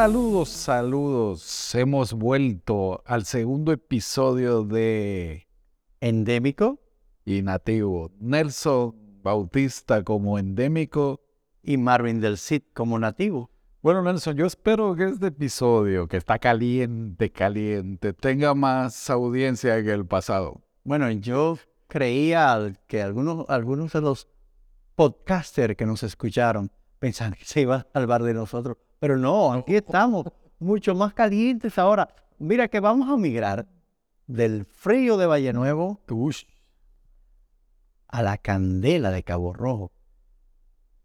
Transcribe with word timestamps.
Saludos, 0.00 0.48
saludos. 0.48 1.74
Hemos 1.74 2.14
vuelto 2.14 3.02
al 3.04 3.26
segundo 3.26 3.70
episodio 3.70 4.64
de 4.64 5.46
Endémico 6.00 6.80
y 7.26 7.42
Nativo. 7.42 8.10
Nelson 8.18 8.94
Bautista 9.22 10.02
como 10.02 10.38
endémico 10.38 11.20
y 11.62 11.76
Marvin 11.76 12.18
del 12.18 12.38
Cid 12.38 12.62
como 12.72 12.98
nativo. 12.98 13.50
Bueno, 13.82 14.02
Nelson, 14.02 14.38
yo 14.38 14.46
espero 14.46 14.96
que 14.96 15.04
este 15.04 15.26
episodio, 15.26 16.08
que 16.08 16.16
está 16.16 16.38
caliente, 16.38 17.30
caliente, 17.30 18.14
tenga 18.14 18.54
más 18.54 19.10
audiencia 19.10 19.82
que 19.82 19.92
el 19.92 20.06
pasado. 20.06 20.62
Bueno, 20.82 21.10
yo 21.10 21.58
creía 21.88 22.72
que 22.86 23.02
algunos, 23.02 23.44
algunos 23.50 23.92
de 23.92 24.00
los 24.00 24.28
podcasters 24.94 25.76
que 25.76 25.84
nos 25.84 26.02
escucharon 26.02 26.72
pensaban 26.98 27.34
que 27.34 27.44
se 27.44 27.60
iba 27.60 27.76
a 27.76 27.86
salvar 27.92 28.22
de 28.22 28.32
nosotros. 28.32 28.78
Pero 29.00 29.16
no, 29.16 29.52
aquí 29.54 29.76
estamos, 29.76 30.26
mucho 30.58 30.94
más 30.94 31.14
calientes 31.14 31.78
ahora. 31.78 32.08
Mira 32.38 32.68
que 32.68 32.80
vamos 32.80 33.08
a 33.08 33.16
migrar 33.16 33.66
del 34.26 34.66
frío 34.66 35.16
de 35.16 35.26
Valle 35.26 35.52
Nuevo 35.54 36.00
a 38.08 38.22
la 38.22 38.36
candela 38.36 39.10
de 39.10 39.22
Cabo 39.22 39.54
Rojo. 39.54 39.90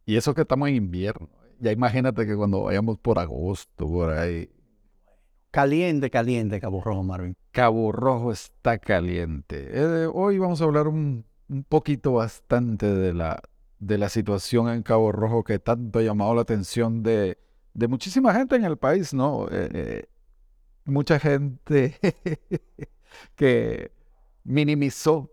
Y 0.06 0.18
eso 0.18 0.34
que 0.36 0.42
estamos 0.42 0.68
en 0.70 0.76
invierno. 0.76 1.30
Ya 1.60 1.72
imagínate 1.72 2.28
que 2.28 2.36
cuando 2.36 2.64
vayamos 2.64 3.00
por 3.00 3.18
agosto, 3.18 3.88
por 3.88 4.12
ahí. 4.12 4.50
Caliente, 5.52 6.10
caliente 6.10 6.60
Cabo 6.60 6.82
Rojo, 6.82 7.02
Marvin. 7.02 7.38
Cabo 7.52 7.94
Rojo 7.94 8.34
está 8.34 8.78
caliente. 8.78 9.70
Eh, 9.72 10.10
hoy 10.14 10.38
vamos 10.38 10.60
a 10.60 10.66
hablar 10.66 10.90
un, 10.90 11.26
poquito 11.70 12.14
bastante 12.14 12.94
de 12.94 13.14
la, 13.14 13.42
de 13.80 13.98
la 13.98 14.10
situación 14.10 14.68
en 14.68 14.84
Cabo 14.84 15.14
Rojo 15.14 15.46
que 15.46 15.60
tanto 15.60 16.00
ha 16.00 16.02
llamado 16.02 16.36
la 16.36 16.42
atención 16.42 17.04
de, 17.04 17.38
de 17.76 17.88
muchísima 17.88 18.34
gente 18.34 18.56
en 18.56 18.64
el 18.64 18.78
país, 18.78 19.14
¿no? 19.14 19.48
Eh, 19.52 19.70
eh, 19.74 20.06
mucha 20.86 21.20
gente 21.20 22.00
que 23.36 23.92
minimizó 24.44 25.30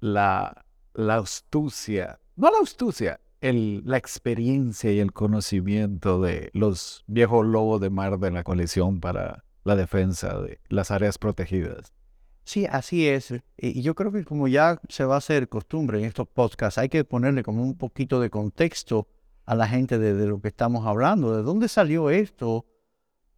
la, 0.00 0.64
la 0.94 1.16
astucia, 1.16 2.20
no 2.36 2.50
la 2.50 2.58
astucia, 2.62 3.20
el, 3.40 3.82
la 3.86 3.96
experiencia 3.96 4.92
y 4.92 4.98
el 4.98 5.12
conocimiento 5.12 6.20
de 6.20 6.50
los 6.52 7.04
viejos 7.06 7.46
lobos 7.46 7.80
de 7.80 7.90
mar 7.90 8.18
de 8.18 8.32
la 8.32 8.42
coalición 8.42 9.00
para 9.00 9.44
la 9.62 9.76
defensa 9.76 10.40
de 10.40 10.60
las 10.68 10.90
áreas 10.90 11.16
protegidas. 11.16 11.92
Sí, 12.42 12.66
así 12.66 13.06
es. 13.06 13.34
Y 13.56 13.82
yo 13.82 13.94
creo 13.94 14.10
que 14.10 14.24
como 14.24 14.48
ya 14.48 14.80
se 14.88 15.04
va 15.04 15.14
a 15.14 15.18
hacer 15.18 15.48
costumbre 15.48 15.98
en 15.98 16.06
estos 16.06 16.26
podcasts, 16.26 16.78
hay 16.78 16.88
que 16.88 17.04
ponerle 17.04 17.44
como 17.44 17.62
un 17.62 17.76
poquito 17.76 18.20
de 18.20 18.30
contexto 18.30 19.06
a 19.48 19.54
la 19.54 19.66
gente 19.66 19.98
de, 19.98 20.26
lo 20.26 20.42
que 20.42 20.48
estamos 20.48 20.86
hablando. 20.86 21.34
¿De 21.34 21.42
dónde 21.42 21.68
salió 21.68 22.10
esto 22.10 22.66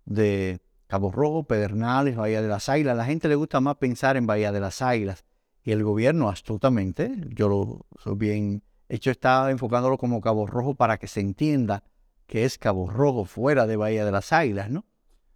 de 0.04 0.60
Cabo 0.88 1.12
Rojo, 1.12 1.44
Pedernales, 1.44 2.16
Bahía 2.16 2.42
de 2.42 2.48
las 2.48 2.68
Águilas? 2.68 2.94
A 2.94 2.96
la 2.96 3.04
gente 3.04 3.28
le 3.28 3.36
gusta 3.36 3.60
más 3.60 3.76
pensar 3.76 4.16
en 4.16 4.26
Bahía 4.26 4.50
de 4.50 4.58
las 4.58 4.82
Águilas. 4.82 5.24
Y 5.62 5.70
el 5.70 5.84
gobierno 5.84 6.28
astutamente, 6.28 7.12
yo 7.28 7.48
lo 7.48 7.86
soy 8.00 8.16
bien 8.16 8.64
hecho, 8.88 9.12
está 9.12 9.52
enfocándolo 9.52 9.98
como 9.98 10.20
Cabo 10.20 10.48
Rojo 10.48 10.74
para 10.74 10.98
que 10.98 11.06
se 11.06 11.20
entienda 11.20 11.84
que 12.26 12.44
es 12.44 12.58
Cabo 12.58 12.90
Rojo 12.90 13.24
fuera 13.24 13.68
de 13.68 13.76
Bahía 13.76 14.04
de 14.04 14.10
las 14.10 14.32
Águilas, 14.32 14.68
¿no? 14.68 14.84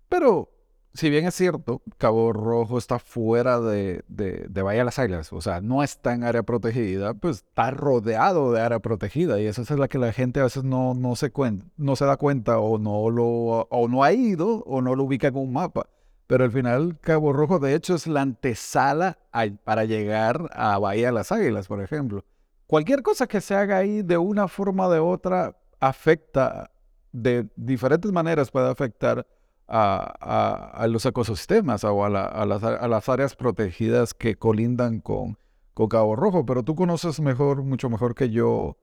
Pero 0.09 0.54
si 0.95 1.11
bien 1.11 1.27
es 1.27 1.35
cierto, 1.35 1.83
Cabo 1.99 2.33
Rojo 2.33 2.79
está 2.79 3.01
fuera 3.01 3.61
de, 3.61 4.05
de, 4.07 4.63
Bahía 4.63 4.81
de 4.81 4.85
las 4.85 4.99
Águilas, 5.01 5.33
o 5.33 5.41
sea, 5.41 5.61
no 5.61 5.83
está 5.83 6.15
en 6.15 6.23
área 6.23 6.45
protegida, 6.45 7.15
pues 7.15 7.39
está 7.39 7.73
rodeado 7.73 8.53
de 8.53 8.61
área 8.61 8.79
protegida 8.79 9.41
y 9.41 9.47
eso 9.47 9.63
es 9.63 9.71
la 9.71 9.89
que 9.89 9.99
la 9.99 10.13
gente 10.13 10.39
a 10.39 10.45
veces 10.45 10.63
no, 10.63 10.95
no, 10.95 11.17
se, 11.17 11.33
no 11.77 11.97
se 11.97 12.05
da 12.05 12.17
cuenta 12.17 12.61
o 12.61 12.79
no, 12.79 13.11
lo, 13.11 13.25
o 13.25 13.89
no 13.89 14.05
ha 14.05 14.13
ido 14.13 14.63
o 14.67 14.83
no 14.83 14.95
lo 14.95 15.03
ubica 15.03 15.27
en 15.29 15.37
un 15.37 15.53
mapa. 15.53 15.89
Pero 16.29 16.45
al 16.45 16.53
final 16.53 16.97
Cabo 17.01 17.33
Rojo 17.33 17.59
de 17.59 17.75
hecho 17.75 17.97
es 17.97 18.07
la 18.07 18.23
antesala 18.23 19.19
para 19.65 19.85
llegar 19.85 20.49
a 20.53 20.79
Bahía 20.79 21.09
de 21.09 21.13
las 21.13 21.33
Águilas, 21.33 21.67
por 21.67 21.83
ejemplo. 21.83 22.25
Cualquier 22.69 23.03
cosa 23.03 23.27
que 23.27 23.41
se 23.41 23.55
haga 23.57 23.79
ahí 23.79 24.03
de 24.03 24.17
una 24.17 24.47
forma 24.47 24.87
o 24.87 24.93
de 24.93 25.01
otra 25.01 25.57
afecta, 25.81 26.71
de 27.13 27.49
diferentes 27.57 28.11
maneras 28.11 28.51
puede 28.51 28.71
afectar 28.71 29.27
a, 29.69 30.87
los 30.89 31.07
ecosistemas 31.07 31.85
o 31.85 32.05
a, 32.05 32.11
las, 32.11 33.09
áreas 33.09 33.37
protegidas 33.37 34.15
que 34.15 34.37
colindan 34.37 35.01
con, 35.01 35.39
con, 35.73 35.89
Cabo 35.89 36.17
Rojo, 36.17 36.45
pero 36.47 36.63
tú 36.63 36.75
conoces 36.75 37.21
mejor, 37.21 37.63
mucho 37.63 37.89
mejor 37.91 38.15
que 38.15 38.31
yo, 38.31 38.77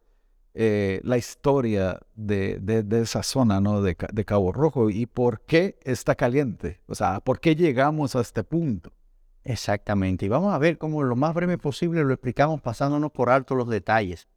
eh, 0.53 0.99
la 1.03 1.17
historia 1.17 1.99
de, 2.15 2.61
esa 3.01 3.23
zona, 3.23 3.61
¿no? 3.61 3.81
De, 3.81 3.95
de, 4.11 4.25
Cabo 4.25 4.51
Rojo 4.51 4.89
y 4.89 5.05
por 5.05 5.41
qué 5.41 5.79
está 5.83 6.15
caliente, 6.15 6.81
o 6.87 6.95
sea, 6.95 7.19
por 7.19 7.39
qué 7.39 7.55
llegamos 7.55 8.15
a 8.15 8.21
este 8.21 8.43
punto. 8.43 8.91
Exactamente, 9.43 10.25
y 10.25 10.29
vamos 10.29 10.53
a 10.53 10.59
ver 10.59 10.77
cómo 10.77 11.01
lo 11.01 11.15
más 11.15 11.33
breve 11.33 11.57
posible 11.57 12.03
lo 12.03 12.13
explicamos 12.13 12.61
pasándonos 12.61 13.11
por 13.11 13.29
alto 13.29 13.55
los 13.55 13.67
detalles. 13.67 14.27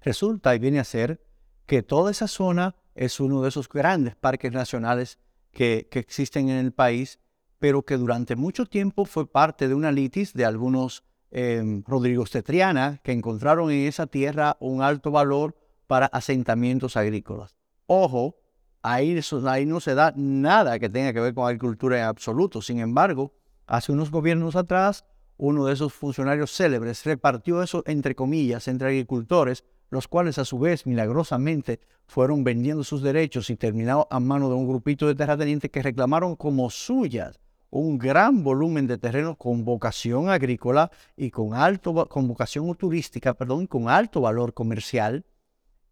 Resulta 0.00 0.54
y 0.54 0.58
viene 0.58 0.78
a 0.78 0.84
ser 0.84 1.20
que 1.66 1.82
toda 1.82 2.10
esa 2.10 2.26
zona 2.26 2.74
es 2.94 3.20
uno 3.20 3.42
de 3.42 3.50
esos 3.50 3.68
grandes 3.68 4.16
parques 4.16 4.52
nacionales 4.52 5.18
que, 5.52 5.88
existen 5.92 6.48
en 6.48 6.58
el 6.58 6.72
país, 6.72 7.18
pero 7.58 7.82
que 7.82 7.96
durante 7.96 8.36
mucho 8.36 8.66
tiempo 8.66 9.04
fue 9.04 9.30
parte 9.30 9.68
de 9.68 9.74
una 9.74 9.92
litis 9.92 10.32
de 10.32 10.44
algunos 10.44 11.04
eh, 11.30 11.82
Rodrigos 11.86 12.30
Tetriana 12.30 13.00
que 13.02 13.12
encontraron 13.12 13.70
en 13.70 13.86
esa 13.86 14.06
tierra 14.06 14.56
un 14.60 14.82
alto 14.82 15.10
valor 15.10 15.56
para 15.86 16.06
asentamientos 16.06 16.96
agrícolas. 16.96 17.54
Ojo, 17.86 18.36
ahí, 18.82 19.20
ahí 19.46 19.66
no 19.66 19.80
se 19.80 19.94
da 19.94 20.12
nada 20.16 20.78
que 20.78 20.88
tenga 20.88 21.12
que 21.12 21.20
ver 21.20 21.34
con 21.34 21.46
agricultura 21.46 21.98
en 21.98 22.04
absoluto. 22.04 22.62
Sin 22.62 22.78
embargo, 22.80 23.34
hace 23.66 23.92
unos 23.92 24.10
gobiernos 24.10 24.56
atrás, 24.56 25.04
uno 25.36 25.66
de 25.66 25.72
esos 25.72 25.92
funcionarios 25.92 26.52
célebres 26.52 27.04
repartió 27.04 27.62
eso 27.62 27.82
entre 27.86 28.14
comillas 28.14 28.68
entre 28.68 28.88
agricultores 28.88 29.64
los 29.90 30.08
cuales 30.08 30.38
a 30.38 30.44
su 30.44 30.58
vez 30.58 30.86
milagrosamente 30.86 31.80
fueron 32.06 32.44
vendiendo 32.44 32.84
sus 32.84 33.02
derechos 33.02 33.50
y 33.50 33.56
terminaron 33.56 34.04
a 34.10 34.20
mano 34.20 34.48
de 34.48 34.54
un 34.54 34.68
grupito 34.68 35.06
de 35.06 35.14
terratenientes 35.14 35.70
que 35.70 35.82
reclamaron 35.82 36.36
como 36.36 36.70
suyas 36.70 37.38
un 37.70 37.98
gran 37.98 38.42
volumen 38.42 38.86
de 38.86 38.98
terrenos 38.98 39.36
con 39.36 39.64
vocación 39.64 40.28
agrícola 40.28 40.90
y 41.16 41.30
con, 41.30 41.54
alto, 41.54 42.06
con 42.08 42.26
vocación 42.26 42.74
turística, 42.74 43.34
perdón, 43.34 43.66
con 43.66 43.88
alto 43.88 44.20
valor 44.20 44.52
comercial, 44.52 45.24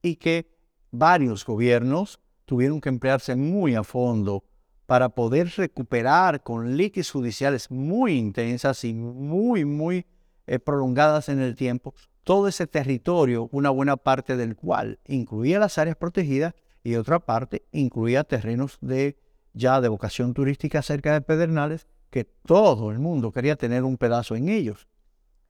y 0.03 0.17
que 0.17 0.51
varios 0.91 1.45
gobiernos 1.45 2.21
tuvieron 2.45 2.81
que 2.81 2.89
emplearse 2.89 3.37
muy 3.37 3.75
a 3.75 3.85
fondo 3.85 4.45
para 4.87 5.11
poder 5.11 5.53
recuperar 5.57 6.43
con 6.43 6.77
litis 6.77 7.11
judiciales 7.11 7.71
muy 7.71 8.15
intensas 8.15 8.85
y 8.85 8.95
muy, 8.95 9.65
muy 9.65 10.07
eh, 10.47 10.59
prolongadas 10.59 11.29
en 11.29 11.41
el 11.41 11.55
tiempo, 11.55 11.95
todo 12.29 12.47
ese 12.47 12.67
territorio, 12.67 13.49
una 13.53 13.71
buena 13.71 13.97
parte 13.97 14.37
del 14.37 14.55
cual 14.55 14.99
incluía 15.07 15.59
las 15.59 15.79
áreas 15.79 15.97
protegidas 15.97 16.53
y 16.85 16.97
otra 16.97 17.21
parte 17.21 17.65
incluía 17.73 18.23
terrenos 18.23 18.77
de 18.83 19.17
ya 19.55 19.81
de 19.81 19.89
vocación 19.89 20.35
turística 20.35 20.83
cerca 20.83 21.15
de 21.15 21.23
Pedernales, 21.23 21.87
que 22.11 22.25
todo 22.25 22.91
el 22.91 22.99
mundo 22.99 23.33
quería 23.33 23.57
tener 23.57 23.83
un 23.83 23.97
pedazo 23.97 24.37
en 24.37 24.51
ellos. 24.51 24.89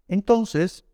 Entonces, 0.06 0.84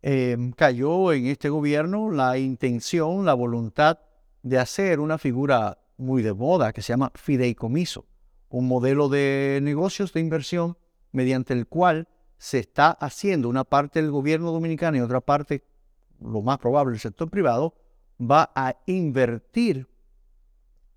em, 0.00 0.52
cayó 0.52 1.12
en 1.12 1.26
este 1.26 1.48
gobierno 1.48 2.12
la 2.12 2.38
intención, 2.38 3.24
la 3.24 3.34
voluntad 3.34 3.98
de 4.44 4.60
hacer 4.60 5.00
una 5.00 5.18
figura 5.18 5.78
muy 5.96 6.22
de 6.22 6.34
moda 6.34 6.72
que 6.72 6.82
se 6.82 6.92
llama 6.92 7.10
fideicomiso, 7.16 8.06
un 8.48 8.68
modelo 8.68 9.08
de 9.08 9.58
negocios 9.60 10.12
de 10.12 10.20
inversión 10.20 10.78
mediante 11.10 11.52
el 11.52 11.66
cual 11.66 12.06
se 12.38 12.58
está 12.58 12.90
haciendo 12.90 13.48
una 13.48 13.64
parte 13.64 14.00
del 14.00 14.10
gobierno 14.10 14.52
dominicano 14.52 14.96
y 14.96 15.00
otra 15.00 15.20
parte, 15.20 15.64
lo 16.20 16.42
más 16.42 16.58
probable, 16.58 16.94
el 16.94 17.00
sector 17.00 17.30
privado, 17.30 17.74
va 18.20 18.50
a 18.54 18.76
invertir 18.86 19.86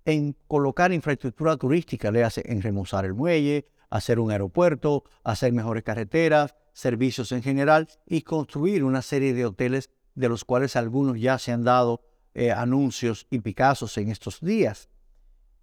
en 0.04 0.36
colocar 0.48 0.92
infraestructura 0.92 1.56
turística, 1.56 2.10
le 2.10 2.24
hace 2.24 2.42
en 2.46 2.62
remozar 2.62 3.04
el 3.04 3.14
muelle, 3.14 3.68
hacer 3.90 4.18
un 4.18 4.30
aeropuerto, 4.30 5.04
hacer 5.24 5.52
mejores 5.52 5.82
carreteras, 5.82 6.54
servicios 6.72 7.32
en 7.32 7.42
general 7.42 7.88
y 8.06 8.22
construir 8.22 8.84
una 8.84 9.02
serie 9.02 9.34
de 9.34 9.46
hoteles 9.46 9.90
de 10.14 10.28
los 10.28 10.44
cuales 10.44 10.76
algunos 10.76 11.20
ya 11.20 11.38
se 11.38 11.52
han 11.52 11.64
dado 11.64 12.02
eh, 12.34 12.52
anuncios 12.52 13.26
y 13.30 13.40
picazos 13.40 13.98
en 13.98 14.08
estos 14.08 14.40
días. 14.40 14.88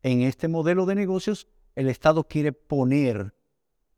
En 0.03 0.21
este 0.21 0.47
modelo 0.47 0.85
de 0.85 0.95
negocios, 0.95 1.47
el 1.75 1.89
Estado 1.89 2.25
quiere 2.25 2.51
poner 2.51 3.33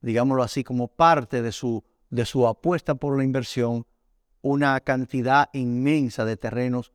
digámoslo 0.01 0.43
así, 0.43 0.63
como 0.63 0.87
parte 0.87 1.41
de 1.41 1.51
su, 1.51 1.83
de 2.09 2.25
su 2.25 2.47
apuesta 2.47 2.95
por 2.95 3.17
la 3.17 3.23
inversión, 3.23 3.85
una 4.41 4.79
cantidad 4.79 5.49
inmensa 5.53 6.25
de 6.25 6.37
terrenos 6.37 6.93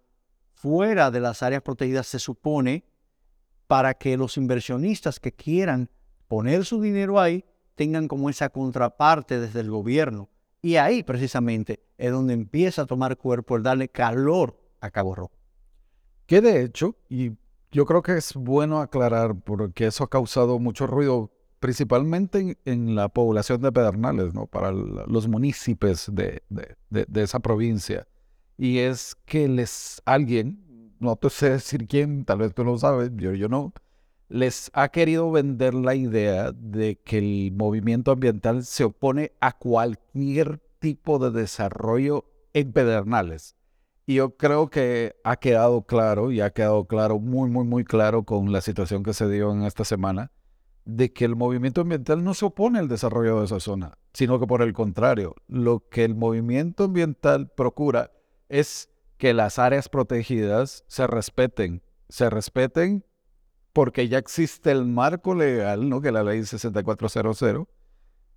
fuera 0.52 1.10
de 1.10 1.20
las 1.20 1.42
áreas 1.42 1.62
protegidas, 1.62 2.06
se 2.06 2.18
supone, 2.18 2.84
para 3.66 3.94
que 3.94 4.16
los 4.16 4.36
inversionistas 4.36 5.20
que 5.20 5.32
quieran 5.32 5.90
poner 6.28 6.64
su 6.64 6.80
dinero 6.80 7.20
ahí 7.20 7.44
tengan 7.74 8.08
como 8.08 8.30
esa 8.30 8.48
contraparte 8.48 9.40
desde 9.40 9.60
el 9.60 9.70
gobierno. 9.70 10.30
Y 10.62 10.76
ahí 10.76 11.02
precisamente 11.02 11.80
es 11.98 12.10
donde 12.10 12.32
empieza 12.32 12.82
a 12.82 12.86
tomar 12.86 13.16
cuerpo 13.16 13.56
el 13.56 13.62
darle 13.62 13.88
calor 13.88 14.58
a 14.80 14.90
Cabo 14.90 15.14
Rojo. 15.14 15.32
Que 16.26 16.40
de 16.40 16.62
hecho, 16.62 16.96
y 17.08 17.32
yo 17.70 17.84
creo 17.84 18.02
que 18.02 18.16
es 18.16 18.34
bueno 18.34 18.80
aclarar 18.80 19.34
porque 19.34 19.86
eso 19.86 20.04
ha 20.04 20.08
causado 20.08 20.58
mucho 20.58 20.86
ruido, 20.86 21.32
principalmente 21.64 22.58
en, 22.66 22.94
la 22.94 23.08
población 23.08 23.62
de 23.62 23.72
Pedernales, 23.72 24.34
¿no? 24.34 24.46
Para 24.46 24.70
los 24.70 25.28
municipios 25.28 26.10
de, 26.12 26.42
de, 26.50 27.22
esa 27.22 27.40
provincia. 27.40 28.06
Y 28.58 28.80
es 28.80 29.16
que 29.24 29.48
les 29.48 30.02
alguien, 30.04 30.92
no 31.00 31.16
te 31.16 31.30
sé 31.30 31.48
decir 31.52 31.86
quién, 31.88 32.26
tal 32.26 32.40
vez 32.40 32.52
tú 32.52 32.64
lo 32.64 32.76
sabes, 32.76 33.12
yo, 33.16 33.32
yo 33.32 33.48
no, 33.48 33.72
les 34.28 34.70
ha 34.74 34.88
querido 34.90 35.30
vender 35.30 35.72
la 35.72 35.94
idea 35.94 36.52
de 36.52 37.00
que 37.02 37.16
el 37.16 37.52
movimiento 37.52 38.12
ambiental 38.12 38.62
se 38.66 38.84
opone 38.84 39.32
a 39.40 39.56
cualquier 39.56 40.60
tipo 40.80 41.18
de 41.18 41.30
desarrollo 41.30 42.26
en 42.52 42.74
Pedernales. 42.74 43.56
Y 44.04 44.16
yo 44.16 44.36
creo 44.36 44.68
que 44.68 45.16
ha 45.24 45.36
quedado 45.36 45.80
claro, 45.86 46.30
y 46.30 46.42
ha 46.42 46.50
quedado 46.50 46.84
claro, 46.84 47.20
muy, 47.20 47.48
muy, 47.48 47.64
muy 47.64 47.84
claro 47.84 48.24
con 48.24 48.52
la 48.52 48.60
situación 48.60 49.02
que 49.02 49.14
se 49.14 49.30
dio 49.30 49.50
en 49.50 49.62
esta 49.62 49.86
semana, 49.86 50.30
de 50.84 51.12
que 51.12 51.24
el 51.24 51.36
movimiento 51.36 51.80
ambiental 51.80 52.22
no 52.22 52.34
se 52.34 52.44
opone 52.44 52.78
al 52.78 52.88
desarrollo 52.88 53.38
de 53.38 53.46
esa 53.46 53.60
zona, 53.60 53.98
sino 54.12 54.38
que 54.38 54.46
por 54.46 54.62
el 54.62 54.72
contrario, 54.72 55.34
lo 55.48 55.88
que 55.88 56.04
el 56.04 56.14
movimiento 56.14 56.84
ambiental 56.84 57.50
procura 57.50 58.12
es 58.48 58.90
que 59.16 59.32
las 59.32 59.58
áreas 59.58 59.88
protegidas 59.88 60.84
se 60.86 61.06
respeten, 61.06 61.82
se 62.08 62.28
respeten 62.28 63.04
porque 63.72 64.08
ya 64.08 64.18
existe 64.18 64.70
el 64.70 64.86
marco 64.86 65.34
legal, 65.34 65.88
¿no? 65.88 66.00
Que 66.00 66.12
la 66.12 66.22
ley 66.22 66.44
6400, 66.44 67.66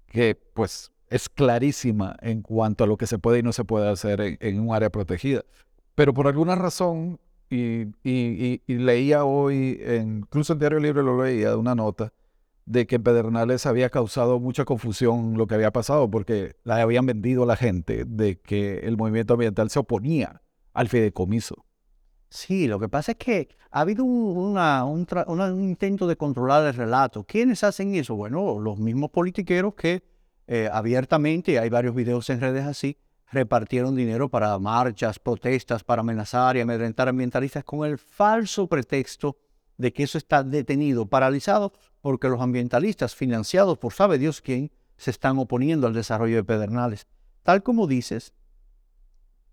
que 0.07 0.35
pues 0.53 0.91
es 1.09 1.29
clarísima 1.29 2.17
en 2.21 2.41
cuanto 2.41 2.83
a 2.83 2.87
lo 2.87 2.97
que 2.97 3.07
se 3.07 3.19
puede 3.19 3.39
y 3.39 3.43
no 3.43 3.53
se 3.53 3.63
puede 3.63 3.89
hacer 3.89 4.37
en, 4.39 4.59
un 4.59 4.73
área 4.73 4.89
protegida. 4.89 5.43
Pero 5.95 6.13
por 6.13 6.27
alguna 6.27 6.55
razón, 6.55 7.19
y, 7.49 7.85
leía 8.67 9.25
hoy, 9.25 9.79
incluso 10.01 10.53
en 10.53 10.59
Diario 10.59 10.79
Libre 10.79 11.03
lo 11.03 11.23
leía, 11.23 11.55
una 11.55 11.75
nota, 11.75 12.11
de 12.67 12.85
que 12.85 12.97
en 12.97 13.03
Pedernales 13.03 13.65
había 13.65 13.89
causado 13.89 14.39
mucha 14.39 14.65
confusión 14.65 15.37
lo 15.37 15.47
que 15.47 15.55
había 15.55 15.71
pasado, 15.71 16.11
porque 16.11 16.57
la 16.63 16.75
habían 16.75 17.05
vendido 17.05 17.43
a 17.43 17.45
la 17.45 17.55
gente 17.55 18.03
de 18.05 18.39
que 18.39 18.79
el 18.79 18.97
movimiento 18.97 19.33
ambiental 19.33 19.69
se 19.69 19.79
oponía 19.79 20.41
al 20.73 20.89
fideicomiso. 20.89 21.65
Sí, 22.29 22.67
lo 22.67 22.77
que 22.77 22.89
pasa 22.89 23.13
es 23.13 23.17
que 23.17 23.47
ha 23.71 23.79
habido 23.79 24.03
un, 24.03 24.57
un 24.57 25.63
intento 25.63 26.07
de 26.07 26.17
controlar 26.17 26.67
el 26.67 26.73
relato. 26.73 27.23
¿Quiénes 27.23 27.63
hacen 27.63 27.95
eso? 27.95 28.15
Bueno, 28.15 28.59
los 28.59 28.77
mismos 28.77 29.11
politiqueros 29.11 29.73
que 29.73 30.03
eh, 30.45 30.69
abiertamente, 30.69 31.59
hay 31.59 31.69
varios 31.69 31.95
videos 31.95 32.29
en 32.29 32.41
redes 32.41 32.65
así, 32.65 32.97
repartieron 33.31 33.95
dinero 33.95 34.27
para 34.27 34.59
marchas, 34.59 35.19
protestas, 35.19 35.85
para 35.85 36.01
amenazar 36.01 36.57
y 36.57 36.59
amedrentar 36.59 37.07
ambientalistas 37.07 37.63
con 37.63 37.87
el 37.87 37.97
falso 37.97 38.67
pretexto 38.67 39.37
de 39.77 39.93
que 39.93 40.03
eso 40.03 40.17
está 40.17 40.43
detenido, 40.43 41.05
paralizado, 41.05 41.71
porque 42.07 42.29
los 42.29 42.39
ambientalistas 42.39 43.15
financiados 43.15 43.77
por 43.77 43.91
sabe 43.91 44.17
Dios 44.17 44.39
quién 44.39 44.71
se 44.95 45.11
están 45.11 45.37
oponiendo 45.39 45.87
al 45.87 45.93
desarrollo 45.93 46.37
de 46.37 46.43
Pedernales. 46.45 47.05
Tal 47.43 47.63
como 47.63 47.85
dices, 47.85 48.33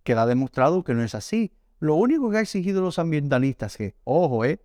queda 0.05 0.25
demostrado 0.25 0.85
que 0.85 0.95
no 0.95 1.03
es 1.03 1.17
así. 1.17 1.51
Lo 1.81 1.97
único 1.97 2.31
que 2.31 2.37
ha 2.37 2.43
exigido 2.43 2.81
los 2.81 3.01
ambientalistas 3.01 3.77
que, 3.77 3.97
ojo, 4.05 4.45
eh, 4.45 4.61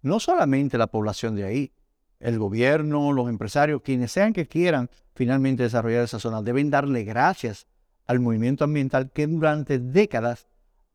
no 0.00 0.20
solamente 0.20 0.78
la 0.78 0.86
población 0.86 1.36
de 1.36 1.44
ahí, 1.44 1.72
el 2.18 2.38
gobierno, 2.38 3.12
los 3.12 3.28
empresarios, 3.28 3.82
quienes 3.82 4.10
sean 4.10 4.32
que 4.32 4.48
quieran 4.48 4.88
finalmente 5.14 5.64
desarrollar 5.64 6.04
esa 6.04 6.20
zona, 6.20 6.40
deben 6.40 6.70
darle 6.70 7.04
gracias 7.04 7.66
al 8.06 8.20
movimiento 8.20 8.64
ambiental 8.64 9.10
que 9.12 9.26
durante 9.26 9.78
décadas 9.78 10.46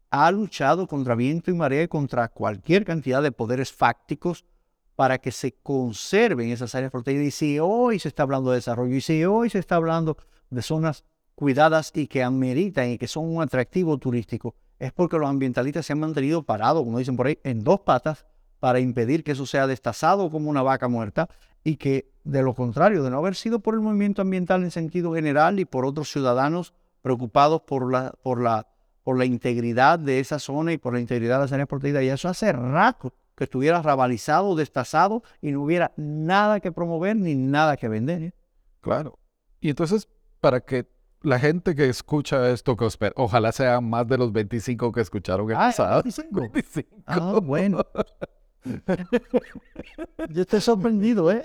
ha 0.10 0.31
luchado 0.31 0.88
contra 0.88 1.13
viento 1.13 1.52
y 1.52 1.54
marea 1.54 1.84
y 1.84 1.88
contra 1.88 2.28
cualquier 2.30 2.86
cantidad 2.86 3.22
de 3.22 3.31
poderes 3.31 3.72
fácticos 3.72 4.45
para 5.00 5.18
que 5.18 5.31
se 5.31 5.54
conserven 5.54 6.50
esas 6.50 6.75
áreas 6.75 6.92
protegidas. 6.92 7.28
Y 7.28 7.31
si 7.31 7.57
hoy 7.57 8.00
se 8.00 8.10
está 8.10 8.24
hablando 8.24 8.50
de 8.50 8.57
desarrollo 8.57 8.94
y 8.94 9.00
si 9.00 9.24
hoy 9.24 9.50
se 9.50 9.57
está 9.57 9.75
hablando 9.75 10.18
de 10.50 10.62
zonas 10.62 11.06
cuidadas 11.36 11.94
y 11.96 12.07
que 12.07 12.22
ameritan 12.22 12.90
y 12.90 12.98
que 12.98 13.07
son 13.07 13.34
un 13.34 13.42
atractivo 13.42 13.98
turístico, 13.98 14.56
es 14.78 14.92
porque 14.92 15.18
los 15.18 15.30
ambientalistas 15.30 15.86
se 15.86 15.94
han 15.94 16.01
mantenido 16.01 16.44
parados, 16.44 16.84
como 16.84 17.00
dicen 17.00 17.16
por 17.16 17.28
ahí, 17.28 17.40
en 17.46 17.63
dos 17.63 17.80
patas 17.80 18.25
para 18.60 18.81
impedir 18.81 19.24
que 19.24 19.31
eso 19.31 19.46
sea 19.46 19.68
destazado 19.68 20.30
como 20.30 20.50
una 20.50 20.63
vaca 20.63 20.90
muerta 20.90 21.30
y 21.63 21.78
que, 21.78 22.12
de 22.25 22.44
lo 22.44 22.54
contrario, 22.54 23.02
de 23.02 23.10
no 23.10 23.19
haber 23.19 23.36
sido 23.36 23.62
por 23.62 23.75
el 23.75 23.80
movimiento 23.80 24.22
ambiental 24.22 24.63
en 24.63 24.72
sentido 24.72 25.13
general 25.13 25.62
y 25.62 25.63
por 25.63 25.86
otros 25.86 26.12
ciudadanos 26.12 26.74
preocupados 27.02 27.62
por 27.62 27.90
la, 27.90 28.12
por 28.22 28.42
la, 28.42 28.68
por 29.06 29.18
la 29.18 29.24
integridad 29.24 29.98
de 29.98 30.19
esa 30.19 30.40
zona 30.40 30.74
y 30.74 30.78
por 30.78 30.94
la 30.94 31.00
integridad 31.00 31.38
de 31.38 31.44
las 31.44 31.54
áreas 31.54 31.69
protegidas, 31.69 32.04
y 32.04 32.10
eso 32.10 32.28
hace 32.28 32.52
rato 32.52 33.13
que 33.40 33.46
estuviera 33.46 33.82
rabalizado, 33.82 34.54
destazado 34.54 35.24
y 35.42 35.54
no 35.54 35.64
hubiera 35.64 35.94
nada 35.96 36.60
que 36.60 36.74
promover 36.74 37.16
ni 37.16 37.36
nada 37.36 37.78
que 37.78 37.88
vender. 37.88 38.22
¿eh? 38.22 38.34
Claro. 38.82 39.18
Y 39.62 39.70
entonces, 39.70 40.10
para 40.42 40.60
que 40.60 40.88
la 41.22 41.40
gente 41.40 41.74
que 41.74 41.88
escucha 41.88 42.50
esto, 42.50 42.76
que 42.76 42.86
ojalá 43.16 43.54
sea 43.54 43.80
más 43.80 44.06
de 44.10 44.18
los 44.18 44.34
25 44.34 44.92
que 44.92 45.00
escucharon 45.00 45.50
el 45.50 45.56
ah, 45.56 45.68
pasado. 45.68 46.04
25. 46.04 46.52
Ah, 47.06 47.40
bueno. 47.42 47.80
Yo 50.30 50.42
estoy 50.42 50.60
sorprendido, 50.60 51.32
¿eh? 51.32 51.42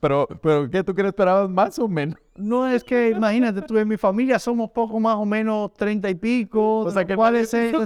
Pero, 0.00 0.26
pero 0.42 0.68
¿qué 0.68 0.82
tú 0.82 0.92
crees 0.92 1.10
esperabas 1.10 1.48
más 1.48 1.78
o 1.78 1.86
menos? 1.86 2.18
No, 2.34 2.66
es 2.66 2.82
que 2.82 3.10
imagínate, 3.10 3.62
tú 3.62 3.78
en 3.78 3.86
mi 3.86 3.96
familia 3.96 4.40
somos 4.40 4.72
poco 4.72 4.98
más 4.98 5.14
o 5.14 5.24
menos 5.24 5.72
treinta 5.74 6.10
y 6.10 6.16
pico. 6.16 6.80
O 6.80 6.90
sea, 6.90 7.04
que 7.04 7.14
¿cuáles 7.14 7.50
seis, 7.50 7.76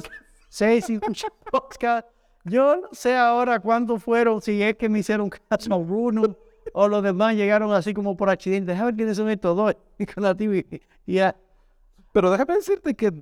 seis 0.48 0.88
y 0.88 0.98
Yo 2.44 2.76
no 2.76 2.88
sé 2.92 3.16
ahora 3.16 3.60
cuántos 3.60 4.02
fueron, 4.02 4.40
si 4.40 4.62
es 4.62 4.76
que 4.76 4.88
me 4.88 5.00
hicieron 5.00 5.30
caso 5.48 5.72
a 5.74 5.76
uno 5.76 6.36
o 6.72 6.88
los 6.88 7.02
demás 7.02 7.34
llegaron 7.34 7.72
así 7.72 7.94
como 7.94 8.16
por 8.16 8.30
accidente. 8.30 8.72
Déjame 8.72 8.90
ver 8.90 8.96
quiénes 8.96 9.16
son 9.16 9.30
estos 9.30 9.56
dos. 9.56 9.76
Y 11.06 11.14
ya. 11.14 11.34
Pero 12.12 12.30
déjame 12.30 12.54
decirte 12.54 12.94
que 12.94 13.12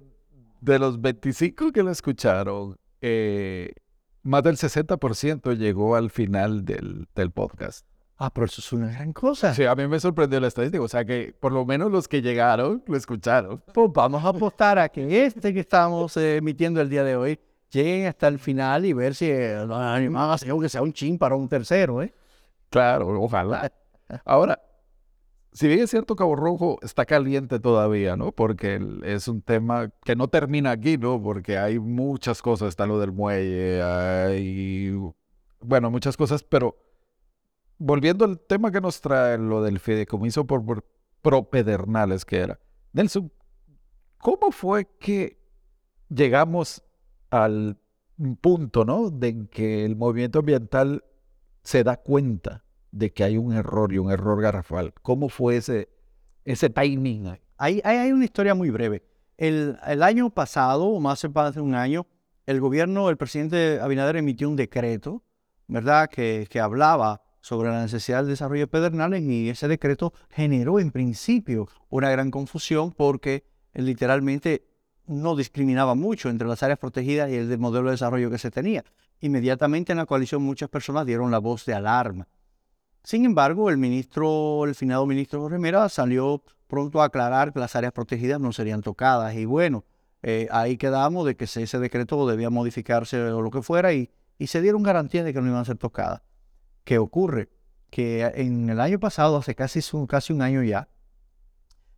de 0.60 0.78
los 0.78 1.00
25 1.00 1.72
que 1.72 1.82
lo 1.82 1.90
escucharon, 1.90 2.76
eh, 3.00 3.72
más 4.22 4.42
del 4.42 4.56
60% 4.56 5.56
llegó 5.56 5.94
al 5.96 6.10
final 6.10 6.64
del, 6.64 7.06
del, 7.14 7.30
podcast. 7.30 7.86
Ah, 8.16 8.30
pero 8.30 8.46
eso 8.46 8.60
es 8.60 8.72
una 8.72 8.90
gran 8.90 9.12
cosa. 9.12 9.54
Sí, 9.54 9.64
a 9.64 9.74
mí 9.74 9.86
me 9.86 10.00
sorprendió 10.00 10.40
la 10.40 10.48
estadística. 10.48 10.82
O 10.82 10.88
sea 10.88 11.04
que 11.04 11.34
por 11.38 11.52
lo 11.52 11.64
menos 11.64 11.90
los 11.90 12.08
que 12.08 12.20
llegaron 12.20 12.82
lo 12.86 12.96
escucharon. 12.96 13.62
Pues 13.72 13.90
vamos 13.92 14.24
a 14.24 14.28
apostar 14.28 14.78
a 14.78 14.88
que 14.88 15.24
este 15.24 15.54
que 15.54 15.60
estamos 15.60 16.16
eh, 16.16 16.36
emitiendo 16.36 16.80
el 16.80 16.88
día 16.88 17.04
de 17.04 17.16
hoy 17.16 17.38
lleguen 17.70 18.06
hasta 18.06 18.28
el 18.28 18.38
final 18.38 18.84
y 18.84 18.92
ver 18.92 19.14
si 19.14 19.26
eh, 19.30 19.64
los 19.66 19.78
animados 19.78 20.44
que 20.44 20.68
sea 20.68 20.82
un 20.82 20.92
chin 20.92 21.18
para 21.18 21.36
un 21.36 21.48
tercero, 21.48 22.02
¿eh? 22.02 22.14
Claro, 22.70 23.20
ojalá. 23.20 23.72
Ahora, 24.24 24.60
si 25.52 25.66
bien 25.66 25.80
es 25.80 25.90
cierto, 25.90 26.16
Cabo 26.16 26.36
Rojo 26.36 26.78
está 26.82 27.04
caliente 27.04 27.58
todavía, 27.58 28.16
¿no? 28.16 28.32
Porque 28.32 28.80
es 29.04 29.28
un 29.28 29.42
tema 29.42 29.90
que 30.04 30.16
no 30.16 30.28
termina 30.28 30.70
aquí, 30.70 30.98
¿no? 30.98 31.20
Porque 31.22 31.58
hay 31.58 31.78
muchas 31.78 32.42
cosas, 32.42 32.68
está 32.68 32.86
lo 32.86 33.00
del 33.00 33.12
muelle, 33.12 33.82
hay, 33.82 34.92
bueno, 35.60 35.90
muchas 35.90 36.16
cosas, 36.16 36.42
pero 36.42 36.76
volviendo 37.78 38.24
al 38.24 38.38
tema 38.40 38.70
que 38.70 38.80
nos 38.80 39.00
trae, 39.00 39.38
lo 39.38 39.62
del 39.62 39.78
fideicomiso 39.78 40.46
por, 40.46 40.64
por 40.64 40.84
propedernales 41.22 42.24
que 42.24 42.38
era. 42.38 42.60
Nelson, 42.92 43.32
¿cómo 44.18 44.50
fue 44.50 44.86
que 44.98 45.38
llegamos 46.08 46.82
al 47.30 47.78
punto, 48.40 48.84
¿no? 48.84 49.10
De 49.10 49.46
que 49.48 49.84
el 49.84 49.96
movimiento 49.96 50.40
ambiental 50.40 51.04
se 51.62 51.84
da 51.84 51.96
cuenta 51.96 52.64
de 52.90 53.12
que 53.12 53.24
hay 53.24 53.36
un 53.36 53.52
error 53.52 53.92
y 53.92 53.98
un 53.98 54.10
error 54.10 54.40
garrafal. 54.40 54.94
¿Cómo 55.02 55.28
fue 55.28 55.56
ese, 55.56 55.88
ese 56.44 56.70
timing? 56.70 57.38
Hay, 57.58 57.80
hay, 57.84 58.12
una 58.12 58.24
historia 58.24 58.54
muy 58.54 58.70
breve. 58.70 59.04
El, 59.36 59.78
el 59.86 60.02
año 60.02 60.30
pasado, 60.30 60.86
o 60.86 61.00
más 61.00 61.22
de 61.22 61.60
un 61.60 61.74
año, 61.74 62.06
el 62.46 62.60
gobierno, 62.60 63.10
el 63.10 63.16
presidente 63.16 63.78
Abinader 63.80 64.16
emitió 64.16 64.48
un 64.48 64.56
decreto, 64.56 65.22
¿verdad?, 65.66 66.08
que, 66.08 66.46
que 66.50 66.60
hablaba 66.60 67.22
sobre 67.40 67.70
la 67.70 67.82
necesidad 67.82 68.18
del 68.18 68.28
desarrollo 68.28 68.62
de 68.62 68.66
Pedernales 68.66 69.22
y 69.22 69.48
ese 69.48 69.68
decreto 69.68 70.12
generó 70.30 70.80
en 70.80 70.90
principio 70.90 71.68
una 71.88 72.10
gran 72.10 72.30
confusión 72.30 72.92
porque 72.92 73.44
literalmente 73.74 74.67
no 75.08 75.34
discriminaba 75.36 75.94
mucho 75.94 76.28
entre 76.28 76.46
las 76.46 76.62
áreas 76.62 76.78
protegidas 76.78 77.30
y 77.30 77.34
el 77.34 77.58
modelo 77.58 77.86
de 77.86 77.92
desarrollo 77.92 78.30
que 78.30 78.38
se 78.38 78.50
tenía. 78.50 78.84
Inmediatamente 79.20 79.92
en 79.92 79.98
la 79.98 80.06
coalición 80.06 80.42
muchas 80.42 80.68
personas 80.68 81.06
dieron 81.06 81.30
la 81.30 81.38
voz 81.38 81.64
de 81.64 81.74
alarma. 81.74 82.28
Sin 83.02 83.24
embargo, 83.24 83.70
el 83.70 83.78
ministro, 83.78 84.64
el 84.64 84.74
finado 84.74 85.06
ministro 85.06 85.48
Remera 85.48 85.88
salió 85.88 86.42
pronto 86.66 87.00
a 87.00 87.06
aclarar 87.06 87.52
que 87.52 87.58
las 87.58 87.74
áreas 87.74 87.92
protegidas 87.92 88.38
no 88.38 88.52
serían 88.52 88.82
tocadas. 88.82 89.34
Y 89.34 89.46
bueno, 89.46 89.84
eh, 90.22 90.46
ahí 90.50 90.76
quedamos 90.76 91.24
de 91.24 91.36
que 91.36 91.44
ese 91.44 91.78
decreto 91.78 92.26
debía 92.28 92.50
modificarse 92.50 93.20
o 93.20 93.40
lo 93.40 93.50
que 93.50 93.62
fuera 93.62 93.92
y, 93.92 94.10
se 94.46 94.60
dieron 94.60 94.84
garantías 94.84 95.24
de 95.24 95.32
que 95.32 95.40
no 95.40 95.48
iban 95.48 95.62
a 95.62 95.64
ser 95.64 95.78
tocadas. 95.78 96.22
¿Qué 96.84 96.98
ocurre? 96.98 97.48
Que 97.90 98.24
en 98.36 98.70
el 98.70 98.80
año 98.80 99.00
pasado, 99.00 99.38
hace 99.38 99.54
casi 99.54 99.80
un 100.32 100.42
año 100.42 100.62
ya, 100.62 100.88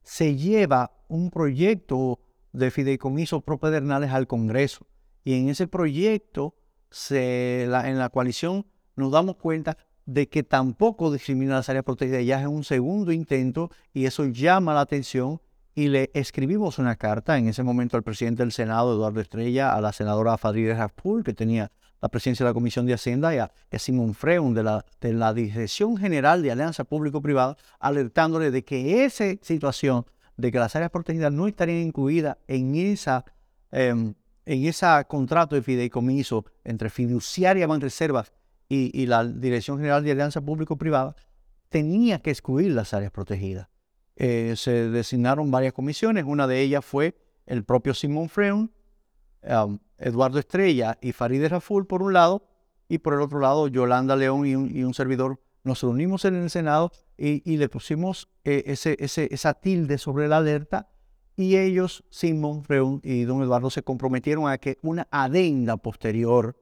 se 0.03 0.37
lleva 0.37 0.93
un 1.09 1.31
proyecto 1.31 2.19
de 2.53 2.71
fideicomisos 2.71 3.43
propedernales 3.43 4.11
al 4.11 4.27
Congreso. 4.27 4.87
Y 5.25 5.35
en 5.35 5.49
ese 5.49 5.67
proyecto 5.67 6.55
se, 6.91 7.65
en 7.65 7.99
la 7.99 8.09
coalición 8.09 8.67
nos 8.97 9.13
damos 9.13 9.37
cuenta 9.37 9.77
de 10.07 10.29
que 10.29 10.43
tampoco 10.43 11.13
discrimina 11.13 11.55
las 11.55 11.69
áreas 11.69 11.85
protegidas. 11.85 12.25
Ya 12.25 12.41
es 12.41 12.47
un 12.47 12.65
segundo 12.65 13.13
intento 13.13 13.71
y 13.93 14.07
eso 14.07 14.27
llama 14.27 14.75
la 14.75 14.81
atención 14.81 15.41
y 15.75 15.89
le 15.89 16.11
escribimos 16.15 16.79
una 16.79 16.97
carta 16.97 17.39
en 17.39 17.49
ese 17.49 17.63
momento 17.63 17.97
al 17.97 18.03
presidente 18.03 18.43
del 18.43 18.53
Senado, 18.53 18.93
Eduardo 18.93 19.21
Estrella, 19.21 19.75
a 19.75 19.81
la 19.81 19.93
senadora 19.93 20.37
Fadride 20.37 20.75
Raful, 20.75 21.23
que 21.23 21.33
tenía 21.33 21.71
la 22.03 22.09
presidencia 22.09 22.45
de 22.45 22.51
la 22.51 22.55
Comisión 22.55 22.87
de 22.87 22.95
Hacienda, 22.95 23.35
y 23.35 23.39
a, 23.39 23.53
Simón 23.79 24.15
Freun 24.15 24.53
de 24.53 24.63
la, 24.63 24.85
de 25.01 25.13
la 25.13 25.33
Dirección 25.33 25.97
General 25.97 26.43
de 26.43 26.51
Alianza 26.51 26.85
Público-Privada, 26.85 27.57
alertándole 27.79 28.51
de 28.51 28.65
que 28.65 29.05
esa 29.05 29.25
situación 29.43 30.07
de 30.41 30.53
que 30.53 30.59
las 30.59 30.75
áreas 30.77 30.91
protegidas 30.91 31.33
no 31.33 31.47
estarían 31.47 31.79
incluidas 31.79 32.37
en 32.49 32.75
esa 32.75 33.25
em, 33.73 34.15
en 34.47 34.65
ese 34.65 34.87
contrato 35.07 35.55
de 35.55 35.63
fideicomiso 35.63 36.45
entre 36.65 36.91
fiduciaria 36.91 37.67
Banreservas 37.67 38.33
y, 38.69 38.91
y 39.01 39.07
la 39.07 39.25
Dirección 39.25 39.79
General 39.79 40.03
de 40.03 40.13
Alianza 40.13 40.41
Público-Privada, 40.41 41.15
tenía 41.69 42.21
que 42.21 42.31
excluir 42.31 42.73
las 42.73 42.93
áreas 42.95 43.13
protegidas. 43.13 43.69
Eh, 44.17 44.55
se 44.57 44.91
designaron 44.91 45.51
varias 45.51 45.73
comisiones, 45.73 46.25
una 46.27 46.47
de 46.47 46.61
ellas 46.61 46.85
fue 46.85 47.17
el 47.47 47.65
propio 47.65 47.95
Simón 47.95 48.29
Freun, 48.29 48.71
Eduardo 49.97 50.39
Estrella 50.39 50.99
y 51.01 51.13
Farideh 51.13 51.49
Raful 51.49 51.87
por 51.87 52.03
un 52.03 52.13
lado, 52.13 52.45
y 52.89 52.99
por 52.99 53.15
el 53.15 53.21
otro 53.21 53.39
lado 53.39 53.69
Yolanda 53.69 54.17
León 54.17 54.47
y 54.47 54.55
un, 54.55 54.95
servidor 54.95 55.41
nos 55.65 55.83
reunimos 55.83 56.25
en 56.25 56.37
el 56.37 56.51
Senado 56.51 56.93
y, 57.17 57.57
le 57.57 57.69
pusimos 57.69 58.29
eh, 58.45 58.65
ese, 58.67 58.97
esa 58.99 59.55
tilde 59.55 59.99
sobre 59.99 60.27
la 60.29 60.39
alerta 60.39 60.89
y 61.37 61.57
ellos, 61.57 62.05
Simón 62.11 62.65
Freun 62.65 63.01
y 63.03 63.23
don 63.25 63.43
Eduardo, 63.43 63.71
se 63.71 63.83
comprometieron 63.83 64.49
a 64.49 64.59
que 64.59 64.79
una 64.83 65.09
adenda 65.11 65.77
posterior 65.79 66.57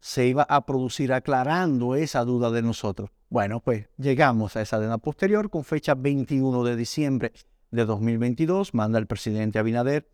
se 0.00 0.26
iba 0.26 0.42
a 0.44 0.64
producir 0.64 1.12
aclarando 1.12 1.96
esa 1.96 2.24
duda 2.24 2.50
de 2.50 2.62
nosotros. 2.62 3.10
Bueno, 3.28 3.60
pues 3.60 3.88
llegamos 3.98 4.56
a 4.56 4.62
esa 4.62 4.76
adenda 4.76 4.98
posterior 4.98 5.50
con 5.50 5.64
fecha 5.64 5.94
21 5.94 6.64
de 6.64 6.76
diciembre 6.76 7.32
de 7.70 7.84
2022. 7.84 8.72
Manda 8.72 8.98
el 8.98 9.06
presidente 9.06 9.58
Abinader 9.58 10.08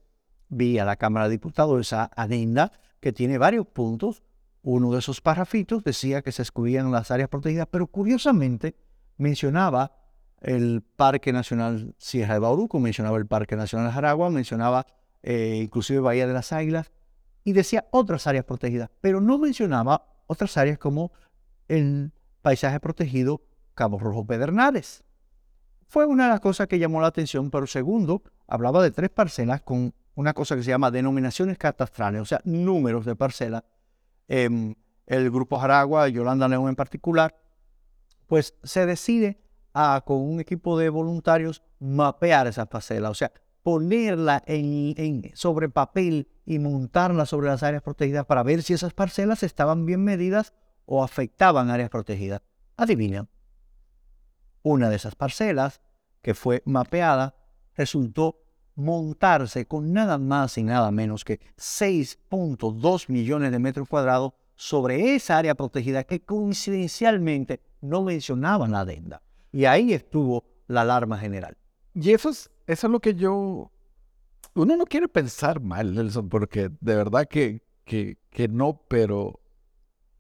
vía 0.49 0.85
la 0.85 0.97
Cámara 0.97 1.27
de 1.27 1.33
Diputados 1.33 1.81
esa 1.81 2.11
adenda 2.17 2.73
que 3.01 3.13
tiene 3.13 3.39
varios 3.39 3.67
puntos. 3.67 4.23
Uno 4.63 4.93
de 4.93 5.01
esos 5.01 5.21
parrafitos 5.21 5.83
decía 5.83 6.23
que 6.23 6.33
se 6.33 6.43
excluían 6.43 6.93
las 6.93 7.11
áreas 7.11 7.29
protegidas, 7.29 7.67
pero 7.71 7.89
curiosamente 7.89 8.77
mencionaba 9.17 9.93
el 10.41 10.83
Parque 10.83 11.33
Nacional 11.33 11.95
Sierra 11.99 12.35
de 12.35 12.41
Bauruco, 12.41 12.79
mencionaba 12.79 13.19
el 13.19 13.27
Parque 13.27 13.57
Nacional 13.57 13.93
Jaragua, 13.93 14.31
mencionaba 14.31 14.87
eh, 15.23 15.61
inclusive 15.63 16.01
Bahía 16.01 16.27
de 16.27 16.33
las 16.33 16.53
Águilas 16.53 16.93
y 17.45 17.53
decía 17.53 17.87
otras 17.91 18.27
áreas 18.27 18.45
protegidas, 18.45 18.91
pero 19.01 19.21
no 19.21 19.39
mencionaba 19.39 20.07
otras 20.27 20.57
áreas 20.57 20.79
como 20.79 21.13
el 21.69 22.13
paisaje 22.43 22.79
protegido 22.81 23.43
Cabo 23.75 23.99
Rojo 23.99 24.27
Pedernales. 24.27 25.05
Fue 25.87 26.07
una 26.07 26.25
de 26.25 26.31
las 26.31 26.41
cosas 26.41 26.69
que 26.69 26.79
llamó 26.79 27.01
la 27.01 27.09
atención, 27.09 27.51
pero 27.51 27.67
segundo, 27.67 28.23
hablaba 28.47 28.83
de 28.83 28.91
tres 28.91 29.11
parcelas 29.11 29.63
con 29.63 29.95
una 30.15 30.35
cosa 30.35 30.57
que 30.57 30.63
se 30.63 30.71
llama 30.71 30.91
denominaciones 30.91 31.59
catastrales, 31.59 32.21
o 32.21 32.25
sea, 32.25 32.41
números 32.45 33.05
de 33.05 33.17
parcelas. 33.17 33.65
Em, 34.29 34.75
el 35.07 35.31
grupo 35.31 35.59
Jaragua, 35.59 36.09
Yolanda 36.09 36.49
León 36.49 36.69
en 36.69 36.77
particular, 36.77 37.37
pues 38.27 38.55
se 38.63 38.87
decide 38.87 39.43
a, 39.75 40.03
con 40.07 40.21
un 40.21 40.41
equipo 40.41 40.79
de 40.79 40.89
voluntarios, 40.89 41.63
mapear 41.79 42.47
esas 42.47 42.69
parcelas, 42.69 43.11
o 43.11 43.15
sea, 43.15 43.33
ponerla 43.63 44.43
en, 44.47 45.31
sobre 45.35 45.69
papel 45.69 46.29
y 46.45 46.59
montarla 46.59 47.27
sobre 47.27 47.49
las 47.49 47.63
áreas 47.63 47.83
protegidas 47.83 48.27
para 48.27 48.43
ver 48.43 48.63
si 48.63 48.73
esas 48.73 48.93
parcelas 48.93 49.43
estaban 49.43 49.87
bien 49.87 50.03
medidas 50.03 50.53
o 50.87 51.05
afectaban 51.05 51.71
áreas 51.71 51.91
protegidas. 51.91 52.43
Adivina, 52.77 53.29
una 54.63 54.91
de 54.91 54.97
esas 54.97 55.15
parcelas 55.15 55.81
que 56.23 56.35
fue 56.35 56.63
mapeada 56.65 57.37
resultó 57.75 58.42
montarse 58.75 59.67
con 59.67 59.93
nada 59.93 60.19
más 60.19 60.57
y 60.59 60.63
nada 60.63 60.91
menos 60.91 61.25
que 61.25 61.41
6.2 61.57 63.09
millones 63.09 63.53
de 63.53 63.59
metros 63.59 63.89
cuadrados 63.89 64.33
sobre 64.55 65.15
esa 65.15 65.39
área 65.39 65.55
protegida 65.55 66.05
que 66.05 66.21
coincidencialmente 66.21 67.61
no 67.81 68.03
mencionaba 68.03 68.69
la 68.69 68.81
adenda. 68.81 69.23
Y 69.51 69.65
ahí 69.65 69.93
estuvo 69.93 70.45
la 70.69 70.83
alarma 70.83 71.19
general. 71.19 71.57
Y 71.95 72.13
eso 72.13 72.31
es, 72.31 72.51
eso 72.67 72.87
es 72.87 72.91
lo 72.91 73.01
que 73.01 73.15
yo... 73.15 73.71
Uno 74.55 74.77
no 74.77 74.85
quiere 74.85 75.09
pensar 75.09 75.61
mal, 75.61 75.95
Nelson, 75.95 76.29
porque 76.29 76.71
de 76.81 76.95
verdad 76.95 77.27
que, 77.27 77.63
que, 77.85 78.19
que 78.31 78.49
no, 78.49 78.83
pero 78.89 79.41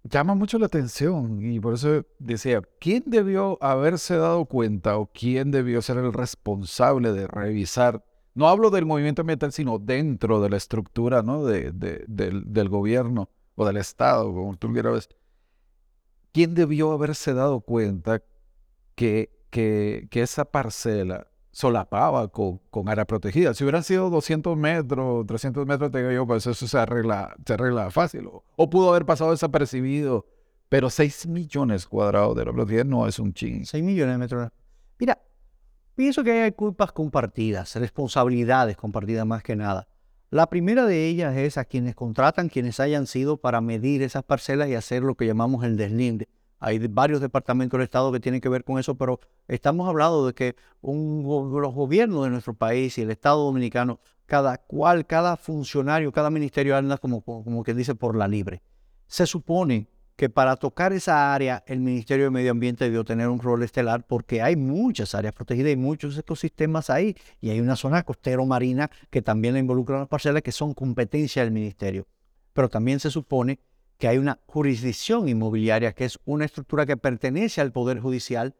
llama 0.05 0.35
mucho 0.35 0.59
la 0.59 0.67
atención 0.67 1.45
y 1.45 1.61
por 1.61 1.75
eso 1.75 2.05
decía, 2.19 2.63
¿quién 2.81 3.05
debió 3.07 3.59
haberse 3.61 4.17
dado 4.17 4.45
cuenta 4.47 4.97
o 4.97 5.07
quién 5.07 5.51
debió 5.51 5.83
ser 5.83 5.99
el 5.99 6.13
responsable 6.13 7.13
de 7.13 7.27
revisar? 7.27 8.05
No 8.35 8.49
hablo 8.49 8.71
del 8.71 8.87
movimiento 8.87 9.23
ambiental, 9.23 9.53
sino 9.53 9.79
dentro 9.79 10.41
de 10.41 10.49
la 10.49 10.57
estructura 10.57 11.23
¿no? 11.23 11.45
de, 11.45 11.73
del, 11.73 12.53
del, 12.53 12.69
gobierno 12.69 13.29
o 13.55 13.67
del 13.67 13.77
Estado, 13.77 14.33
como 14.33 14.57
tú 14.57 14.73
quieras. 14.73 15.09
¿Quién 16.33 16.55
debió 16.55 16.93
haberse 16.93 17.35
dado 17.35 17.61
cuenta 17.61 18.23
que, 18.95 19.31
que, 19.51 20.09
esa 20.12 20.45
parcela 20.47 21.27
solapaba 21.51 22.29
con, 22.29 22.59
con, 22.71 22.89
área 22.89 23.05
protegida. 23.05 23.53
Si 23.53 23.65
hubieran 23.65 23.85
sido 23.85 24.09
200 24.09 24.57
metros, 24.57 25.27
300 25.27 25.67
metros, 25.67 25.91
te 25.91 25.99
digo 25.99 26.11
yo, 26.11 26.27
pues 26.27 26.47
eso 26.47 26.67
se 26.67 26.79
arregla, 26.79 27.35
se 27.45 27.55
arregla 27.55 27.91
fácil. 27.91 28.29
O, 28.57 28.71
pudo 28.71 28.91
haber 28.91 29.05
pasado 29.05 29.31
desapercibido. 29.33 30.27
Pero 30.71 30.89
6 30.89 31.27
millones 31.27 31.87
cuadrados 31.87 32.35
de 32.35 32.43
área 32.43 32.55
protegida 32.55 32.85
no 32.85 33.07
es 33.07 33.19
un 33.19 33.35
ching. 33.35 33.67
6 33.67 33.85
millones 33.85 34.15
de 34.15 34.19
metros. 34.19 34.51
Mira, 34.99 35.21
pienso 35.95 36.25
que 36.25 36.43
hay 36.43 36.53
culpas 36.53 36.93
compartidas, 36.93 37.75
responsabilidades 37.77 38.77
compartidas 38.77 39.27
más 39.27 39.43
que 39.43 39.57
nada. 39.57 39.89
La 40.31 40.49
primera 40.49 40.87
de 40.87 41.09
ellas 41.09 41.37
es 41.37 41.59
a 41.59 41.65
quienes 41.67 41.95
contratan, 41.95 42.49
quienes 42.49 42.81
hayan 42.81 43.07
sido 43.07 43.37
para 43.37 43.61
medir 43.61 44.03
esas 44.03 44.23
parcelas 44.23 44.69
y 44.69 44.75
hacer 44.75 45.03
lo 45.03 45.15
que 45.15 45.27
llamamos 45.27 45.63
el 45.65 45.77
deslinde. 45.77 46.29
Hay 46.59 46.79
varios 46.87 47.21
departamentos 47.21 47.77
del 47.77 47.85
Estado 47.85 48.11
que 48.13 48.21
tienen 48.21 48.41
que 48.41 48.49
ver 48.49 48.65
con 48.65 48.79
eso, 48.79 48.95
pero 48.95 49.21
estamos 49.49 49.89
hablando 49.89 50.27
de 50.27 50.33
que 50.33 50.57
los 50.83 51.75
gobiernos 51.75 52.25
de 52.25 52.31
nuestro 52.31 52.55
país 52.55 52.97
y 52.97 53.03
el 53.03 53.11
Estado 53.11 53.45
dominicano, 53.45 54.01
cada 54.25 54.57
cual, 54.57 55.07
cada 55.07 55.37
funcionario, 55.37 56.13
cada 56.13 56.31
ministerio 56.31 56.77
anda 56.77 56.97
como, 56.99 57.21
como 57.21 57.63
que 57.63 57.75
dice 57.75 57.95
por 57.95 58.17
la 58.17 58.29
libre. 58.29 58.63
Se 59.07 59.27
supone 59.27 59.89
que 60.23 60.31
para 60.31 60.55
tocar 60.55 60.93
esa 60.93 61.35
área 61.35 61.64
el 61.67 61.81
Ministerio 61.81 62.26
de 62.26 62.31
Medio 62.31 62.52
Ambiente 62.52 62.85
debió 62.85 63.02
tener 63.02 63.26
un 63.26 63.41
rol 63.41 63.64
estelar 63.64 64.07
porque 64.07 64.41
hay 64.41 64.55
muchas 64.55 65.17
áreas 65.17 65.35
protegidas 65.35 65.73
y 65.73 65.76
muchos 65.76 66.17
ecosistemas 66.17 66.91
ahí 66.91 67.17
y 67.41 67.50
hay 67.50 67.59
una 67.59 67.75
zona 67.75 68.05
costero 68.05 68.47
marina 68.47 68.88
que 69.11 69.21
también 69.21 69.55
la 69.55 69.59
involucran 69.59 69.99
las 69.99 70.07
parcelas 70.07 70.43
que 70.43 70.52
son 70.52 70.75
competencia 70.75 71.43
del 71.43 71.50
ministerio. 71.50 72.07
Pero 72.52 72.69
también 72.69 73.00
se 73.00 73.11
supone 73.11 73.59
que 73.99 74.07
hay 74.07 74.19
una 74.19 74.38
jurisdicción 74.47 75.29
inmobiliaria 75.29 75.93
que 75.93 76.05
es 76.05 76.21
una 76.25 76.45
estructura 76.45 76.87
que 76.87 76.97
pertenece 76.97 77.61
al 77.61 77.73
Poder 77.73 77.99
Judicial 77.99 78.55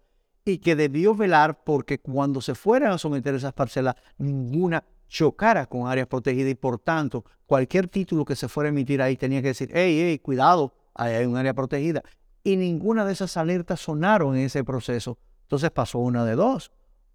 y 0.45 0.59
que 0.59 0.75
debió 0.75 1.15
velar 1.15 1.63
porque 1.63 2.01
cuando 2.01 2.41
se 2.41 2.57
fueran 2.57 2.91
a 2.91 2.99
someter 2.99 3.37
esas 3.37 3.53
parcelas, 3.53 3.95
ninguna 4.19 4.83
chocara 5.07 5.67
con 5.67 5.87
áreas 5.87 6.09
protegidas 6.09 6.51
y 6.51 6.57
por 6.57 6.81
tanto 6.81 7.25
cualquier 7.47 7.87
título 7.87 8.25
que 8.25 8.35
se 8.35 8.49
fuera 8.49 8.69
a 8.69 8.73
emitir 8.73 9.01
ahí 9.01 9.17
tenía 9.17 9.41
que 9.41 9.49
decir, 9.49 9.71
hey, 9.73 9.97
hey, 10.01 10.19
cuidado, 10.19 10.75
ahí 10.95 11.15
hay 11.15 11.27
un 11.27 11.37
área 11.37 11.55
protegida. 11.55 12.03
Y 12.45 12.57
ninguna 12.57 13.05
de 13.05 13.13
esas 13.13 13.37
alertas 13.37 13.81
sonaron 13.81 14.37
en 14.37 14.43
ese 14.43 14.65
proceso. 14.65 15.19
Entonces 15.43 15.71
pasó 15.71 15.99
una 15.99 16.25
de 16.25 16.35
dos. 16.35 16.73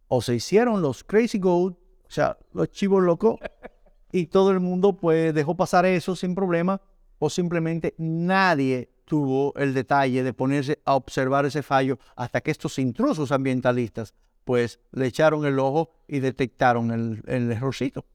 O 0.07 0.21
se 0.21 0.35
hicieron 0.35 0.81
los 0.81 1.03
crazy 1.03 1.39
gold, 1.39 1.75
o 1.75 2.11
sea, 2.11 2.37
los 2.53 2.69
chivos 2.71 3.03
locos, 3.03 3.37
y 4.11 4.27
todo 4.27 4.51
el 4.51 4.59
mundo 4.59 4.95
pues 4.95 5.33
dejó 5.33 5.55
pasar 5.55 5.85
eso 5.85 6.15
sin 6.15 6.33
problema 6.33 6.81
o 7.19 7.29
simplemente 7.29 7.95
nadie 7.97 8.89
tuvo 9.05 9.53
el 9.55 9.73
detalle 9.73 10.23
de 10.23 10.33
ponerse 10.33 10.79
a 10.85 10.95
observar 10.95 11.45
ese 11.45 11.63
fallo 11.63 11.97
hasta 12.15 12.41
que 12.41 12.51
estos 12.51 12.77
intrusos 12.79 13.31
ambientalistas 13.31 14.13
pues 14.43 14.79
le 14.91 15.07
echaron 15.07 15.45
el 15.45 15.59
ojo 15.59 15.91
y 16.07 16.19
detectaron 16.19 16.91
el, 16.91 17.21
el 17.27 17.51
errorcito. 17.51 18.05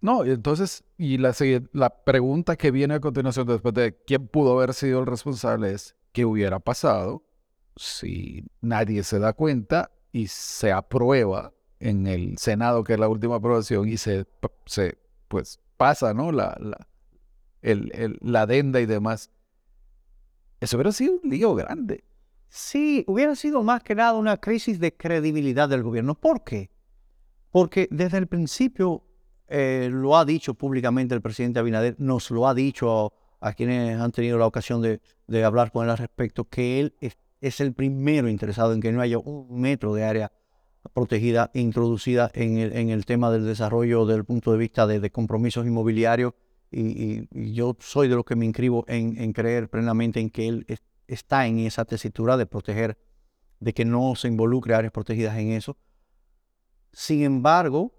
No, 0.00 0.24
entonces, 0.24 0.82
y 0.96 1.18
la, 1.18 1.34
la 1.72 1.90
pregunta 2.04 2.56
que 2.56 2.70
viene 2.70 2.94
a 2.94 3.00
continuación 3.00 3.46
después 3.46 3.74
de 3.74 3.96
quién 4.06 4.26
pudo 4.28 4.56
haber 4.56 4.72
sido 4.72 5.00
el 5.00 5.06
responsable 5.06 5.72
es, 5.72 5.94
¿qué 6.12 6.24
hubiera 6.24 6.58
pasado 6.58 7.22
si 7.76 8.44
nadie 8.60 9.02
se 9.02 9.18
da 9.18 9.32
cuenta 9.34 9.90
y 10.12 10.26
se 10.28 10.72
aprueba 10.72 11.52
en 11.78 12.06
el 12.06 12.38
Senado, 12.38 12.82
que 12.82 12.94
es 12.94 12.98
la 12.98 13.08
última 13.08 13.36
aprobación, 13.36 13.88
y 13.88 13.96
se, 13.96 14.26
se 14.66 14.98
pues 15.28 15.60
pasa, 15.76 16.14
¿no? 16.14 16.32
La, 16.32 16.56
la, 16.60 16.86
el, 17.62 18.18
la 18.22 18.42
adenda 18.42 18.80
y 18.80 18.86
demás. 18.86 19.30
Eso 20.60 20.76
hubiera 20.76 20.92
sido 20.92 21.20
un 21.22 21.30
lío 21.30 21.54
grande. 21.54 22.04
Sí, 22.48 23.04
hubiera 23.06 23.36
sido 23.36 23.62
más 23.62 23.82
que 23.82 23.94
nada 23.94 24.14
una 24.14 24.36
crisis 24.38 24.80
de 24.80 24.94
credibilidad 24.94 25.68
del 25.68 25.82
gobierno. 25.82 26.14
¿Por 26.14 26.42
qué? 26.42 26.70
Porque 27.50 27.88
desde 27.90 28.18
el 28.18 28.26
principio 28.26 29.04
eh, 29.50 29.88
lo 29.90 30.16
ha 30.16 30.24
dicho 30.24 30.54
públicamente 30.54 31.14
el 31.14 31.20
presidente 31.20 31.58
Abinader, 31.58 31.96
nos 31.98 32.30
lo 32.30 32.46
ha 32.46 32.54
dicho 32.54 33.12
a 33.40 33.52
quienes 33.52 33.98
han 34.00 34.12
tenido 34.12 34.38
la 34.38 34.46
ocasión 34.46 34.80
de, 34.80 35.00
hablar 35.44 35.72
con 35.72 35.84
él 35.84 35.90
al 35.90 35.98
respecto, 35.98 36.44
que 36.44 36.78
él 36.78 36.94
es, 37.00 37.60
el 37.60 37.72
primero 37.72 38.28
interesado 38.28 38.72
en 38.72 38.80
que 38.80 38.92
no 38.92 39.00
haya 39.00 39.18
un 39.18 39.60
metro 39.60 39.92
de 39.92 40.04
área 40.04 40.30
protegida 40.92 41.50
introducida 41.54 42.30
en 42.32 42.58
el, 42.58 42.72
en 42.74 42.90
el 42.90 43.04
tema 43.04 43.30
del 43.32 43.44
desarrollo 43.44 44.06
desde 44.06 44.18
el 44.18 44.24
punto 44.24 44.52
de 44.52 44.58
vista 44.58 44.86
de, 44.86 45.10
compromisos 45.10 45.66
inmobiliarios. 45.66 46.34
Y, 46.70 47.26
yo 47.52 47.76
soy 47.80 48.06
de 48.06 48.14
los 48.14 48.24
que 48.24 48.36
me 48.36 48.46
inscribo 48.46 48.84
en, 48.86 49.32
creer 49.32 49.68
plenamente 49.68 50.20
en 50.20 50.30
que 50.30 50.46
él 50.46 50.64
es, 50.68 50.80
está 51.08 51.46
en 51.46 51.58
esa 51.58 51.84
tesitura 51.84 52.36
de 52.36 52.46
proteger, 52.46 52.98
de 53.58 53.74
que 53.74 53.84
no 53.84 54.14
se 54.14 54.28
involucre 54.28 54.74
áreas 54.74 54.92
protegidas 54.92 55.36
en 55.38 55.50
eso. 55.50 55.76
Sin 56.92 57.22
embargo, 57.22 57.92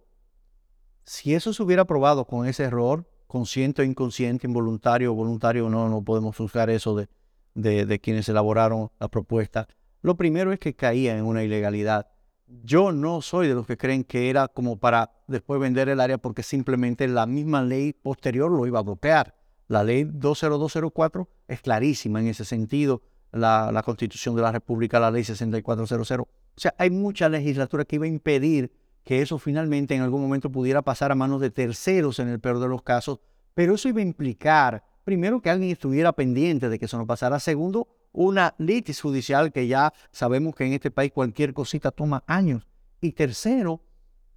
si 1.03 1.33
eso 1.33 1.53
se 1.53 1.63
hubiera 1.63 1.85
probado 1.85 2.25
con 2.25 2.47
ese 2.47 2.63
error, 2.63 3.05
consciente 3.27 3.81
o 3.81 3.85
inconsciente, 3.85 4.47
involuntario 4.47 5.11
o 5.11 5.15
voluntario, 5.15 5.69
no, 5.69 5.89
no 5.89 6.03
podemos 6.03 6.35
juzgar 6.35 6.69
eso 6.69 6.95
de, 6.95 7.99
quienes 7.99 8.27
elaboraron 8.29 8.91
la 8.99 9.07
propuesta. 9.07 9.67
Lo 10.01 10.15
primero 10.15 10.51
es 10.51 10.59
que 10.59 10.75
caía 10.75 11.17
en 11.17 11.25
una 11.25 11.43
ilegalidad. 11.43 12.07
Yo 12.47 12.91
no 12.91 13.21
soy 13.21 13.47
de 13.47 13.53
los 13.53 13.65
que 13.65 13.77
creen 13.77 14.03
que 14.03 14.29
era 14.29 14.49
como 14.49 14.77
para 14.77 15.11
después 15.27 15.61
vender 15.61 15.87
el 15.87 16.01
área 16.01 16.17
porque 16.17 16.43
simplemente 16.43 17.07
la 17.07 17.25
misma 17.25 17.61
ley 17.61 17.93
posterior 17.93 18.51
lo 18.51 18.67
iba 18.67 18.79
a 18.79 18.83
bloquear. 18.83 19.35
La 19.67 19.85
ley 19.85 20.03
20204 20.03 21.29
es 21.47 21.61
clarísima 21.61 22.19
en 22.19 22.27
ese 22.27 22.43
sentido, 22.43 23.01
la, 23.31 23.71
la 23.71 23.83
Constitución 23.83 24.35
de 24.35 24.41
la 24.41 24.51
República, 24.51 24.99
la 24.99 25.11
ley 25.11 25.23
6400. 25.23 26.11
O 26.19 26.27
sea, 26.57 26.75
hay 26.77 26.89
mucha 26.89 27.29
legislatura 27.29 27.85
que 27.85 27.95
iba 27.95 28.05
a 28.05 28.09
impedir 28.09 28.73
que 29.03 29.21
eso 29.21 29.39
finalmente 29.39 29.95
en 29.95 30.01
algún 30.01 30.21
momento 30.21 30.51
pudiera 30.51 30.81
pasar 30.81 31.11
a 31.11 31.15
manos 31.15 31.41
de 31.41 31.49
terceros 31.49 32.19
en 32.19 32.27
el 32.27 32.39
peor 32.39 32.59
de 32.59 32.67
los 32.67 32.81
casos, 32.83 33.19
pero 33.53 33.75
eso 33.75 33.89
iba 33.89 33.99
a 33.99 34.03
implicar, 34.03 34.83
primero, 35.03 35.41
que 35.41 35.49
alguien 35.49 35.71
estuviera 35.71 36.13
pendiente 36.13 36.69
de 36.69 36.79
que 36.79 36.85
eso 36.85 36.97
no 36.97 37.07
pasara, 37.07 37.39
segundo, 37.39 37.87
una 38.11 38.55
litis 38.57 39.01
judicial 39.01 39.51
que 39.51 39.67
ya 39.67 39.93
sabemos 40.11 40.55
que 40.55 40.65
en 40.65 40.73
este 40.73 40.91
país 40.91 41.11
cualquier 41.11 41.53
cosita 41.53 41.91
toma 41.91 42.23
años, 42.27 42.67
y 43.01 43.13
tercero, 43.13 43.81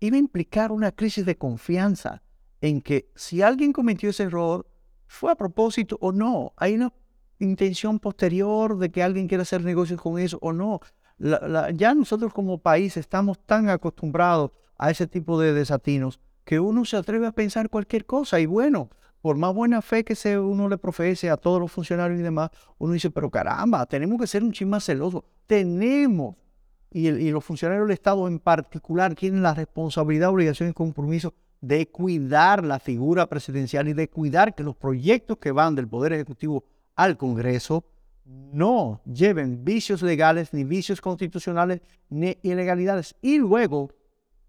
iba 0.00 0.16
a 0.16 0.20
implicar 0.20 0.72
una 0.72 0.92
crisis 0.92 1.26
de 1.26 1.36
confianza 1.36 2.22
en 2.60 2.80
que 2.80 3.10
si 3.14 3.42
alguien 3.42 3.72
cometió 3.72 4.10
ese 4.10 4.24
error, 4.24 4.66
fue 5.06 5.30
a 5.30 5.36
propósito 5.36 5.98
o 6.00 6.12
no, 6.12 6.54
hay 6.56 6.74
una 6.74 6.92
intención 7.38 7.98
posterior 7.98 8.78
de 8.78 8.90
que 8.90 9.02
alguien 9.02 9.28
quiera 9.28 9.42
hacer 9.42 9.62
negocios 9.62 10.00
con 10.00 10.18
eso 10.18 10.38
o 10.40 10.52
no 10.52 10.80
ya 11.18 11.94
nosotros 11.94 12.32
como 12.32 12.58
país 12.58 12.96
estamos 12.96 13.38
tan 13.38 13.68
acostumbrados 13.68 14.50
a 14.76 14.90
ese 14.90 15.06
tipo 15.06 15.40
de 15.40 15.52
desatinos 15.52 16.20
que 16.44 16.60
uno 16.60 16.84
se 16.84 16.96
atreve 16.96 17.26
a 17.26 17.32
pensar 17.32 17.70
cualquier 17.70 18.04
cosa. 18.04 18.40
Y 18.40 18.46
bueno, 18.46 18.90
por 19.22 19.36
más 19.36 19.54
buena 19.54 19.80
fe 19.80 20.04
que 20.04 20.14
se 20.14 20.38
uno 20.38 20.68
le 20.68 20.76
profese 20.76 21.30
a 21.30 21.36
todos 21.36 21.60
los 21.60 21.72
funcionarios 21.72 22.20
y 22.20 22.22
demás, 22.22 22.50
uno 22.78 22.92
dice, 22.92 23.10
pero 23.10 23.30
caramba, 23.30 23.86
tenemos 23.86 24.20
que 24.20 24.26
ser 24.26 24.42
un 24.42 24.52
chisme 24.52 24.72
más 24.72 24.84
celoso. 24.84 25.24
Tenemos, 25.46 26.36
y, 26.90 27.08
y, 27.08 27.30
los 27.30 27.44
funcionarios 27.44 27.86
del 27.86 27.94
Estado 27.94 28.28
en 28.28 28.38
particular 28.38 29.14
tienen 29.14 29.42
la 29.42 29.54
responsabilidad, 29.54 30.28
obligación 30.28 30.68
y 30.68 30.72
compromiso 30.72 31.32
de 31.60 31.88
cuidar 31.88 32.64
la 32.64 32.78
figura 32.78 33.26
presidencial 33.26 33.88
y 33.88 33.94
de 33.94 34.08
cuidar 34.08 34.54
que 34.54 34.62
los 34.62 34.76
proyectos 34.76 35.38
que 35.38 35.50
van 35.50 35.74
del 35.74 35.88
Poder 35.88 36.12
Ejecutivo 36.12 36.64
al 36.94 37.16
Congreso 37.16 37.84
no 38.24 39.02
lleven 39.04 39.64
vicios 39.64 40.02
legales, 40.02 40.52
ni 40.52 40.64
vicios 40.64 41.00
constitucionales, 41.00 41.80
ni 42.08 42.38
ilegalidades. 42.42 43.14
Y 43.20 43.38
luego 43.38 43.90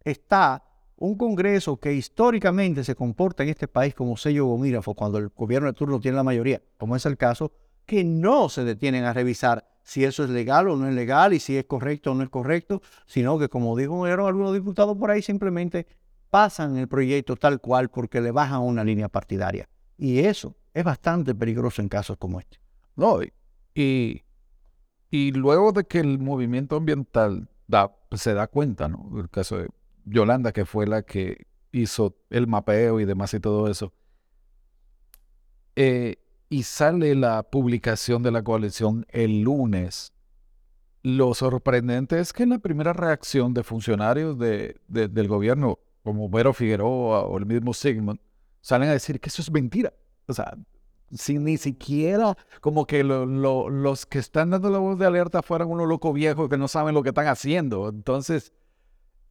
está 0.04 0.64
un 0.98 1.16
Congreso 1.18 1.78
que 1.78 1.94
históricamente 1.94 2.84
se 2.84 2.96
comporta 2.96 3.44
en 3.44 3.50
este 3.50 3.68
país 3.68 3.94
como 3.94 4.16
sello 4.16 4.46
gomígrafo 4.46 4.94
cuando 4.94 5.18
el 5.18 5.30
gobierno 5.30 5.68
de 5.68 5.74
turno 5.74 6.00
tiene 6.00 6.16
la 6.16 6.24
mayoría, 6.24 6.62
como 6.78 6.96
es 6.96 7.06
el 7.06 7.18
caso, 7.18 7.52
que 7.86 8.04
no 8.04 8.50
se 8.50 8.64
detienen 8.64 9.04
a 9.04 9.14
revisar 9.14 9.68
si 9.84 10.04
eso 10.04 10.24
es 10.24 10.30
legal 10.30 10.68
o 10.70 10.76
no 10.76 10.88
es 10.88 10.96
legal 10.96 11.34
y 11.34 11.40
si 11.40 11.58
es 11.58 11.66
correcto 11.66 12.12
o 12.12 12.16
no 12.16 12.24
es 12.24 12.30
correcto, 12.30 12.82
sino 13.06 13.38
que 13.38 13.50
como 13.50 13.76
dijo 13.78 14.06
algunos 14.06 14.54
diputados 14.54 14.98
por 14.98 15.12
ahí, 15.12 15.22
simplemente 15.22 15.86
pasan 16.30 16.78
el 16.78 16.88
proyecto 16.88 17.36
tal 17.36 17.62
cual 17.62 17.90
porque 17.90 18.20
le 18.20 18.32
bajan 18.32 18.62
una 18.62 18.84
línea 18.84 19.10
partidaria. 19.10 19.70
Y 19.98 20.20
eso 20.20 20.56
es 20.74 20.84
bastante 20.84 21.36
peligroso 21.36 21.82
en 21.82 21.90
casos 21.90 22.18
como 22.18 22.40
este. 22.40 22.58
No, 22.96 23.20
y, 23.76 24.24
luego 25.34 25.74
de 25.74 25.84
que 25.84 26.00
el 26.00 26.18
movimiento 26.20 26.78
ambiental 26.78 27.50
pues, 28.10 28.22
se 28.22 28.34
da 28.34 28.48
cuenta, 28.48 28.88
¿no? 28.88 29.12
El 29.20 29.30
caso 29.30 29.58
de 29.58 29.68
Yolanda, 30.06 30.54
que 30.54 30.66
fue 30.66 30.88
la 30.88 31.04
que 31.04 31.46
hizo 31.72 32.16
el 32.30 32.48
mapeo 32.48 33.00
y 33.00 33.06
demás 33.06 33.34
y 33.34 33.40
todo 33.40 33.70
eso. 33.70 33.94
Eh, 35.76 36.16
y 36.50 36.64
sale 36.64 37.16
la 37.16 37.44
publicación 37.44 38.24
de 38.24 38.32
la 38.32 38.44
coalición 38.44 39.06
el 39.10 39.42
lunes. 39.42 40.14
Lo 41.04 41.34
sorprendente 41.34 42.20
es 42.20 42.32
que 42.32 42.46
la 42.46 42.60
primera 42.60 42.94
reacción 42.94 43.54
de 43.54 43.64
funcionarios 43.64 44.40
de, 44.40 44.80
del 44.88 45.28
gobierno, 45.28 45.80
como 46.04 46.30
Vero 46.30 46.54
Figueroa 46.54 47.24
o 47.24 47.38
el 47.38 47.46
mismo 47.46 47.74
Sigmund, 47.74 48.20
salen 48.62 48.90
a 48.90 48.94
decir 48.94 49.20
que 49.20 49.30
eso 49.30 49.42
es 49.42 49.52
mentira. 49.52 49.94
O 50.28 50.34
sea, 50.34 50.56
sin 51.16 51.44
ni 51.44 51.58
siquiera 51.58 52.38
como 52.62 52.86
que 52.86 53.04
los 53.04 54.06
que 54.06 54.20
están 54.20 54.52
dando 54.52 54.70
la 54.70 54.80
voz 54.80 54.98
de 54.98 55.06
alerta 55.06 55.42
fueran 55.42 55.70
unos 55.70 55.88
locos 55.88 56.14
viejos 56.14 56.50
que 56.50 56.58
no 56.58 56.68
saben 56.68 56.94
lo 56.94 57.04
que 57.04 57.10
están 57.10 57.28
haciendo. 57.28 57.90
Entonces, 57.90 58.54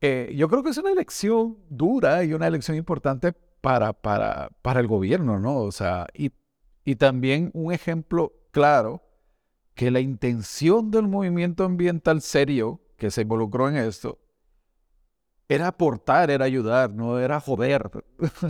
eh, 0.01 0.33
yo 0.37 0.49
creo 0.49 0.63
que 0.63 0.71
es 0.71 0.79
una 0.79 0.91
elección 0.91 1.59
dura 1.69 2.25
y 2.25 2.35
una 2.35 2.47
elección 2.47 2.77
importante 2.77 3.33
para, 3.33 3.93
para, 3.93 4.51
para 4.63 4.81
el 4.81 4.87
gobierno, 4.87 5.39
¿no? 5.39 5.59
O 5.59 5.73
sea, 5.73 6.07
y, 6.13 6.33
y 6.85 6.97
también 6.97 7.51
un 7.55 7.73
ejemplo 7.73 8.33
claro 8.51 9.03
que 9.75 9.91
la 9.91 10.01
intención 10.01 10.91
del 10.91 11.09
movimiento 11.09 11.65
ambiental 11.65 12.21
serio 12.21 12.81
que 12.97 13.11
se 13.11 13.23
involucró 13.23 13.69
en 13.69 13.77
esto 13.77 14.19
era 15.49 15.69
aportar, 15.69 16.31
era 16.31 16.45
ayudar, 16.45 16.91
no 16.91 17.19
era 17.19 17.41
joder. 17.41 17.91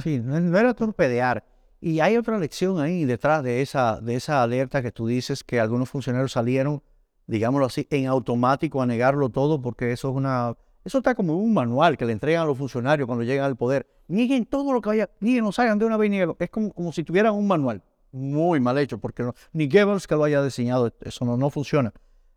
Sí, 0.03 0.21
no 0.21 0.59
era 0.59 0.75
torpedear. 0.75 1.45
Y 1.87 2.01
hay 2.01 2.17
otra 2.17 2.39
lección 2.39 2.81
ahí 2.81 3.05
detrás 3.05 3.43
de 3.43 3.61
esa, 3.61 4.01
de 4.01 4.15
esa 4.15 4.43
alerta 4.43 4.81
que 4.81 4.91
tú 4.91 5.07
dices 5.07 5.45
que 5.45 5.61
algunos 5.61 5.91
funcionarios 5.91 6.33
salieron, 6.33 6.83
digámoslo 7.27 7.67
así, 7.67 7.87
en 7.91 8.07
automático 8.07 8.81
a 8.81 8.87
negarlo 8.87 9.29
todo 9.29 9.61
porque 9.61 9.93
eso 9.93 10.09
es 10.09 10.17
una... 10.17 10.57
Eso 10.83 10.97
está 10.97 11.15
como 11.15 11.37
un 11.37 11.53
manual 11.53 11.99
que 11.99 12.07
le 12.07 12.15
entregan 12.15 12.45
a 12.45 12.47
los 12.47 12.57
funcionarios 12.57 13.07
cuando 13.07 13.23
llegan 13.23 13.45
al 13.45 13.57
poder. 13.57 13.87
Nieguen 14.09 14.47
todo 14.47 14.73
lo 14.73 14.81
que 14.81 14.89
vaya, 14.89 15.11
nieguen, 15.21 15.45
no 15.45 15.53
salgan 15.53 15.79
de 15.79 15.85
una 15.85 15.99
vez 15.99 16.11
Es 16.39 16.49
como, 16.49 16.73
como 16.73 16.91
si 16.91 17.05
tuvieran 17.05 17.35
un 17.35 17.47
manual 17.47 17.83
muy 18.13 18.61
mal 18.61 18.79
hecho 18.79 18.97
porque 18.97 19.23
no, 19.23 19.35
ni 19.53 19.69
Goebbels 19.69 20.07
que 20.07 20.15
lo 20.15 20.25
haya 20.25 20.43
diseñado, 20.43 20.91
eso 21.03 21.27
no, 21.27 21.37
no 21.37 21.51
funciona. 21.51 21.93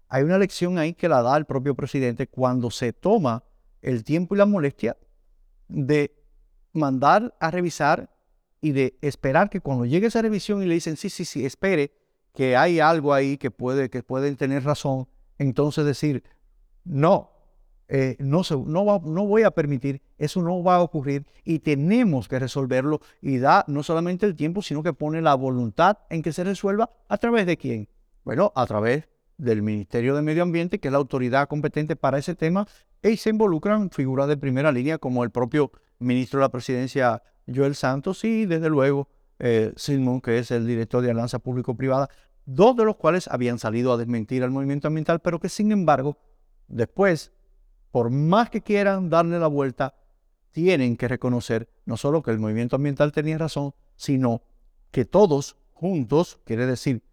Hay 0.09 0.23
una 0.23 0.37
lección 0.37 0.77
ahí 0.77 0.93
que 0.93 1.07
la 1.07 1.21
da 1.21 1.37
el 1.37 1.45
propio 1.45 1.73
presidente 1.73 2.27
cuando 2.27 2.69
se 2.69 2.91
toma 2.91 3.45
el 3.81 4.03
tiempo 4.03 4.35
y 4.35 4.39
la 4.39 4.45
molestia 4.45 4.97
de 5.69 6.13
mandar 6.73 7.33
a 7.39 7.49
revisar 7.49 8.09
y 8.61 8.71
de 8.71 8.97
esperar 9.01 9.49
que 9.49 9.61
cuando 9.61 9.85
llegue 9.85 10.07
esa 10.07 10.21
revisión 10.21 10.63
y 10.63 10.65
le 10.65 10.75
dicen, 10.75 10.97
sí, 10.97 11.09
sí, 11.09 11.25
sí, 11.25 11.45
espere, 11.45 11.91
que 12.33 12.55
hay 12.55 12.79
algo 12.79 13.13
ahí 13.13 13.37
que, 13.37 13.51
puede, 13.51 13.89
que 13.89 14.03
pueden 14.03 14.35
tener 14.35 14.63
razón, 14.63 15.07
entonces 15.37 15.85
decir, 15.85 16.23
no, 16.83 17.31
eh, 17.89 18.17
no, 18.19 18.43
se, 18.43 18.55
no, 18.57 18.85
va, 18.85 18.99
no 19.03 19.25
voy 19.25 19.43
a 19.43 19.51
permitir, 19.51 20.01
eso 20.17 20.41
no 20.41 20.61
va 20.61 20.75
a 20.75 20.81
ocurrir 20.81 21.25
y 21.45 21.59
tenemos 21.59 22.27
que 22.27 22.37
resolverlo 22.37 22.99
y 23.21 23.37
da 23.37 23.63
no 23.67 23.81
solamente 23.81 24.25
el 24.25 24.35
tiempo, 24.35 24.61
sino 24.61 24.83
que 24.83 24.93
pone 24.93 25.21
la 25.21 25.35
voluntad 25.35 25.99
en 26.09 26.21
que 26.21 26.33
se 26.33 26.43
resuelva 26.43 26.89
a 27.07 27.17
través 27.17 27.45
de 27.45 27.57
quién. 27.57 27.87
Bueno, 28.23 28.51
a 28.55 28.65
través 28.65 29.07
del 29.37 29.61
Ministerio 29.61 30.15
de 30.15 30.21
Medio 30.21 30.43
Ambiente, 30.43 30.79
que 30.79 30.89
es 30.89 30.91
la 30.91 30.97
autoridad 30.97 31.47
competente 31.47 31.95
para 31.95 32.17
ese 32.17 32.35
tema, 32.35 32.67
y 33.01 33.15
se 33.17 33.29
involucran 33.29 33.89
figuras 33.89 34.27
de 34.27 34.35
primera 34.35 34.71
línea 34.71 34.97
como 34.97 35.23
el 35.23 35.29
propio 35.29 35.71
ministro 35.99 36.39
de 36.39 36.45
la 36.45 36.49
Presidencia 36.49 37.23
Joel 37.53 37.75
Santos 37.75 38.23
y 38.23 38.45
desde 38.45 38.69
luego 38.69 39.07
eh, 39.39 39.73
Simon, 39.75 40.21
que 40.21 40.39
es 40.39 40.51
el 40.51 40.65
director 40.65 41.03
de 41.03 41.11
Alianza 41.11 41.39
Público-Privada, 41.39 42.09
dos 42.45 42.75
de 42.75 42.85
los 42.85 42.95
cuales 42.95 43.27
habían 43.27 43.59
salido 43.59 43.93
a 43.93 43.97
desmentir 43.97 44.43
al 44.43 44.51
movimiento 44.51 44.87
ambiental, 44.87 45.19
pero 45.19 45.39
que 45.39 45.49
sin 45.49 45.71
embargo, 45.71 46.17
después, 46.67 47.31
por 47.91 48.09
más 48.09 48.49
que 48.49 48.61
quieran 48.61 49.09
darle 49.09 49.39
la 49.39 49.47
vuelta, 49.47 49.95
tienen 50.51 50.97
que 50.97 51.07
reconocer 51.07 51.69
no 51.85 51.97
solo 51.97 52.23
que 52.23 52.31
el 52.31 52.39
movimiento 52.39 52.75
ambiental 52.75 53.11
tenía 53.11 53.37
razón, 53.37 53.73
sino 53.95 54.41
que 54.91 55.05
todos 55.05 55.57
juntos, 55.73 56.39
quiere 56.45 56.65
decir, 56.65 57.03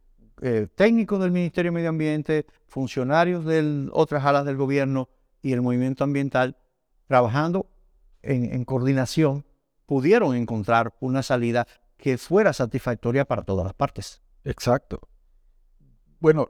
eh, 0.41 0.67
técnicos 0.75 1.21
del 1.21 1.31
Ministerio 1.31 1.71
de 1.71 1.75
Medio 1.75 1.91
Ambiente, 1.91 2.47
funcionarios 2.67 3.45
de 3.45 3.89
otras 3.93 4.25
alas 4.25 4.45
del 4.45 4.57
gobierno 4.57 5.09
y 5.43 5.53
el 5.53 5.63
movimiento 5.63 6.05
ambiental, 6.05 6.57
trabajando 7.07 7.67
en 8.23 8.65
coordinación, 8.65 9.45
pudieron 9.87 10.35
encontrar 10.37 10.95
una 11.01 11.23
salida 11.23 11.67
que 11.97 12.19
fuera 12.19 12.53
satisfactoria 12.53 13.25
para 13.25 13.43
todas 13.43 13.65
las 13.65 13.75
partes. 13.75 14.23
Exacto. 14.45 15.01
Bueno, 16.21 16.49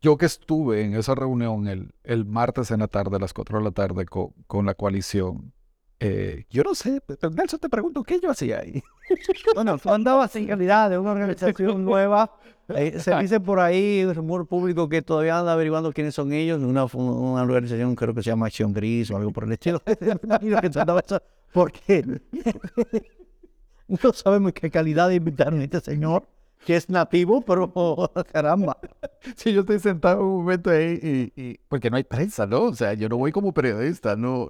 yo 0.00 0.16
que 0.16 0.26
estuve 0.26 0.82
en 0.84 0.94
esa 0.94 1.14
reunión 1.14 1.68
el, 1.68 1.94
el 2.04 2.24
martes 2.24 2.70
en 2.70 2.80
la 2.80 2.88
tarde, 2.88 3.16
a 3.16 3.18
las 3.20 3.32
4 3.34 3.58
de 3.58 3.64
la 3.64 3.70
tarde, 3.72 4.06
con, 4.06 4.30
con 4.46 4.66
la 4.66 4.74
coalición, 4.74 5.52
Eh, 6.02 6.46
yo 6.50 6.62
no 6.62 6.74
sé, 6.74 7.02
Nelson 7.30 7.60
te 7.60 7.68
pregunto, 7.68 8.02
¿qué 8.02 8.18
yo 8.20 8.30
hacía 8.30 8.60
ahí? 8.60 8.82
bueno, 9.54 9.76
tú 9.78 9.90
andabas 9.90 10.34
en 10.36 10.46
calidad 10.46 10.88
de 10.90 10.98
una 10.98 11.12
organización 11.12 11.84
nueva. 11.84 12.30
Eh, 12.68 12.98
se 13.00 13.14
dice 13.16 13.38
por 13.40 13.60
ahí, 13.60 14.00
el 14.00 14.14
rumor 14.14 14.46
público, 14.46 14.88
que 14.88 15.02
todavía 15.02 15.38
anda 15.38 15.52
averiguando 15.52 15.92
quiénes 15.92 16.14
son 16.14 16.32
ellos. 16.32 16.62
Una, 16.62 16.84
una 16.86 17.42
organización, 17.42 17.94
creo 17.96 18.14
que 18.14 18.22
se 18.22 18.30
llama 18.30 18.46
Acción 18.46 18.72
Gris 18.72 19.10
o 19.10 19.16
algo 19.18 19.30
por 19.32 19.44
el 19.44 19.52
estilo. 19.52 19.82
¿Por 21.52 21.72
qué? 21.72 22.20
no 23.88 24.12
sabemos 24.12 24.52
qué 24.52 24.70
calidad 24.70 25.10
invitaron 25.10 25.60
a 25.60 25.64
este 25.64 25.80
señor 25.80 26.26
que 26.64 26.76
es 26.76 26.88
nativo, 26.90 27.42
pero 27.42 27.72
caramba. 28.32 28.78
Sí, 29.36 29.52
yo 29.52 29.60
estoy 29.60 29.78
sentado 29.78 30.24
un 30.24 30.42
momento 30.42 30.70
ahí 30.70 31.32
y, 31.36 31.58
porque 31.68 31.90
no 31.90 31.96
hay 31.96 32.04
prensa, 32.04 32.46
¿no? 32.46 32.64
O 32.64 32.74
sea, 32.74 32.94
yo 32.94 33.08
no 33.08 33.16
voy 33.16 33.32
como 33.32 33.52
periodista, 33.52 34.16
no. 34.16 34.48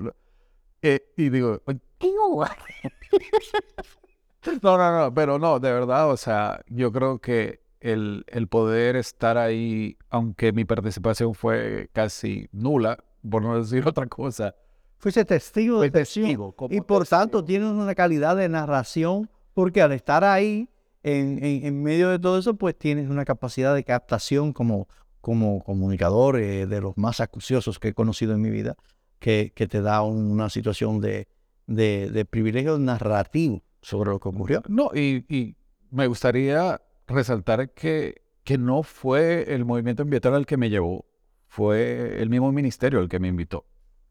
Eh, 0.82 1.00
y 1.16 1.28
digo, 1.28 1.60
¿qué 1.98 2.10
No, 4.62 4.78
no, 4.78 4.98
no, 4.98 5.14
pero 5.14 5.38
no, 5.38 5.60
de 5.60 5.70
verdad, 5.70 6.10
o 6.10 6.16
sea, 6.16 6.62
yo 6.68 6.90
creo 6.92 7.20
que 7.20 7.60
el, 7.80 8.24
el 8.28 8.48
poder 8.48 8.96
estar 8.96 9.36
ahí, 9.36 9.98
aunque 10.08 10.52
mi 10.52 10.64
participación 10.64 11.34
fue 11.34 11.90
casi 11.92 12.48
nula, 12.52 13.04
por 13.28 13.42
no 13.42 13.58
decir 13.58 13.84
otra 13.88 14.06
cosa. 14.06 14.54
Fuiste 15.00 15.24
testigo 15.24 15.80
de 15.80 15.90
testigo. 15.90 16.54
Y 16.68 16.82
por 16.82 17.06
tanto 17.08 17.42
tienes 17.42 17.70
una 17.70 17.94
calidad 17.94 18.36
de 18.36 18.50
narración, 18.50 19.30
porque 19.54 19.80
al 19.80 19.92
estar 19.92 20.24
ahí, 20.24 20.68
en, 21.02 21.42
en, 21.42 21.82
medio 21.82 22.10
de 22.10 22.18
todo 22.18 22.38
eso, 22.38 22.52
pues 22.52 22.76
tienes 22.76 23.08
una 23.08 23.24
capacidad 23.24 23.74
de 23.74 23.82
captación 23.82 24.52
como, 24.52 24.88
como 25.22 25.64
comunicador 25.64 26.38
eh, 26.38 26.66
de 26.66 26.82
los 26.82 26.98
más 26.98 27.20
acuciosos 27.20 27.78
que 27.78 27.88
he 27.88 27.94
conocido 27.94 28.34
en 28.34 28.42
mi 28.42 28.50
vida, 28.50 28.76
que, 29.18 29.52
que 29.54 29.66
te 29.66 29.80
da 29.80 30.02
una 30.02 30.50
situación 30.50 31.00
de, 31.00 31.28
de, 31.66 32.10
de, 32.10 32.26
privilegio 32.26 32.78
narrativo 32.78 33.62
sobre 33.80 34.10
lo 34.10 34.20
que 34.20 34.28
ocurrió. 34.28 34.62
No, 34.68 34.90
y, 34.94 35.24
y 35.34 35.56
me 35.90 36.08
gustaría 36.08 36.82
resaltar 37.06 37.70
que, 37.70 38.20
que 38.44 38.58
no 38.58 38.82
fue 38.82 39.54
el 39.54 39.64
movimiento 39.64 40.02
ambiental 40.02 40.34
el 40.34 40.44
que 40.44 40.58
me 40.58 40.68
llevó, 40.68 41.06
fue 41.48 42.20
el 42.20 42.28
mismo 42.28 42.52
ministerio 42.52 43.00
el 43.00 43.08
que 43.08 43.18
me 43.18 43.28
invitó. 43.28 43.64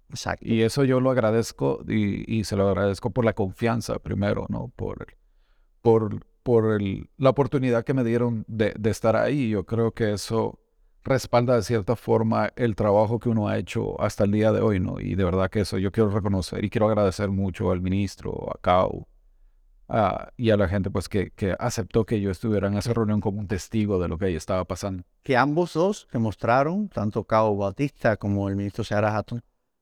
Exacto. 0.10 0.46
Y 0.48 0.62
eso 0.62 0.84
yo 0.84 1.00
lo 1.00 1.12
agradezco 1.12 1.84
y, 1.88 2.40
y 2.40 2.44
se 2.44 2.56
lo 2.56 2.68
agradezco 2.68 3.12
por 3.12 3.26
la 3.26 3.34
confianza 3.34 4.00
primero, 4.00 4.46
¿no? 4.50 4.72
Por, 4.76 5.16
por 5.82 6.20
por 6.44 6.82
la 7.18 7.30
oportunidad 7.30 7.84
que 7.84 7.94
me 7.94 8.04
dieron 8.04 8.44
de, 8.48 8.74
estar 8.86 9.16
ahí. 9.16 9.50
Yo 9.50 9.66
creo 9.66 9.92
que 9.92 10.14
eso 10.14 10.60
respalda 11.04 11.56
de 11.56 11.62
cierta 11.62 11.96
forma 11.96 12.52
el 12.56 12.76
trabajo 12.76 13.20
que 13.20 13.30
uno 13.30 13.48
ha 13.48 13.58
hecho 13.60 14.00
hasta 14.02 14.24
el 14.24 14.32
día 14.32 14.52
de 14.52 14.62
hoy, 14.62 14.80
¿no? 14.80 15.00
Y 15.00 15.14
de 15.14 15.24
verdad 15.24 15.52
que 15.52 15.60
eso 15.62 15.78
yo 15.78 15.92
quiero 15.92 16.10
reconocer 16.10 16.64
y 16.66 16.72
quiero 16.72 16.88
agradecer 16.88 17.30
mucho 17.30 17.72
al 17.72 17.82
ministro, 17.82 18.50
a 18.52 18.60
Cao, 18.62 19.08
y 20.38 20.50
a 20.50 20.58
la 20.58 20.68
gente 20.68 20.90
pues 20.92 21.08
que, 21.10 21.32
que, 21.32 21.56
aceptó 21.60 22.06
que 22.06 22.20
yo 22.20 22.32
estuviera 22.32 22.68
en 22.68 22.78
esa 22.78 22.94
reunión 22.94 23.22
como 23.22 23.40
un 23.40 23.48
testigo 23.48 24.00
de 24.00 24.08
lo 24.08 24.18
que 24.18 24.26
ahí 24.26 24.36
estaba 24.36 24.66
pasando. 24.66 25.04
Que 25.24 25.38
ambos 25.38 25.74
dos 25.74 26.08
demostraron, 26.12 26.90
tanto 26.90 27.24
Cao 27.26 27.56
Bautista 27.56 28.18
como 28.18 28.50
el 28.50 28.56
ministro 28.56 28.84
Seara 28.84 29.16
Hatton, 29.16 29.42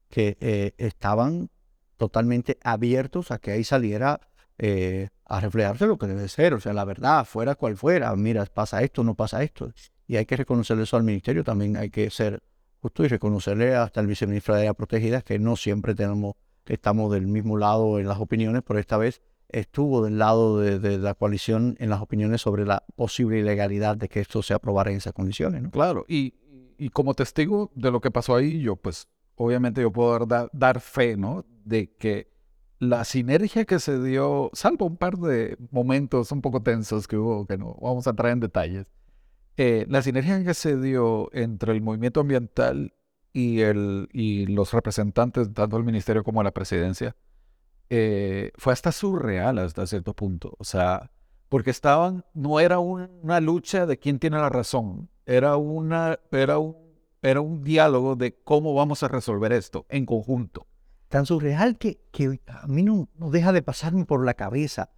que 0.09 0.37
eh, 0.39 0.73
estaban 0.77 1.49
totalmente 1.97 2.57
abiertos 2.63 3.31
a 3.31 3.39
que 3.39 3.51
ahí 3.51 3.63
saliera 3.63 4.21
eh, 4.59 5.09
a 5.25 5.39
reflejarse 5.39 5.85
lo 5.85 5.97
que 5.97 6.07
debe 6.07 6.27
ser, 6.29 6.53
o 6.53 6.59
sea, 6.59 6.73
la 6.73 6.85
verdad, 6.85 7.25
fuera 7.25 7.55
cual 7.55 7.75
fuera, 7.75 8.15
mira, 8.15 8.45
pasa 8.45 8.81
esto, 8.81 9.03
no 9.03 9.15
pasa 9.15 9.43
esto. 9.43 9.71
Y 10.07 10.15
hay 10.15 10.25
que 10.25 10.37
reconocerle 10.37 10.83
eso 10.83 10.95
al 10.95 11.03
ministerio, 11.03 11.43
también 11.43 11.75
hay 11.75 11.89
que 11.89 12.09
ser 12.09 12.41
justo 12.81 13.03
y 13.03 13.07
reconocerle 13.07 13.75
hasta 13.75 13.99
el 13.99 14.07
viceministro 14.07 14.55
de 14.55 14.61
Área 14.61 14.73
Protegida 14.73 15.21
que 15.21 15.37
no 15.37 15.55
siempre 15.57 15.95
tenemos, 15.95 16.35
estamos 16.65 17.11
del 17.11 17.27
mismo 17.27 17.57
lado 17.57 17.99
en 17.99 18.07
las 18.07 18.19
opiniones, 18.19 18.63
pero 18.65 18.79
esta 18.79 18.97
vez 18.97 19.21
estuvo 19.49 20.03
del 20.03 20.17
lado 20.17 20.59
de, 20.59 20.97
la 20.97 21.13
coalición 21.13 21.75
en 21.79 21.89
las 21.89 22.01
opiniones 22.01 22.41
sobre 22.41 22.65
la 22.65 22.83
posible 22.95 23.39
ilegalidad 23.39 23.97
de 23.97 24.09
que 24.09 24.19
esto 24.19 24.41
se 24.41 24.53
aprobara 24.53 24.91
en 24.91 24.97
esas 24.97 25.13
condiciones. 25.13 25.61
¿no? 25.61 25.71
Claro, 25.71 26.05
y, 26.07 26.33
y 26.77 26.89
como 26.89 27.13
testigo 27.13 27.71
de 27.75 27.91
lo 27.91 28.01
que 28.01 28.11
pasó 28.11 28.35
ahí, 28.35 28.59
yo 28.59 28.75
pues 28.75 29.07
obviamente 29.37 29.81
yo 29.81 29.91
puedo 29.91 30.25
dar, 30.25 30.49
dar 30.51 30.81
fe, 30.81 31.15
¿no? 31.15 31.45
De 31.63 31.95
que 31.95 32.29
la 32.79 33.05
sinergia 33.05 33.65
que 33.65 33.79
se 33.79 34.01
dio, 34.03 34.51
salvo 34.53 34.85
un 34.85 34.97
par 34.97 35.17
de 35.17 35.57
momentos 35.71 36.31
un 36.31 36.41
poco 36.41 36.61
tensos 36.61 37.07
que 37.07 37.17
hubo, 37.17 37.47
que 37.47 37.57
no 37.57 37.75
vamos 37.81 38.05
a 38.07 38.11
entrar 38.11 38.31
en 38.31 38.39
detalles, 38.39 38.85
eh, 39.55 39.85
la 39.89 40.01
sinergia 40.01 40.43
que 40.43 40.53
se 40.53 40.77
dio 40.79 41.29
entre 41.33 41.73
el 41.73 41.81
movimiento 41.81 42.19
ambiental 42.19 42.93
y, 43.33 43.61
el, 43.61 44.09
y 44.11 44.45
los 44.47 44.73
representantes, 44.73 45.51
tanto 45.53 45.77
del 45.77 45.85
ministerio 45.85 46.23
como 46.23 46.43
la 46.43 46.51
presidencia, 46.51 47.15
eh, 47.89 48.51
fue 48.57 48.73
hasta 48.73 48.91
surreal 48.91 49.57
hasta 49.59 49.87
cierto 49.87 50.13
punto. 50.13 50.55
O 50.59 50.63
sea, 50.63 51.11
porque 51.49 51.71
estaban, 51.71 52.25
no 52.33 52.59
era 52.59 52.79
una 52.79 53.39
lucha 53.39 53.85
de 53.85 53.97
quién 53.97 54.19
tiene 54.19 54.37
la 54.37 54.49
razón, 54.49 55.09
era, 55.25 55.57
una, 55.57 56.19
era, 56.31 56.57
era 57.27 57.41
un 57.41 57.63
diálogo 57.63 58.15
de 58.15 58.39
cómo 58.43 58.73
vamos 58.73 59.03
a 59.03 59.07
resolver 59.07 59.51
esto 59.53 59.85
en 59.89 60.05
conjunto 60.05 60.67
tan 61.07 61.25
surreal 61.25 61.77
que, 61.77 62.01
que 62.11 62.41
a 62.47 62.67
mí 62.67 62.83
no, 62.83 63.09
no, 63.17 63.29
deja 63.29 63.51
de 63.51 63.61
pasarme 63.61 64.05
por 64.05 64.25
la 64.25 64.33
cabeza. 64.33 64.91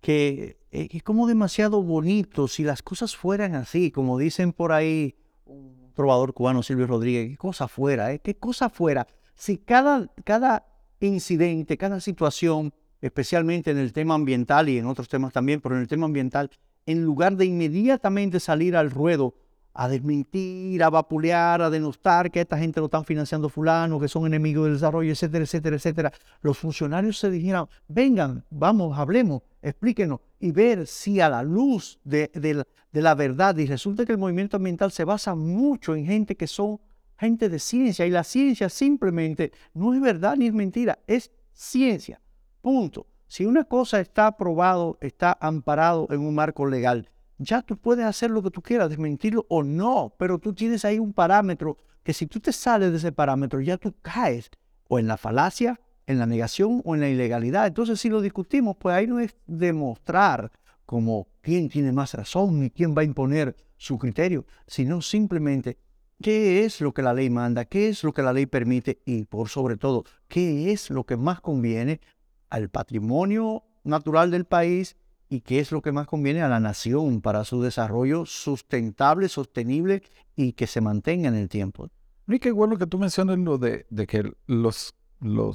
Que 0.00 0.60
eh, 0.70 0.88
es 0.92 1.02
como 1.02 1.26
demasiado 1.26 1.82
bonito 1.82 2.46
si 2.46 2.62
las 2.62 2.82
cosas 2.82 3.16
fueran 3.16 3.54
así, 3.54 3.90
como 3.90 4.18
dicen 4.18 4.52
por 4.52 4.72
ahí 4.72 5.16
un 5.44 5.92
probador 5.94 6.34
cubano, 6.34 6.62
Silvio 6.62 6.86
Rodríguez, 6.86 7.30
qué 7.30 7.36
cosa 7.36 7.68
fuera, 7.68 8.12
eh? 8.12 8.20
qué 8.20 8.36
cosa 8.36 8.68
fuera. 8.68 9.06
Si 9.34 9.58
cada, 9.58 10.12
cada 10.24 10.66
incidente, 11.00 11.76
cada 11.76 12.00
situación, 12.00 12.72
especialmente 13.00 13.70
en 13.70 13.78
el 13.78 13.92
tema 13.92 14.14
ambiental 14.14 14.68
y 14.68 14.78
en 14.78 14.86
otros 14.86 15.08
temas 15.08 15.32
también, 15.32 15.60
pero 15.60 15.74
en 15.74 15.80
el 15.80 15.88
tema 15.88 16.06
ambiental, 16.06 16.50
en 16.86 17.04
lugar 17.04 17.36
de 17.36 17.46
inmediatamente 17.46 18.40
salir 18.40 18.76
al 18.76 18.90
ruedo 18.90 19.34
a 19.80 19.88
desmentir, 19.88 20.82
a 20.82 20.90
vapulear, 20.90 21.62
a 21.62 21.70
denostar 21.70 22.32
que 22.32 22.40
esta 22.40 22.58
gente 22.58 22.80
lo 22.80 22.86
están 22.86 23.04
financiando 23.04 23.48
fulano, 23.48 24.00
que 24.00 24.08
son 24.08 24.26
enemigos 24.26 24.64
del 24.64 24.74
desarrollo, 24.74 25.12
etcétera, 25.12 25.44
etcétera, 25.44 25.76
etcétera. 25.76 26.12
Los 26.40 26.58
funcionarios 26.58 27.16
se 27.16 27.30
dijeron, 27.30 27.68
vengan, 27.86 28.44
vamos, 28.50 28.98
hablemos, 28.98 29.42
explíquenos 29.62 30.18
y 30.40 30.50
ver 30.50 30.88
si 30.88 31.20
a 31.20 31.28
la 31.28 31.44
luz 31.44 32.00
de, 32.02 32.28
de 32.34 33.02
la 33.02 33.14
verdad, 33.14 33.56
y 33.56 33.66
resulta 33.66 34.04
que 34.04 34.10
el 34.10 34.18
movimiento 34.18 34.56
ambiental 34.56 34.90
se 34.90 35.04
basa 35.04 35.36
mucho 35.36 35.94
en 35.94 36.06
gente 36.06 36.34
que 36.34 36.48
son 36.48 36.80
gente 37.16 37.48
de 37.48 37.60
ciencia 37.60 38.04
y 38.04 38.10
la 38.10 38.24
ciencia 38.24 38.68
simplemente 38.68 39.52
no 39.74 39.94
es 39.94 40.00
verdad 40.00 40.36
ni 40.36 40.48
es 40.48 40.52
mentira, 40.54 40.98
es 41.06 41.30
ciencia. 41.52 42.20
Punto. 42.60 43.06
Si 43.28 43.46
una 43.46 43.62
cosa 43.62 44.00
está 44.00 44.26
aprobado, 44.26 44.98
está 45.00 45.38
amparado 45.40 46.08
en 46.10 46.20
un 46.20 46.34
marco 46.34 46.66
legal, 46.66 47.10
ya 47.38 47.62
tú 47.62 47.76
puedes 47.76 48.04
hacer 48.04 48.30
lo 48.30 48.42
que 48.42 48.50
tú 48.50 48.62
quieras, 48.62 48.90
desmentirlo 48.90 49.46
o 49.48 49.62
no, 49.62 50.14
pero 50.18 50.38
tú 50.38 50.52
tienes 50.52 50.84
ahí 50.84 50.98
un 50.98 51.12
parámetro 51.12 51.78
que 52.02 52.12
si 52.12 52.26
tú 52.26 52.40
te 52.40 52.52
sales 52.52 52.90
de 52.90 52.98
ese 52.98 53.12
parámetro, 53.12 53.60
ya 53.60 53.76
tú 53.76 53.94
caes 54.02 54.50
o 54.88 54.98
en 54.98 55.06
la 55.06 55.16
falacia, 55.16 55.80
en 56.06 56.18
la 56.18 56.26
negación 56.26 56.82
o 56.84 56.94
en 56.94 57.00
la 57.02 57.08
ilegalidad. 57.08 57.66
Entonces, 57.66 58.00
si 58.00 58.08
lo 58.08 58.20
discutimos, 58.20 58.76
pues 58.78 58.94
ahí 58.94 59.06
no 59.06 59.20
es 59.20 59.36
demostrar 59.46 60.50
como 60.86 61.28
quién 61.42 61.68
tiene 61.68 61.92
más 61.92 62.14
razón 62.14 62.64
y 62.64 62.70
quién 62.70 62.96
va 62.96 63.02
a 63.02 63.04
imponer 63.04 63.54
su 63.76 63.98
criterio, 63.98 64.46
sino 64.66 65.02
simplemente 65.02 65.78
qué 66.22 66.64
es 66.64 66.80
lo 66.80 66.92
que 66.92 67.02
la 67.02 67.12
ley 67.12 67.30
manda, 67.30 67.66
qué 67.66 67.88
es 67.88 68.02
lo 68.02 68.12
que 68.12 68.22
la 68.22 68.32
ley 68.32 68.46
permite 68.46 69.02
y 69.04 69.24
por 69.24 69.50
sobre 69.50 69.76
todo, 69.76 70.04
qué 70.28 70.72
es 70.72 70.90
lo 70.90 71.04
que 71.04 71.16
más 71.16 71.40
conviene 71.40 72.00
al 72.48 72.70
patrimonio 72.70 73.64
natural 73.84 74.30
del 74.30 74.46
país 74.46 74.96
y 75.28 75.40
qué 75.40 75.60
es 75.60 75.72
lo 75.72 75.82
que 75.82 75.92
más 75.92 76.06
conviene 76.06 76.42
a 76.42 76.48
la 76.48 76.60
nación 76.60 77.20
para 77.20 77.44
su 77.44 77.62
desarrollo 77.62 78.26
sustentable, 78.26 79.28
sostenible 79.28 80.02
y 80.36 80.52
que 80.52 80.66
se 80.66 80.80
mantenga 80.80 81.28
en 81.28 81.34
el 81.34 81.48
tiempo. 81.48 81.90
Y 82.26 82.38
qué 82.38 82.50
bueno 82.52 82.76
que 82.76 82.86
tú 82.86 82.98
mencionas 82.98 83.38
lo 83.38 83.58
de, 83.58 83.86
que 84.06 84.32
los, 84.46 84.94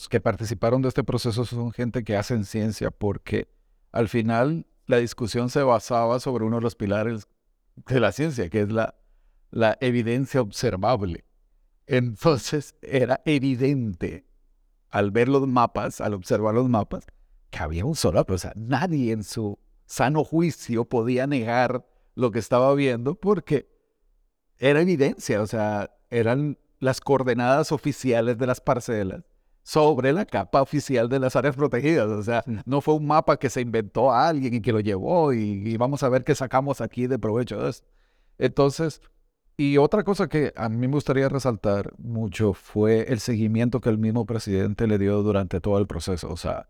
que 0.10 0.20
participaron 0.20 0.82
de 0.82 0.90
este 0.90 1.04
proceso 1.04 1.46
son 1.46 1.72
gente 1.72 2.04
que 2.04 2.16
hacen 2.16 2.46
ciencia, 2.46 2.92
porque 2.92 3.48
al 3.92 4.10
final 4.10 4.66
la 4.86 4.98
discusión 4.98 5.50
se 5.50 5.64
basaba 5.64 6.20
sobre 6.20 6.46
uno 6.46 6.58
de 6.58 6.64
los 6.64 6.76
pilares 6.76 7.28
de 7.88 8.00
la 8.00 8.12
ciencia, 8.12 8.50
que 8.50 8.62
es 8.62 8.70
la 8.70 9.78
evidencia 9.82 10.42
observable. 10.42 11.26
Entonces 11.86 12.76
era 12.82 13.22
evidente 13.26 14.26
al 14.90 15.12
ver 15.12 15.28
los 15.28 15.48
mapas, 15.48 16.02
al 16.02 16.14
observar 16.14 16.54
los 16.54 16.70
mapas, 16.70 17.06
que 17.54 17.64
había 17.64 17.86
un 17.86 17.96
solo, 17.96 18.26
o 18.28 18.38
sea, 18.38 18.52
nadie 18.56 19.12
en 19.12 19.24
su 19.24 19.60
sano 19.86 20.24
juicio 20.24 20.86
podía 20.86 21.28
negar 21.28 21.86
lo 22.16 22.32
que 22.32 22.40
estaba 22.40 22.74
viendo 22.74 23.14
porque 23.14 23.70
era 24.58 24.82
evidencia, 24.82 25.40
o 25.40 25.46
sea, 25.46 25.92
eran 26.10 26.58
las 26.80 27.00
coordenadas 27.00 27.72
oficiales 27.72 28.40
de 28.40 28.48
las 28.48 28.60
parcelas 28.60 29.24
sobre 29.62 30.14
la 30.14 30.26
capa 30.26 30.62
oficial 30.62 31.08
de 31.10 31.20
las 31.20 31.36
áreas 31.36 31.56
protegidas. 31.56 32.08
O 32.08 32.24
sea, 32.24 32.44
no 32.66 32.82
fue 32.82 32.96
un 32.96 33.06
mapa 33.06 33.38
que 33.38 33.50
se 33.50 33.62
inventó 33.62 34.12
a 34.12 34.28
alguien 34.28 34.56
y 34.56 34.62
que 34.62 34.74
lo 34.74 34.80
llevó 34.80 35.32
y, 35.32 35.78
vamos 35.78 36.02
a 36.04 36.10
ver 36.10 36.24
qué 36.24 36.34
sacamos 36.36 36.82
aquí 36.82 37.08
de 37.08 37.20
provecho 37.20 37.62
de 37.62 37.70
eso. 37.70 37.84
Entonces, 38.38 39.00
Y 39.56 39.78
otra 39.78 40.04
cosa 40.04 40.28
que 40.28 40.52
a 40.56 40.68
mí 40.68 40.88
me 40.88 40.96
gustaría 40.96 41.30
resaltar 41.30 41.94
mucho 42.00 42.54
fue 42.54 43.06
el 43.14 43.20
seguimiento 43.20 43.80
que 43.80 43.90
el 43.90 44.00
mismo 44.00 44.26
presidente 44.26 44.88
le 44.88 44.98
dio 44.98 45.22
durante 45.22 45.62
todo 45.62 45.78
el 45.78 45.86
proceso. 45.86 46.30
O 46.32 46.38
sea, 46.38 46.68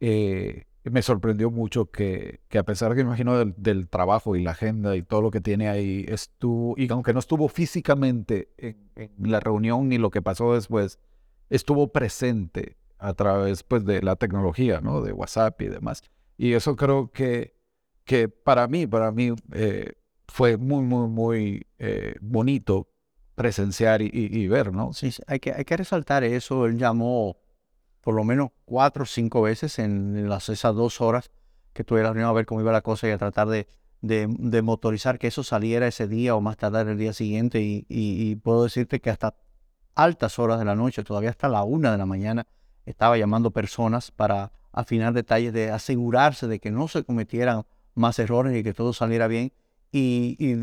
eh, 0.00 0.64
me 0.84 1.02
sorprendió 1.02 1.50
mucho 1.50 1.90
que, 1.90 2.40
que, 2.48 2.58
a 2.58 2.62
pesar 2.62 2.94
que 2.94 3.02
imagino 3.02 3.38
del, 3.38 3.54
del, 3.56 3.88
trabajo 3.88 4.34
y 4.34 4.42
la 4.42 4.52
agenda 4.52 4.96
y 4.96 5.02
todo 5.02 5.20
lo 5.20 5.30
que 5.30 5.40
tiene 5.40 5.68
ahí, 5.68 6.06
estuvo, 6.08 6.74
y 6.78 6.90
aunque 6.90 7.12
no 7.12 7.18
estuvo 7.18 7.48
físicamente 7.48 8.48
en, 8.56 8.90
la 9.18 9.40
reunión 9.40 9.88
ni 9.88 9.98
lo 9.98 10.10
que 10.10 10.22
pasó 10.22 10.54
después, 10.54 10.98
estuvo 11.50 11.92
presente 11.92 12.78
a 12.98 13.12
través 13.14 13.62
pues, 13.62 13.84
de 13.84 14.02
la 14.02 14.16
tecnología, 14.16 14.80
¿no? 14.80 15.02
De 15.02 15.12
WhatsApp 15.12 15.60
y 15.62 15.68
demás. 15.68 16.02
Y 16.38 16.54
eso 16.54 16.76
creo 16.76 17.10
que, 17.10 17.54
que 18.04 18.28
para 18.28 18.66
mí, 18.66 18.86
para 18.86 19.12
mí 19.12 19.34
eh, 19.52 19.92
fue 20.28 20.56
muy, 20.56 20.82
muy, 20.82 21.08
muy 21.08 21.66
eh, 21.78 22.14
bonito 22.20 22.88
presenciar 23.34 24.02
y, 24.02 24.10
y, 24.12 24.48
ver, 24.48 24.72
¿no? 24.72 24.92
Sí, 24.92 25.12
hay, 25.26 25.40
que, 25.40 25.52
hay 25.52 25.64
que 25.64 25.76
resaltar 25.76 26.24
eso. 26.24 26.66
Él 26.66 26.78
llamó 26.78 27.36
por 28.00 28.14
lo 28.14 28.24
menos 28.24 28.50
cuatro 28.64 29.02
o 29.04 29.06
cinco 29.06 29.42
veces 29.42 29.78
en, 29.78 30.28
las, 30.28 30.48
esas 30.48 30.74
dos 30.74 31.00
horas 31.00 31.30
que 31.72 31.84
tuve 31.84 32.02
la 32.02 32.12
reunión 32.12 32.28
a 32.28 32.32
ver 32.32 32.46
cómo 32.46 32.60
iba 32.60 32.72
la 32.72 32.82
cosa 32.82 33.08
y 33.08 33.10
a 33.10 33.18
tratar 33.18 33.48
de, 33.48 33.66
motorizar 34.62 35.18
que 35.18 35.26
eso 35.26 35.42
saliera 35.42 35.86
ese 35.86 36.08
día 36.08 36.34
o 36.34 36.40
más 36.40 36.56
tarde 36.56 36.92
el 36.92 36.98
día 36.98 37.12
siguiente. 37.12 37.60
Y, 37.60 37.86
y, 37.88 38.36
puedo 38.36 38.64
decirte 38.64 39.00
que 39.00 39.10
hasta 39.10 39.34
altas 39.94 40.38
horas 40.38 40.58
de 40.58 40.64
la 40.64 40.74
noche, 40.74 41.04
todavía 41.04 41.30
hasta 41.30 41.48
la 41.48 41.62
una 41.62 41.92
de 41.92 41.98
la 41.98 42.06
mañana, 42.06 42.46
estaba 42.86 43.18
llamando 43.18 43.50
personas 43.50 44.10
para 44.10 44.52
afinar 44.72 45.12
detalles, 45.12 45.52
de 45.52 45.70
asegurarse 45.70 46.46
de 46.46 46.58
que 46.58 46.70
no 46.70 46.88
se 46.88 47.04
cometieran 47.04 47.64
más 47.94 48.18
errores 48.18 48.56
y 48.56 48.62
que 48.62 48.74
todo 48.74 48.92
saliera 48.92 49.26
bien. 49.28 49.52
Y, 49.92 50.56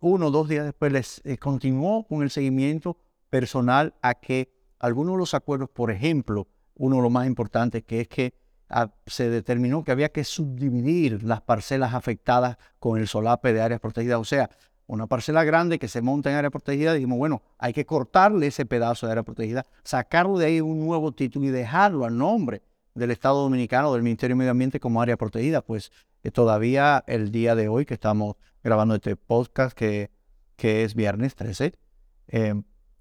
uno 0.00 0.26
o 0.26 0.30
dos 0.30 0.50
días 0.50 0.66
después 0.66 0.92
les 0.92 1.22
eh, 1.24 1.38
continuó 1.38 2.06
con 2.06 2.22
el 2.22 2.28
seguimiento 2.28 2.98
personal 3.30 3.94
a 4.02 4.12
que 4.12 4.52
algunos 4.78 5.14
de 5.14 5.18
los 5.18 5.32
acuerdos, 5.32 5.70
por 5.70 5.90
ejemplo, 5.90 6.46
uno 6.74 6.96
de 6.96 7.02
los 7.02 7.10
más 7.10 7.26
importantes, 7.26 7.84
que 7.84 8.02
es 8.02 8.08
que 8.08 8.34
ah, 8.68 8.92
se 9.06 9.30
determinó 9.30 9.84
que 9.84 9.92
había 9.92 10.10
que 10.10 10.24
subdividir 10.24 11.22
las 11.22 11.40
parcelas 11.40 11.94
afectadas 11.94 12.56
con 12.78 12.98
el 12.98 13.08
solape 13.08 13.52
de 13.52 13.62
áreas 13.62 13.80
protegidas. 13.80 14.18
O 14.18 14.24
sea, 14.24 14.50
una 14.86 15.06
parcela 15.06 15.44
grande 15.44 15.78
que 15.78 15.88
se 15.88 16.02
monta 16.02 16.30
en 16.30 16.36
área 16.36 16.50
protegida, 16.50 16.92
dijimos, 16.92 17.18
bueno, 17.18 17.42
hay 17.58 17.72
que 17.72 17.86
cortarle 17.86 18.48
ese 18.48 18.66
pedazo 18.66 19.06
de 19.06 19.12
área 19.12 19.22
protegida, 19.22 19.64
sacarlo 19.82 20.38
de 20.38 20.46
ahí 20.46 20.60
un 20.60 20.84
nuevo 20.84 21.12
título 21.12 21.46
y 21.46 21.50
dejarlo 21.50 22.04
al 22.04 22.16
nombre 22.18 22.62
del 22.94 23.10
Estado 23.10 23.42
Dominicano, 23.42 23.92
del 23.92 24.02
Ministerio 24.02 24.34
de 24.34 24.38
Medio 24.38 24.50
Ambiente 24.50 24.80
como 24.80 25.00
área 25.00 25.16
protegida. 25.16 25.62
Pues 25.62 25.90
eh, 26.22 26.30
todavía 26.30 27.02
el 27.06 27.30
día 27.30 27.54
de 27.54 27.68
hoy 27.68 27.86
que 27.86 27.94
estamos 27.94 28.36
grabando 28.62 28.94
este 28.94 29.16
podcast, 29.16 29.76
que, 29.76 30.10
que 30.56 30.84
es 30.84 30.94
viernes 30.94 31.34
13. 31.34 31.74
Eh, 32.28 32.54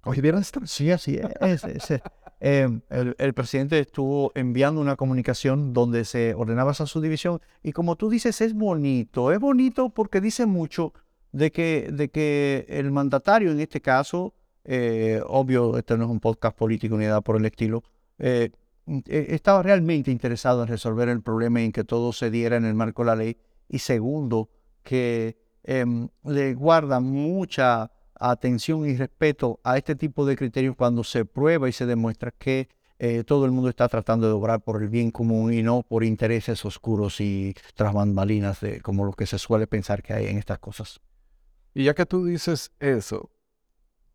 ¿Hoy 0.06 0.22
viernes 0.22 0.52
13? 0.52 0.68
Sí, 0.68 0.92
así 0.92 1.20
es. 1.20 2.02
Em, 2.46 2.82
el, 2.90 3.34
presidente 3.34 3.80
estuvo 3.80 4.34
enviando 4.36 4.82
una 4.82 4.98
comunicación 4.98 5.72
donde 5.72 6.04
se 6.04 6.34
ordenaba 6.34 6.74
esa 6.74 6.86
subdivisión 6.86 7.40
y 7.64 7.72
como 7.72 7.96
tú 7.96 8.10
dices, 8.10 8.42
es 8.42 8.54
bonito. 8.54 9.32
Es 9.32 9.40
bonito 9.40 9.88
porque 9.88 10.20
dice 10.20 10.46
mucho 10.46 10.92
de 11.32 11.54
que, 11.54 11.90
de 11.90 12.10
que 12.10 12.66
el 12.68 12.92
mandatario 12.92 13.54
en 13.54 13.62
este 13.62 13.80
caso, 13.80 14.34
eh, 14.66 15.22
obvio, 15.26 15.78
este 15.78 15.98
no 15.98 16.04
es 16.04 16.10
un 16.10 16.20
podcast 16.20 16.58
político 16.58 16.98
ni 16.98 17.06
nada 17.06 17.22
por 17.22 17.38
el 17.38 17.46
estilo, 17.46 17.82
eh, 18.20 18.50
eh, 18.88 19.26
estaba 19.30 19.64
realmente 19.64 20.12
interesado 20.12 20.64
en 20.64 20.68
resolver 20.68 21.08
el 21.08 21.22
problema 21.22 21.62
y 21.62 21.66
en 21.66 21.72
que 21.72 21.86
todo 21.86 22.12
se 22.12 22.30
diera 22.30 22.58
en 22.58 22.66
el 22.66 22.74
marco 22.74 23.04
de 23.04 23.06
la 23.06 23.16
ley. 23.16 23.38
Y 23.70 23.80
segundo, 23.80 24.50
que 24.84 25.38
em, 25.64 26.10
le 26.26 26.56
guarda 26.56 27.00
mucha 27.00 27.90
atención 28.32 28.88
y 28.88 28.96
respeto 28.96 29.60
a 29.64 29.78
este 29.78 29.96
tipo 29.96 30.26
de 30.26 30.36
criterios 30.36 30.76
cuando 30.76 31.04
se 31.04 31.26
prueba 31.26 31.70
y 31.70 31.72
se 31.72 31.86
demuestra 31.86 32.32
que 32.32 32.70
todo 33.26 33.44
el 33.44 33.52
mundo 33.52 33.68
está 33.68 33.90
tratando 33.90 34.28
de 34.28 34.34
obrar 34.34 34.62
por 34.62 34.82
el 34.82 34.88
bien 34.88 35.12
común 35.12 35.54
y 35.54 35.62
no 35.62 35.84
por 35.84 36.06
intereses 36.06 36.64
oscuros 36.64 37.20
y 37.20 37.54
tras 37.74 37.94
bambalinas 37.94 38.62
de, 38.62 38.80
como 38.80 39.04
lo 39.04 39.12
que 39.12 39.26
se 39.26 39.38
suele 39.38 39.68
pensar 39.68 40.02
que 40.02 40.14
hay 40.14 40.28
en 40.28 40.38
estas 40.38 40.60
cosas. 40.60 41.02
Y 41.74 41.86
ya 41.86 41.94
que 41.94 42.06
tú 42.06 42.24
dices 42.26 42.72
eso, 42.80 43.32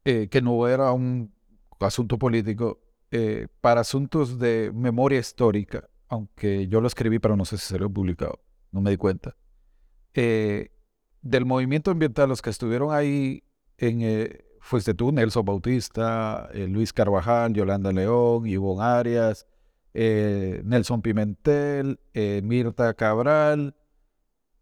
eh, 0.04 0.28
que 0.28 0.40
no 0.40 0.66
era 0.68 0.92
un 0.92 1.34
asunto 1.80 2.18
político, 2.18 2.80
eh, 3.10 3.48
para 3.60 3.80
asuntos 3.80 4.38
de 4.38 4.70
memoria 4.74 5.18
histórica, 5.18 5.88
aunque 6.08 6.68
yo 6.68 6.80
lo 6.80 6.86
escribí, 6.86 7.18
pero 7.18 7.36
no 7.36 7.44
sé 7.44 7.58
si 7.58 7.66
se 7.66 7.78
lo 7.78 7.86
he 7.86 7.90
publicado, 7.90 8.40
no 8.70 8.80
me 8.80 8.90
di 8.90 8.96
cuenta, 8.96 9.36
eh, 10.14 10.70
del 11.20 11.44
movimiento 11.46 11.90
ambiental, 11.90 12.28
los 12.28 12.42
que 12.42 12.50
estuvieron 12.50 12.92
ahí, 12.92 13.42
en, 13.78 14.38
fuiste 14.60 14.94
tú, 14.94 15.12
Nelson 15.12 15.44
Bautista, 15.44 16.50
Luis 16.52 16.92
Carvajal, 16.92 17.54
Yolanda 17.54 17.92
León, 17.92 18.46
Ivonne 18.46 18.84
Arias, 18.84 19.46
Nelson 19.94 21.00
Pimentel, 21.02 21.98
Mirta 22.42 22.92
Cabral, 22.94 23.74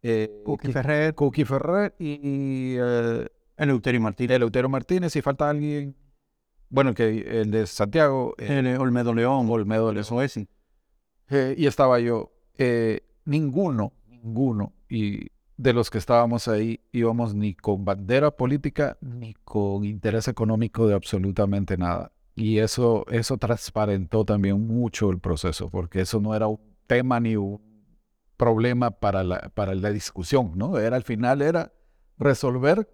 eh, 0.08 0.42
Cookie 0.44 0.70
Ferrer. 0.70 1.14
Cookie 1.16 1.44
Ferrer 1.44 1.94
y, 1.98 2.76
eh, 2.78 3.26
Eleuterio 3.56 4.00
Martínez. 4.00 4.36
Eleuterio 4.36 4.68
Martínez, 4.68 5.16
y 5.16 5.20
falta 5.20 5.50
alguien. 5.50 5.96
Bueno, 6.68 6.94
que 6.94 7.40
el 7.40 7.50
de 7.50 7.66
Santiago. 7.66 8.34
Eh, 8.38 8.60
el 8.60 8.78
Olmedo 8.78 9.12
León. 9.12 9.48
Olmedo 9.50 9.92
León. 9.92 10.02
Eso 10.02 10.22
es, 10.22 10.36
y 10.36 11.66
estaba 11.66 11.98
yo. 11.98 12.32
ninguno, 13.24 13.92
ninguno, 14.06 14.72
y 14.88 15.32
de 15.56 15.72
los 15.72 15.90
que 15.90 15.98
estábamos 15.98 16.48
ahí 16.48 16.80
íbamos 16.92 17.34
ni 17.34 17.54
con 17.54 17.84
bandera 17.84 18.30
política 18.30 18.98
ni 19.00 19.34
con 19.34 19.84
interés 19.84 20.28
económico 20.28 20.86
de 20.86 20.94
absolutamente 20.94 21.76
nada. 21.76 22.12
Y 22.34 22.58
eso, 22.58 23.06
eso 23.10 23.38
transparentó 23.38 24.24
también 24.24 24.66
mucho 24.66 25.10
el 25.10 25.18
proceso, 25.18 25.70
porque 25.70 26.02
eso 26.02 26.20
no 26.20 26.34
era 26.34 26.46
un 26.46 26.60
tema 26.86 27.18
ni 27.18 27.36
un 27.36 27.60
problema 28.36 28.90
para 28.90 29.24
la, 29.24 29.50
para 29.54 29.74
la 29.74 29.90
discusión, 29.90 30.52
¿no? 30.54 30.78
Era 30.78 30.96
al 30.96 31.02
final 31.02 31.40
era 31.40 31.72
resolver 32.18 32.90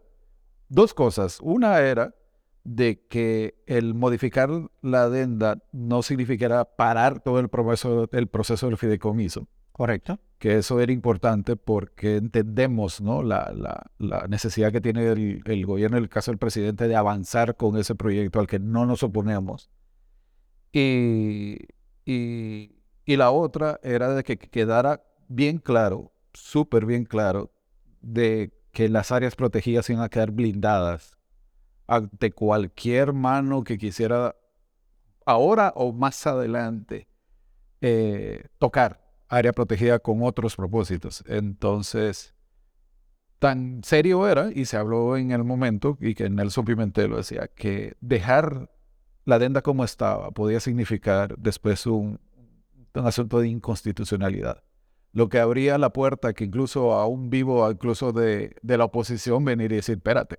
dos 0.69 0.95
cosas. 0.95 1.41
Una 1.43 1.81
era 1.81 2.15
de 2.63 3.05
que 3.09 3.61
el 3.67 3.95
modificar 3.95 4.49
la 4.81 5.05
adenda 5.05 5.59
no 5.73 6.03
significara 6.03 6.65
parar 6.65 7.21
todo 7.21 7.41
el 7.41 7.49
proceso, 7.49 8.09
el 8.13 8.29
proceso 8.29 8.67
del 8.67 8.77
fideicomiso. 8.77 9.49
Correcto. 9.73 10.21
Que 10.43 10.59
eso 10.59 10.81
era 10.81 10.91
importante 10.91 11.55
porque 11.55 12.17
entendemos 12.17 13.01
¿no? 13.01 13.23
la, 13.23 13.53
la, 13.55 13.89
la 13.99 14.27
necesidad 14.27 14.73
que 14.73 14.81
tiene 14.81 15.07
el, 15.07 15.41
el, 15.45 15.65
gobierno, 15.65 15.99
en 15.99 16.03
el 16.03 16.09
caso 16.09 16.33
del 16.33 16.39
presidente, 16.39 16.89
de 16.89 16.97
avanzar 16.97 17.55
con 17.55 17.79
ese 17.79 17.95
proyecto 17.95 18.41
al 18.41 18.49
que 18.49 18.59
no 18.59 18.85
nos 18.85 19.05
oponemos. 19.05 19.71
Y, 20.73 21.59
y, 22.05 22.75
y 23.05 23.17
la 23.17 23.31
otra 23.31 23.79
era 23.85 24.13
de 24.15 24.25
que 24.25 24.37
quedara 24.37 25.05
bien 25.29 25.59
claro, 25.59 26.13
súper 26.33 26.87
bien 26.87 27.05
claro, 27.05 27.53
de 28.01 28.53
que 28.73 28.89
las 28.89 29.13
áreas 29.13 29.37
protegidas 29.37 29.89
iban 29.91 30.03
a 30.03 30.09
quedar 30.09 30.33
blindadas 30.33 31.17
ante 31.87 32.33
cualquier 32.33 33.13
mano 33.13 33.63
que 33.63 33.79
quisiera 33.79 34.35
ahora 35.25 35.73
o 35.77 35.93
más 35.93 36.27
adelante 36.27 37.07
eh, 37.81 38.49
tocar 38.59 39.02
área 39.33 39.53
protegida 39.53 39.99
con 39.99 40.23
otros 40.23 40.57
propósitos. 40.57 41.25
Entonces, 41.27 42.35
tan 43.39 43.83
serio 43.83 44.29
era, 44.29 44.51
y 44.55 44.67
se 44.67 44.77
habló 44.77 45.17
en 45.17 45.31
el 45.31 45.43
momento, 45.43 45.97
y 46.01 46.15
que 46.15 46.29
Nelson 46.29 46.67
Pimentel 46.67 47.11
lo 47.11 47.17
decía, 47.17 47.49
que 47.49 47.97
dejar 48.01 48.71
la 49.25 49.37
adenda 49.37 49.63
como 49.63 49.85
estaba 49.85 50.31
podía 50.33 50.61
significar 50.61 51.37
después 51.39 51.87
un, 51.87 52.21
un 52.95 53.07
asunto 53.07 53.41
de 53.41 53.49
inconstitucionalidad 53.49 54.63
lo 55.15 55.29
que 55.29 55.39
abría 55.39 55.77
la 55.77 55.93
puerta 55.93 56.33
que 56.33 56.45
incluso 56.45 56.95
a 56.95 57.07
un 57.07 57.29
vivo, 57.29 57.71
incluso 57.71 58.13
de, 58.13 58.57
de, 58.63 58.79
la 58.79 58.87
oposición, 58.87 59.45
venir 59.45 59.71
y 59.71 59.77
decir, 59.77 59.97
espérate, 59.97 60.39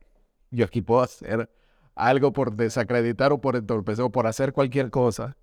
yo 0.50 0.66
aquí 0.66 0.82
puedo 0.82 1.02
hacer 1.04 1.48
algo 1.94 2.34
por 2.34 2.56
desacreditar 2.56 3.32
o 3.32 3.40
por 3.40 3.56
entorpecer 3.56 4.04
o 4.04 4.12
por 4.12 4.26
hacer 4.26 4.52
cualquier 4.52 4.90
cosa. 4.90 5.38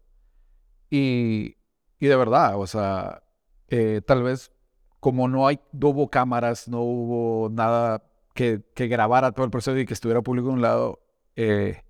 Y, 0.90 1.58
y 2.00 2.06
de 2.08 2.16
verdad, 2.16 2.58
o 2.58 2.66
sea, 2.66 3.22
eh, 3.70 4.02
tal 4.04 4.22
vez 4.22 4.52
como 5.00 5.28
no, 5.28 5.46
hay, 5.46 5.61
no 5.72 5.88
hubo 5.88 6.11
cámaras, 6.11 6.68
no 6.68 6.83
hubo 6.83 7.48
nada 7.48 8.04
que, 8.35 8.62
que 8.74 8.87
grabara 8.87 9.33
todo 9.33 9.44
el 9.44 9.50
proceso 9.50 9.78
y 9.78 9.87
que 9.87 9.94
estuviera 9.94 10.22
público 10.22 10.50
a 10.50 10.52
un 10.52 10.62
lado, 10.62 11.00
eh, 11.37 11.83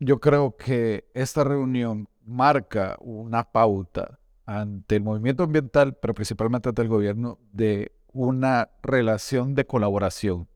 yo 0.00 0.20
creo 0.20 0.56
que 0.56 1.08
esta 1.14 1.44
reunión 1.44 2.08
marca 2.24 2.96
una 3.00 3.44
pauta 3.44 4.18
ante 4.44 4.96
el 4.96 5.02
movimiento 5.02 5.44
ambiental, 5.44 5.94
pero 5.94 6.14
principalmente 6.14 6.68
ante 6.68 6.82
el 6.82 6.88
gobierno, 6.88 7.38
de 7.52 7.92
una 8.12 8.70
relación 8.82 9.54
de 9.54 9.66
colaboración 9.66 10.48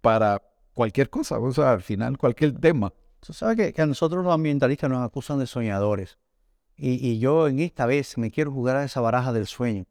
para 0.00 0.42
cualquier 0.74 1.08
cosa, 1.10 1.38
o 1.38 1.52
sea, 1.52 1.72
al 1.72 1.82
final 1.82 2.18
cualquier 2.18 2.58
tema. 2.58 2.92
Tú 3.20 3.32
sabes 3.32 3.72
que, 3.72 3.80
a 3.80 3.86
nosotros 3.86 4.22
los 4.22 4.34
ambientalistas 4.34 4.90
nos 4.90 5.04
acusan 5.04 5.38
de 5.38 5.46
soñadores. 5.46 6.18
Y, 6.76 7.18
yo 7.18 7.46
en 7.48 7.60
esta 7.60 7.86
vez 7.86 8.18
me 8.18 8.30
quiero 8.30 8.50
jugar 8.50 8.76
a 8.76 8.84
esa 8.84 9.00
baraja 9.00 9.32
del 9.32 9.46
sueño. 9.46 9.86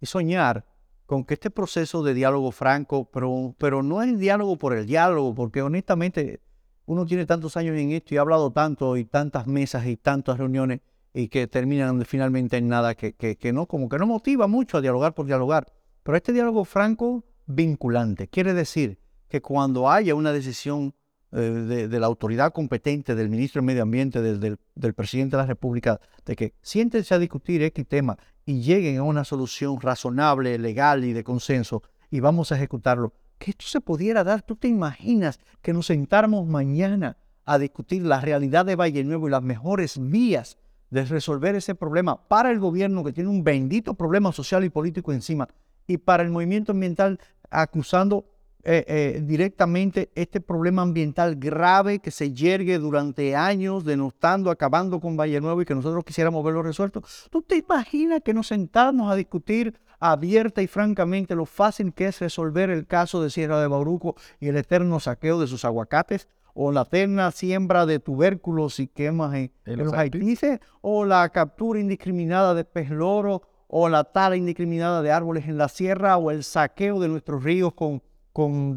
Y 0.00 0.06
soñar 0.06 0.64
con 1.06 1.24
que 1.24 1.34
este 1.34 1.50
proceso 1.50 2.02
de 2.02 2.14
diálogo 2.14 2.50
franco, 2.50 3.10
pero, 3.10 3.54
pero 3.58 3.82
no 3.82 4.02
es 4.02 4.18
diálogo 4.18 4.56
por 4.56 4.74
el 4.74 4.86
diálogo, 4.86 5.34
porque 5.34 5.60
honestamente 5.60 6.40
uno 6.86 7.04
tiene 7.04 7.26
tantos 7.26 7.56
años 7.56 7.76
en 7.76 7.92
esto 7.92 8.14
y 8.14 8.18
ha 8.18 8.22
hablado 8.22 8.50
tanto 8.50 8.96
y 8.96 9.04
tantas 9.04 9.46
mesas 9.46 9.86
y 9.86 9.96
tantas 9.96 10.38
reuniones 10.38 10.80
y 11.12 11.28
que 11.28 11.46
terminan 11.46 12.04
finalmente 12.04 12.56
en 12.56 12.68
nada 12.68 12.94
que, 12.94 13.14
que, 13.14 13.52
no, 13.52 13.66
como 13.66 13.88
que 13.88 13.98
no 13.98 14.06
motiva 14.06 14.46
mucho 14.46 14.78
a 14.78 14.80
dialogar 14.80 15.14
por 15.14 15.26
dialogar. 15.26 15.72
Pero 16.02 16.16
este 16.16 16.32
diálogo 16.32 16.64
franco 16.64 17.24
vinculante 17.46 18.28
quiere 18.28 18.52
decir 18.52 18.98
que 19.28 19.40
cuando 19.40 19.90
haya 19.90 20.14
una 20.14 20.32
decisión 20.32 20.94
eh, 21.36 21.88
de, 21.90 22.00
la 22.00 22.06
autoridad 22.06 22.52
competente, 22.52 23.16
del 23.16 23.28
ministro 23.28 23.60
de 23.60 23.66
Medio 23.66 23.82
Ambiente, 23.82 24.22
del, 24.22 24.56
del, 24.74 24.94
presidente 24.94 25.36
de 25.36 25.42
la 25.42 25.46
República, 25.46 26.00
de 26.24 26.36
que 26.36 26.54
siéntense 26.62 27.12
a 27.12 27.18
discutir 27.18 27.60
este 27.62 27.84
tema 27.84 28.16
y 28.46 28.60
lleguen 28.60 28.98
a 28.98 29.02
una 29.02 29.24
solución 29.24 29.80
razonable, 29.80 30.56
legal 30.58 31.04
y 31.04 31.12
de 31.12 31.24
consenso 31.24 31.82
y 32.08 32.20
vamos 32.20 32.52
a 32.52 32.56
ejecutarlo. 32.56 33.12
Que 33.38 33.50
esto 33.50 33.66
se 33.66 33.80
pudiera 33.80 34.22
dar, 34.22 34.42
tú 34.42 34.54
te 34.54 34.68
imaginas 34.68 35.40
que 35.60 35.72
nos 35.72 35.86
sentáramos 35.86 36.46
mañana 36.46 37.16
a 37.44 37.58
discutir 37.58 38.02
la 38.02 38.20
realidad 38.20 38.64
de 38.64 38.76
Valle 38.76 39.02
Nuevo 39.02 39.26
y 39.26 39.32
las 39.32 39.42
mejores 39.42 39.98
vías 40.00 40.56
de 40.90 41.04
resolver 41.04 41.56
ese 41.56 41.74
problema 41.74 42.28
para 42.28 42.52
el 42.52 42.60
gobierno 42.60 43.02
que 43.02 43.12
tiene 43.12 43.30
un 43.30 43.42
bendito 43.42 43.94
problema 43.94 44.30
social 44.30 44.64
y 44.64 44.70
político 44.70 45.12
encima 45.12 45.48
y 45.88 45.98
para 45.98 46.22
el 46.22 46.30
movimiento 46.30 46.70
ambiental 46.70 47.18
acusando 47.50 48.24
eh, 48.64 48.84
eh, 48.88 49.20
directamente 49.22 50.10
este 50.14 50.40
problema 50.40 50.82
ambiental 50.82 51.36
grave 51.36 51.98
que 51.98 52.10
se 52.10 52.32
yergue 52.32 52.78
durante 52.78 53.36
años, 53.36 53.84
denostando, 53.84 54.50
acabando 54.50 55.00
con 55.00 55.16
Valle 55.16 55.40
Nuevo 55.40 55.60
y 55.60 55.66
que 55.66 55.74
nosotros 55.74 56.02
quisiéramos 56.02 56.42
verlo 56.42 56.62
resuelto. 56.62 57.02
¿Tú 57.30 57.42
te 57.42 57.56
imaginas 57.56 58.22
que 58.24 58.32
nos 58.32 58.46
sentamos 58.46 59.12
a 59.12 59.16
discutir 59.16 59.78
abierta 60.00 60.62
y 60.62 60.66
francamente 60.66 61.34
lo 61.34 61.44
fácil 61.44 61.92
que 61.92 62.06
es 62.06 62.20
resolver 62.20 62.70
el 62.70 62.86
caso 62.86 63.22
de 63.22 63.30
Sierra 63.30 63.60
de 63.60 63.68
Bauruco 63.68 64.16
y 64.40 64.48
el 64.48 64.56
eterno 64.56 64.98
saqueo 64.98 65.38
de 65.38 65.46
sus 65.46 65.64
aguacates? 65.64 66.26
o 66.54 66.70
la 66.70 66.82
eterna 66.82 67.32
siembra 67.32 67.84
de 67.84 67.98
tubérculos 67.98 68.78
y 68.78 68.86
quemas 68.86 69.34
en, 69.34 69.50
los 69.64 69.92
haitises, 69.92 70.60
o 70.80 71.04
la 71.04 71.28
captura 71.30 71.80
indiscriminada 71.80 72.54
de 72.54 72.64
pez 72.64 72.90
loro, 72.90 73.42
o 73.66 73.88
la 73.88 74.04
tala 74.04 74.36
indiscriminada 74.36 75.02
de 75.02 75.10
árboles 75.10 75.48
en 75.48 75.58
la 75.58 75.68
sierra, 75.68 76.16
o 76.16 76.30
el 76.30 76.44
saqueo 76.44 77.00
de 77.00 77.08
nuestros 77.08 77.42
ríos 77.42 77.74
con 77.74 78.00
con 78.34 78.74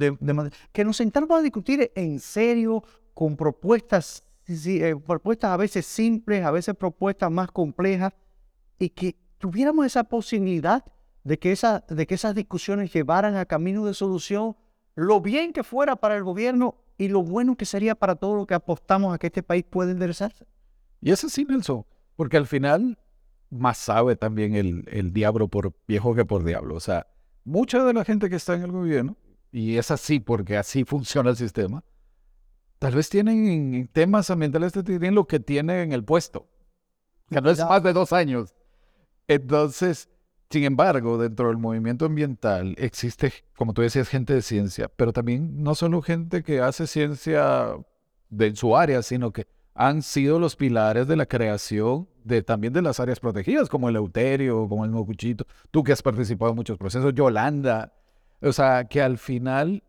que 0.72 0.86
nos 0.86 0.98
sentamos 0.98 1.32
a 1.32 1.42
discutir 1.42 1.92
en 1.96 2.20
serio, 2.20 2.84
con 3.16 3.36
propuestas, 3.36 4.24
eh, 4.48 4.96
propuestas 5.04 5.50
a 5.50 5.58
veces 5.58 5.84
simples, 5.88 6.46
a 6.46 6.52
veces 6.52 6.76
propuestas 6.76 7.32
más 7.32 7.50
complejas, 7.50 8.14
y 8.78 8.90
que 8.90 9.16
tuviéramos 9.40 9.88
esa 9.88 10.04
posibilidad 10.04 10.86
de 11.24 11.40
que, 11.40 11.52
esa, 11.52 11.84
de 11.90 12.06
que 12.06 12.14
esas 12.14 12.36
discusiones 12.36 12.94
llevaran 12.94 13.36
a 13.36 13.46
camino 13.46 13.84
de 13.84 13.96
solución, 13.96 14.56
lo 14.94 15.22
bien 15.22 15.52
que 15.54 15.64
fuera 15.64 15.96
para 15.96 16.16
el 16.16 16.24
gobierno 16.24 16.76
y 17.00 17.08
lo 17.08 17.24
bueno 17.24 17.58
que 17.58 17.66
sería 17.66 17.96
para 17.96 18.14
todo 18.14 18.36
lo 18.36 18.46
que 18.46 18.54
apostamos 18.54 19.12
a 19.12 19.18
que 19.18 19.28
este 19.28 19.42
país 19.42 19.66
pueda 19.68 19.90
enderezarse. 19.90 20.46
Y 21.02 21.10
eso 21.10 21.30
sí, 21.30 21.46
Nelson, 21.46 21.84
porque 22.16 22.38
al 22.38 22.46
final 22.46 23.00
más 23.50 23.80
sabe 23.80 24.18
también 24.18 24.54
el, 24.54 24.88
el 24.92 25.14
diablo 25.14 25.48
por 25.48 25.74
viejo 25.88 26.14
que 26.14 26.26
por 26.26 26.44
diablo. 26.44 26.76
O 26.76 26.80
sea, 26.80 27.08
mucha 27.44 27.84
de 27.84 27.94
la 27.94 28.06
gente 28.06 28.30
que 28.30 28.36
está 28.36 28.54
en 28.54 28.62
el 28.62 28.72
gobierno 28.72 29.18
y 29.52 29.78
es 29.78 29.92
así 29.92 30.20
porque 30.20 30.58
así 30.58 30.84
funciona 30.84 31.30
el 31.30 31.36
sistema, 31.36 31.84
tal 32.80 32.96
vez 32.96 33.10
tienen 33.10 33.90
temas 33.92 34.30
ambientales, 34.30 34.74
tienen 34.74 35.16
lo 35.16 35.26
que 35.28 35.40
tienen 35.40 35.80
en 35.80 35.92
el 35.92 36.04
puesto, 36.04 36.48
que 37.30 37.42
no 37.42 37.50
es 37.50 37.60
más 37.60 37.84
de 37.84 37.94
dos 37.94 38.14
años. 38.14 38.54
Entonces, 39.28 40.10
sin 40.50 40.64
embargo, 40.64 41.18
dentro 41.18 41.50
del 41.50 41.58
movimiento 41.58 42.06
ambiental 42.06 42.76
existe, 42.78 43.34
como 43.58 43.74
tú 43.74 43.82
decías, 43.82 44.08
gente 44.08 44.34
de 44.34 44.42
ciencia, 44.42 44.90
pero 44.96 45.12
también 45.12 45.62
no 45.62 45.76
solo 45.76 46.02
gente 46.02 46.44
que 46.44 46.62
hace 46.62 46.88
ciencia 46.88 47.76
de 48.30 48.56
su 48.56 48.76
área, 48.78 49.02
sino 49.02 49.32
que 49.32 49.48
han 49.74 50.02
sido 50.02 50.40
los 50.40 50.56
pilares 50.56 51.08
de 51.08 51.16
la 51.16 51.26
creación 51.26 52.10
de 52.24 52.42
también 52.42 52.74
de 52.74 52.82
las 52.82 53.00
áreas 53.00 53.20
protegidas, 53.20 53.70
como 53.70 53.90
el 53.90 53.96
Euterio, 53.96 54.68
como 54.68 54.86
el 54.86 54.92
Mocuchito. 54.92 55.46
Tú 55.70 55.84
que 55.84 55.92
has 55.92 56.02
participado 56.02 56.52
en 56.52 56.56
muchos 56.56 56.78
procesos, 56.78 57.14
Yolanda, 57.14 57.94
o 58.42 58.52
sea, 58.52 58.86
que 58.86 59.02
al 59.02 59.18
final 59.18 59.84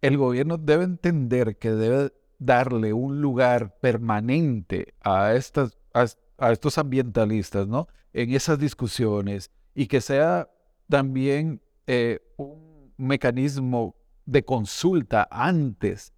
el 0.00 0.16
gobierno 0.16 0.58
debe 0.58 0.84
entender 0.84 1.58
que 1.58 1.70
debe 1.70 2.12
darle 2.38 2.92
un 2.92 3.20
lugar 3.20 3.78
permanente 3.80 4.94
a, 5.00 5.34
estas, 5.34 5.78
a, 5.92 6.52
estos 6.52 6.78
ambientalistas, 6.78 7.66
¿no? 7.66 7.88
En 8.12 8.32
esas 8.32 8.58
discusiones 8.58 9.50
y 9.74 9.86
que 9.86 10.00
sea 10.00 10.48
también 10.88 11.60
eh, 11.86 12.20
un 12.36 12.92
mecanismo 12.96 13.96
de 14.26 14.44
consulta 14.44 15.26
antes 15.30 16.12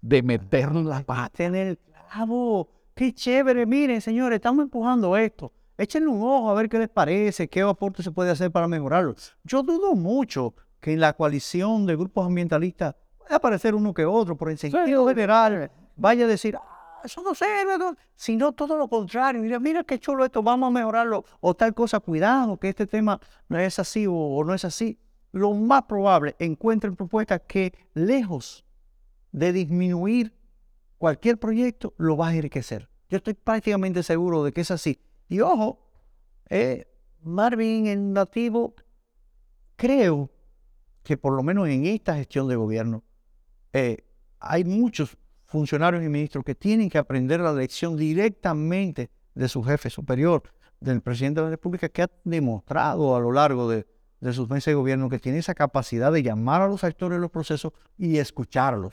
de 0.00 0.22
meter 0.22 0.74
la 0.74 1.02
pata 1.02 1.44
en 1.44 1.54
el 1.54 1.78
clavo. 1.78 2.68
Qué 2.94 3.12
chévere, 3.12 3.66
miren, 3.66 4.00
señores, 4.00 4.36
estamos 4.36 4.64
empujando 4.64 5.16
esto. 5.16 5.52
Échenle 5.76 6.08
un 6.08 6.22
ojo 6.22 6.50
a 6.50 6.54
ver 6.54 6.68
qué 6.68 6.78
les 6.78 6.88
parece, 6.88 7.48
qué 7.48 7.60
aporte 7.60 8.02
se 8.02 8.10
puede 8.10 8.30
hacer 8.30 8.50
para 8.50 8.66
mejorarlo. 8.66 9.14
Yo 9.44 9.62
dudo 9.62 9.94
mucho 9.94 10.54
que 10.80 10.92
en 10.92 11.00
la 11.00 11.12
coalición 11.12 11.86
de 11.86 11.96
grupos 11.96 12.26
ambientalistas 12.26 12.94
puede 13.16 13.34
aparecer 13.34 13.74
uno 13.74 13.92
que 13.92 14.04
otro, 14.04 14.36
por 14.36 14.50
el 14.50 14.58
sentido 14.58 15.06
general, 15.06 15.70
vaya 15.96 16.24
a 16.24 16.28
decir, 16.28 16.56
ah, 16.56 17.00
eso 17.04 17.22
no 17.22 17.34
sirve, 17.34 17.96
sino 18.14 18.52
todo 18.52 18.76
lo 18.76 18.88
contrario. 18.88 19.40
Mira, 19.42 19.58
mira 19.58 19.84
qué 19.84 19.98
chulo 19.98 20.24
esto, 20.24 20.42
vamos 20.42 20.68
a 20.68 20.70
mejorarlo. 20.70 21.24
O 21.40 21.54
tal 21.54 21.74
cosa, 21.74 22.00
cuidado, 22.00 22.56
que 22.58 22.68
este 22.68 22.86
tema 22.86 23.20
no 23.48 23.58
es 23.58 23.78
así 23.78 24.06
o, 24.08 24.42
no 24.44 24.54
es 24.54 24.64
así. 24.64 24.98
Lo 25.32 25.52
más 25.52 25.82
probable, 25.82 26.36
encuentren 26.38 26.96
propuestas 26.96 27.42
que, 27.46 27.72
lejos 27.94 28.64
de 29.32 29.52
disminuir 29.52 30.32
cualquier 30.96 31.38
proyecto, 31.38 31.94
lo 31.98 32.16
va 32.16 32.28
a 32.28 32.34
enriquecer. 32.34 32.88
Yo 33.10 33.18
estoy 33.18 33.34
prácticamente 33.34 34.02
seguro 34.02 34.42
de 34.42 34.52
que 34.52 34.62
es 34.62 34.70
así. 34.70 35.00
Y 35.28 35.40
ojo, 35.40 35.78
eh, 36.48 36.86
Marvin, 37.22 37.86
en 37.86 38.12
nativo, 38.12 38.74
creo 39.76 40.30
que 41.08 41.16
por 41.16 41.32
lo 41.32 41.42
menos 41.42 41.66
en 41.68 41.86
esta 41.86 42.16
gestión 42.16 42.48
de 42.48 42.56
gobierno 42.56 43.02
eh, 43.72 44.04
hay 44.40 44.64
muchos 44.64 45.16
funcionarios 45.46 46.04
y 46.04 46.08
ministros 46.10 46.44
que 46.44 46.54
tienen 46.54 46.90
que 46.90 46.98
aprender 46.98 47.40
la 47.40 47.54
lección 47.54 47.96
directamente 47.96 49.08
de 49.34 49.48
su 49.48 49.62
jefe 49.62 49.88
superior, 49.88 50.42
del 50.80 51.00
presidente 51.00 51.40
de 51.40 51.46
la 51.46 51.50
República, 51.52 51.88
que 51.88 52.02
ha 52.02 52.10
demostrado 52.24 53.16
a 53.16 53.20
lo 53.20 53.32
largo 53.32 53.70
de, 53.70 53.86
sus 54.34 54.50
meses 54.50 54.66
de 54.66 54.74
gobierno 54.74 55.08
que 55.08 55.18
tiene 55.18 55.38
esa 55.38 55.54
capacidad 55.54 56.12
de 56.12 56.22
llamar 56.22 56.60
a 56.60 56.68
los 56.68 56.84
actores 56.84 57.16
de 57.16 57.22
los 57.22 57.30
procesos 57.30 57.72
y 57.96 58.18
escucharlos. 58.18 58.92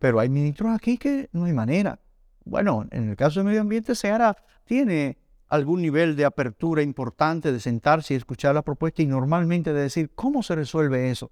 Pero 0.00 0.18
hay 0.18 0.28
ministros 0.28 0.74
aquí 0.74 0.98
que 0.98 1.28
no 1.30 1.44
hay 1.44 1.52
manera. 1.52 2.00
Bueno, 2.44 2.88
en 2.90 3.10
el 3.10 3.14
caso 3.14 3.38
de 3.38 3.44
medio 3.44 3.60
ambiente, 3.60 3.94
Seara 3.94 4.36
tiene 4.64 5.16
algún 5.48 5.82
nivel 5.82 6.16
de 6.16 6.24
apertura 6.24 6.82
importante, 6.82 7.52
de 7.52 7.60
sentarse 7.60 8.14
y 8.14 8.16
escuchar 8.16 8.54
la 8.54 8.62
propuesta 8.62 9.02
y 9.02 9.06
normalmente 9.06 9.72
de 9.72 9.82
decir 9.82 10.10
cómo 10.14 10.42
se 10.42 10.54
resuelve 10.54 11.10
eso. 11.10 11.30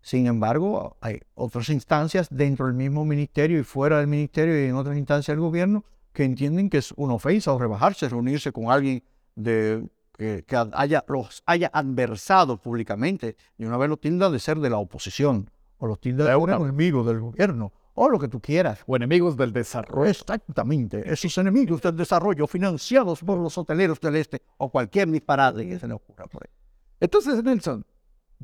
Sin 0.00 0.26
embargo, 0.26 0.96
hay 1.00 1.20
otras 1.34 1.68
instancias 1.68 2.28
dentro 2.30 2.66
del 2.66 2.74
mismo 2.74 3.04
ministerio 3.04 3.60
y 3.60 3.62
fuera 3.62 3.98
del 3.98 4.08
ministerio 4.08 4.60
y 4.60 4.68
en 4.68 4.74
otras 4.74 4.96
instancias 4.96 5.36
del 5.36 5.40
gobierno 5.40 5.84
que 6.12 6.24
entienden 6.24 6.68
que 6.68 6.78
es 6.78 6.92
una 6.96 7.14
ofensa 7.14 7.52
o 7.52 7.58
rebajarse, 7.58 8.08
reunirse 8.08 8.52
con 8.52 8.70
alguien 8.70 9.04
de, 9.36 9.88
que, 10.16 10.44
haya, 10.72 11.04
los 11.08 11.42
haya 11.46 11.70
adversado 11.72 12.60
públicamente 12.60 13.36
y 13.56 13.64
una 13.64 13.76
vez 13.76 13.88
lo 13.88 13.96
tilda 13.96 14.28
de 14.28 14.40
ser 14.40 14.58
de 14.58 14.70
la 14.70 14.78
oposición 14.78 15.50
o 15.78 15.86
los 15.86 16.00
tilda 16.00 16.24
de 16.28 16.36
un 16.36 16.50
enemigo 16.50 17.04
del 17.04 17.20
gobierno 17.20 17.72
o 17.94 18.08
lo 18.08 18.18
que 18.18 18.28
tú 18.28 18.40
quieras. 18.40 18.82
O 18.86 18.96
enemigos 18.96 19.36
del 19.36 19.52
desarrollo. 19.52 20.10
Exactamente, 20.10 21.02
esos 21.10 21.36
enemigos 21.38 21.82
del 21.82 21.96
desarrollo 21.96 22.46
financiados 22.46 23.20
por 23.20 23.38
los 23.38 23.56
hoteleros 23.58 24.00
del 24.00 24.16
este 24.16 24.42
o 24.58 24.70
cualquier 24.70 25.10
disparate 25.10 25.66
que 25.68 25.78
se 25.78 25.86
le 25.86 25.94
ocurra 25.94 26.26
por 26.26 26.44
ahí. 26.44 26.52
Entonces, 27.00 27.42
Nelson, 27.42 27.84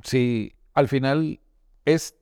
si 0.03 0.53
al 0.75 0.89
final 0.89 1.41
es 1.85 2.15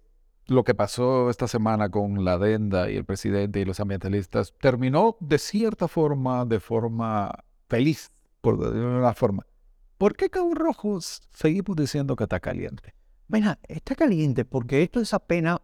lo 0.47 0.65
que 0.65 0.75
pasó 0.75 1.29
esta 1.31 1.49
semana 1.49 1.91
con 1.91 2.25
la 2.25 2.35
adenda 2.35 2.91
y 2.91 2.97
el 2.97 3.05
presidente 3.05 3.61
y 3.61 3.65
los 3.65 3.81
ambientalistas, 3.81 4.55
terminó 4.61 5.17
de 5.21 5.39
cierta 5.39 5.89
forma, 5.89 6.45
de 6.45 6.61
forma 6.61 7.33
feliz, 7.69 8.11
por 8.41 8.73
de 8.73 8.81
una 8.81 9.13
forma. 9.15 9.45
¿Por 9.99 10.15
qué 10.15 10.31
Cabo 10.31 10.55
Rojo 10.55 11.01
seguimos 11.01 11.75
diciendo 11.77 12.15
que 12.17 12.25
está 12.25 12.39
caliente? 12.39 12.95
Mira, 13.29 13.59
está 13.67 13.95
caliente 13.95 14.45
porque 14.45 14.83
esto 14.83 15.01
es 15.01 15.13
apenas, 15.15 15.59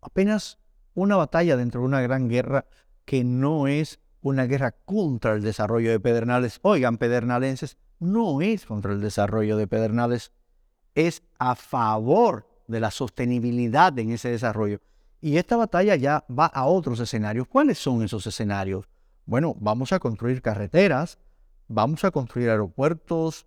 apenas 0.00 0.58
una 0.94 1.16
batalla 1.16 1.56
dentro 1.56 1.80
de 1.80 1.86
una 1.86 2.00
gran 2.00 2.28
guerra 2.28 2.66
que 3.04 3.24
no 3.24 3.66
es 3.66 4.00
una 4.20 4.46
guerra 4.46 4.72
contra 4.72 5.34
el 5.34 5.42
desarrollo 5.42 5.90
de 5.90 6.00
Pedernales. 6.00 6.58
Oigan, 6.62 6.96
Pedernalenses, 6.96 7.76
no 7.98 8.40
es 8.40 8.64
contra 8.64 8.92
el 8.92 9.00
desarrollo 9.00 9.56
de 9.56 9.66
Pedernales, 9.66 10.32
es 10.94 11.22
a 11.38 11.54
favor 11.54 12.48
de 12.66 12.80
la 12.80 12.90
sostenibilidad 12.90 13.98
en 13.98 14.12
ese 14.12 14.30
desarrollo. 14.30 14.80
Y 15.20 15.36
esta 15.36 15.56
batalla 15.56 15.96
ya 15.96 16.24
va 16.30 16.46
a 16.46 16.66
otros 16.66 17.00
escenarios. 17.00 17.46
¿Cuáles 17.48 17.78
son 17.78 18.02
esos 18.02 18.26
escenarios? 18.26 18.88
Bueno, 19.26 19.54
vamos 19.58 19.92
a 19.92 19.98
construir 19.98 20.42
carreteras, 20.42 21.18
vamos 21.68 22.04
a 22.04 22.10
construir 22.10 22.50
aeropuertos, 22.50 23.46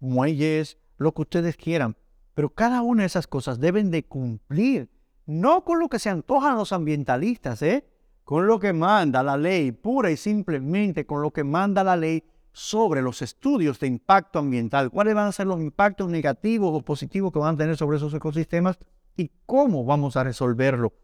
muelles, 0.00 0.78
lo 0.96 1.12
que 1.12 1.22
ustedes 1.22 1.56
quieran, 1.56 1.96
Pero 2.34 2.50
cada 2.50 2.82
una 2.82 3.02
de 3.02 3.06
esas 3.08 3.26
cosas 3.26 3.58
deben 3.58 3.90
de 3.90 4.04
cumplir, 4.04 4.90
no 5.28 5.62
con 5.62 5.78
lo 5.78 5.90
que 5.90 5.98
se 5.98 6.08
antojan 6.08 6.56
los 6.56 6.72
ambientalistas, 6.72 7.60
¿eh? 7.60 7.84
con 8.24 8.46
lo 8.46 8.58
que 8.58 8.72
manda 8.72 9.22
la 9.22 9.36
ley, 9.36 9.72
pura 9.72 10.10
y 10.10 10.16
simplemente 10.16 11.04
con 11.04 11.20
lo 11.20 11.30
que 11.32 11.44
manda 11.44 11.84
la 11.84 11.96
ley 11.96 12.24
sobre 12.50 13.02
los 13.02 13.20
estudios 13.20 13.78
de 13.78 13.88
impacto 13.88 14.38
ambiental, 14.38 14.90
cuáles 14.90 15.14
van 15.14 15.28
a 15.28 15.32
ser 15.32 15.46
los 15.46 15.60
impactos 15.60 16.08
negativos 16.08 16.70
o 16.72 16.82
positivos 16.82 17.30
que 17.30 17.40
van 17.40 17.56
a 17.56 17.58
tener 17.58 17.76
sobre 17.76 17.98
esos 17.98 18.14
ecosistemas 18.14 18.78
y 19.18 19.30
cómo 19.44 19.84
vamos 19.84 20.16
a 20.16 20.24
resolverlo. 20.24 20.94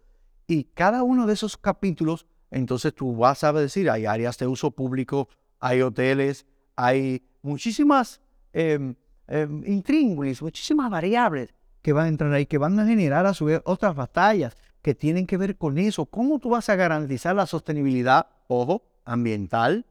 Y 0.47 0.65
cada 0.65 1.03
uno 1.03 1.27
de 1.27 1.35
esos 1.35 1.59
capítulos, 1.59 2.27
entonces 2.51 2.95
tú 2.95 3.15
vas 3.15 3.45
a 3.45 3.53
decir, 3.53 3.91
hay 3.91 4.07
áreas 4.07 4.39
de 4.39 4.47
uso 4.47 4.71
público, 4.71 5.29
hay 5.61 5.83
hoteles, 5.83 6.47
hay 6.77 7.23
muchísimas 7.43 8.23
eh, 8.55 8.95
intríngulis, 9.67 10.41
muchísimas 10.41 10.91
variables 10.91 11.55
que 11.85 11.93
van 11.93 12.07
a 12.07 12.09
entrar 12.09 12.33
ahí, 12.33 12.47
que 12.47 12.57
van 12.57 12.81
a 12.81 12.87
generar 12.87 13.27
a 13.27 13.35
su 13.35 13.45
vez 13.45 13.61
otras 13.67 13.95
batallas 13.95 14.57
que 14.81 14.95
tienen 14.95 15.27
que 15.27 15.37
ver 15.37 15.59
con 15.59 15.77
eso. 15.77 16.07
¿Cómo 16.07 16.39
tú 16.39 16.49
vas 16.49 16.71
a 16.71 16.77
garantizar 16.77 17.37
la 17.37 17.45
sostenibilidad, 17.45 18.29
ojo, 18.49 18.87
ambiental, 19.05 19.85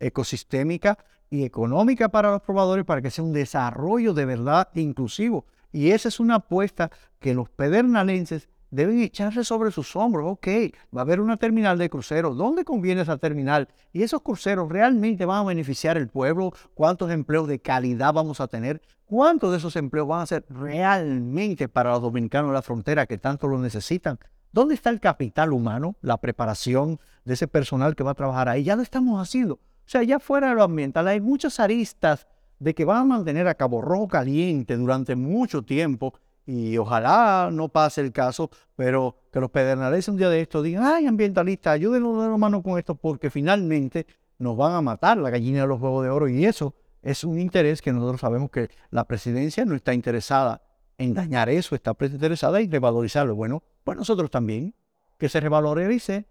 ecosistémica 0.00 0.96
y 1.28 1.44
económica 1.44 2.08
para 2.08 2.30
los 2.30 2.40
probadores 2.40 2.86
para 2.86 3.02
que 3.02 3.10
sea 3.10 3.22
un 3.22 3.34
desarrollo 3.34 4.14
de 4.14 4.24
verdad 4.24 4.70
inclusivo? 4.76 5.44
Y 5.72 5.90
esa 5.90 6.08
es 6.08 6.20
una 6.20 6.36
apuesta 6.36 6.90
que 7.20 7.34
los 7.34 7.50
pedernalenses 7.50 8.48
deben 8.76 9.00
echarse 9.00 9.42
sobre 9.42 9.70
sus 9.70 9.96
hombros. 9.96 10.30
Ok, 10.30 10.46
va 10.94 11.00
a 11.00 11.04
haber 11.04 11.20
una 11.20 11.36
terminal 11.36 11.78
de 11.78 11.88
cruceros. 11.88 12.36
¿Dónde 12.36 12.64
conviene 12.64 13.00
esa 13.00 13.16
terminal? 13.16 13.68
¿Y 13.92 14.02
esos 14.02 14.20
cruceros 14.22 14.68
realmente 14.68 15.24
van 15.24 15.38
a 15.38 15.48
beneficiar 15.48 15.96
al 15.96 16.08
pueblo? 16.08 16.52
¿Cuántos 16.74 17.10
empleos 17.10 17.48
de 17.48 17.58
calidad 17.58 18.12
vamos 18.12 18.40
a 18.40 18.46
tener? 18.46 18.82
¿Cuántos 19.06 19.50
de 19.50 19.58
esos 19.58 19.74
empleos 19.76 20.06
van 20.06 20.20
a 20.20 20.26
ser 20.26 20.44
realmente 20.50 21.68
para 21.68 21.90
los 21.90 22.02
dominicanos 22.02 22.50
de 22.50 22.54
la 22.54 22.62
frontera 22.62 23.06
que 23.06 23.18
tanto 23.18 23.48
lo 23.48 23.58
necesitan? 23.58 24.18
¿Dónde 24.52 24.74
está 24.74 24.90
el 24.90 25.00
capital 25.00 25.52
humano, 25.52 25.96
la 26.02 26.18
preparación 26.18 27.00
de 27.24 27.34
ese 27.34 27.48
personal 27.48 27.96
que 27.96 28.04
va 28.04 28.12
a 28.12 28.14
trabajar 28.14 28.48
ahí? 28.48 28.64
Ya 28.64 28.76
lo 28.76 28.82
estamos 28.82 29.20
haciendo. 29.20 29.54
O 29.54 29.88
sea, 29.88 30.02
ya 30.02 30.18
fuera 30.18 30.50
de 30.50 30.54
lo 30.54 30.62
ambiental 30.62 31.08
hay 31.08 31.20
muchas 31.20 31.60
aristas 31.60 32.26
de 32.58 32.74
que 32.74 32.84
van 32.84 32.98
a 32.98 33.04
mantener 33.04 33.48
a 33.48 33.54
Cabo 33.54 33.80
Rojo 33.80 34.08
caliente 34.08 34.76
durante 34.76 35.14
mucho 35.14 35.62
tiempo 35.62 36.14
y 36.46 36.78
ojalá 36.78 37.50
no 37.52 37.68
pase 37.68 38.00
el 38.00 38.12
caso, 38.12 38.50
pero 38.76 39.16
que 39.32 39.40
los 39.40 39.50
pedernales 39.50 40.06
un 40.08 40.16
día 40.16 40.28
de 40.28 40.40
esto 40.40 40.62
digan, 40.62 40.84
ay, 40.84 41.06
ambientalistas, 41.06 41.74
ayúdenos 41.74 42.22
de 42.22 42.30
la 42.30 42.36
mano 42.36 42.62
con 42.62 42.78
esto, 42.78 42.94
porque 42.94 43.30
finalmente 43.30 44.06
nos 44.38 44.56
van 44.56 44.74
a 44.74 44.80
matar 44.80 45.18
la 45.18 45.30
gallina 45.30 45.62
de 45.62 45.66
los 45.66 45.80
huevos 45.80 46.04
de 46.04 46.10
oro. 46.10 46.28
Y 46.28 46.44
eso 46.44 46.74
es 47.02 47.24
un 47.24 47.40
interés 47.40 47.82
que 47.82 47.92
nosotros 47.92 48.20
sabemos 48.20 48.50
que 48.50 48.70
la 48.90 49.04
presidencia 49.08 49.64
no 49.64 49.74
está 49.74 49.92
interesada 49.92 50.62
en 50.98 51.14
dañar 51.14 51.48
eso, 51.48 51.74
está 51.74 51.96
interesada 52.00 52.60
en 52.60 52.70
revalorizarlo. 52.70 53.34
Bueno, 53.34 53.64
pues 53.82 53.98
nosotros 53.98 54.30
también, 54.30 54.74
que 55.18 55.28
se 55.28 55.40
revalorice 55.40 56.26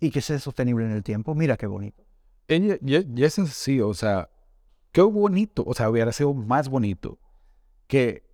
y 0.00 0.10
que 0.10 0.22
sea 0.22 0.38
sostenible 0.38 0.86
en 0.86 0.92
el 0.92 1.02
tiempo. 1.02 1.34
Mira 1.34 1.58
qué 1.58 1.66
bonito. 1.66 2.02
Y, 2.48 2.72
y, 2.82 3.24
es 3.24 3.34
sí, 3.34 3.80
o 3.80 3.92
sea, 3.92 4.30
qué 4.90 5.02
bonito, 5.02 5.64
o 5.66 5.74
sea, 5.74 5.90
hubiera 5.90 6.12
sido 6.12 6.32
más 6.32 6.68
bonito 6.68 7.18
que 7.86 8.29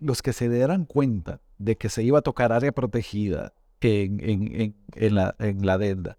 los 0.00 0.22
que 0.22 0.32
se 0.32 0.48
dieran 0.48 0.84
cuenta 0.84 1.40
de 1.58 1.76
que 1.76 1.88
se 1.88 2.02
iba 2.02 2.18
a 2.18 2.22
tocar 2.22 2.52
área 2.52 2.72
protegida 2.72 3.52
en, 3.80 4.20
en, 4.20 4.76
en, 4.94 5.14
la, 5.14 5.34
en 5.38 5.64
la 5.64 5.74
adenda, 5.74 6.18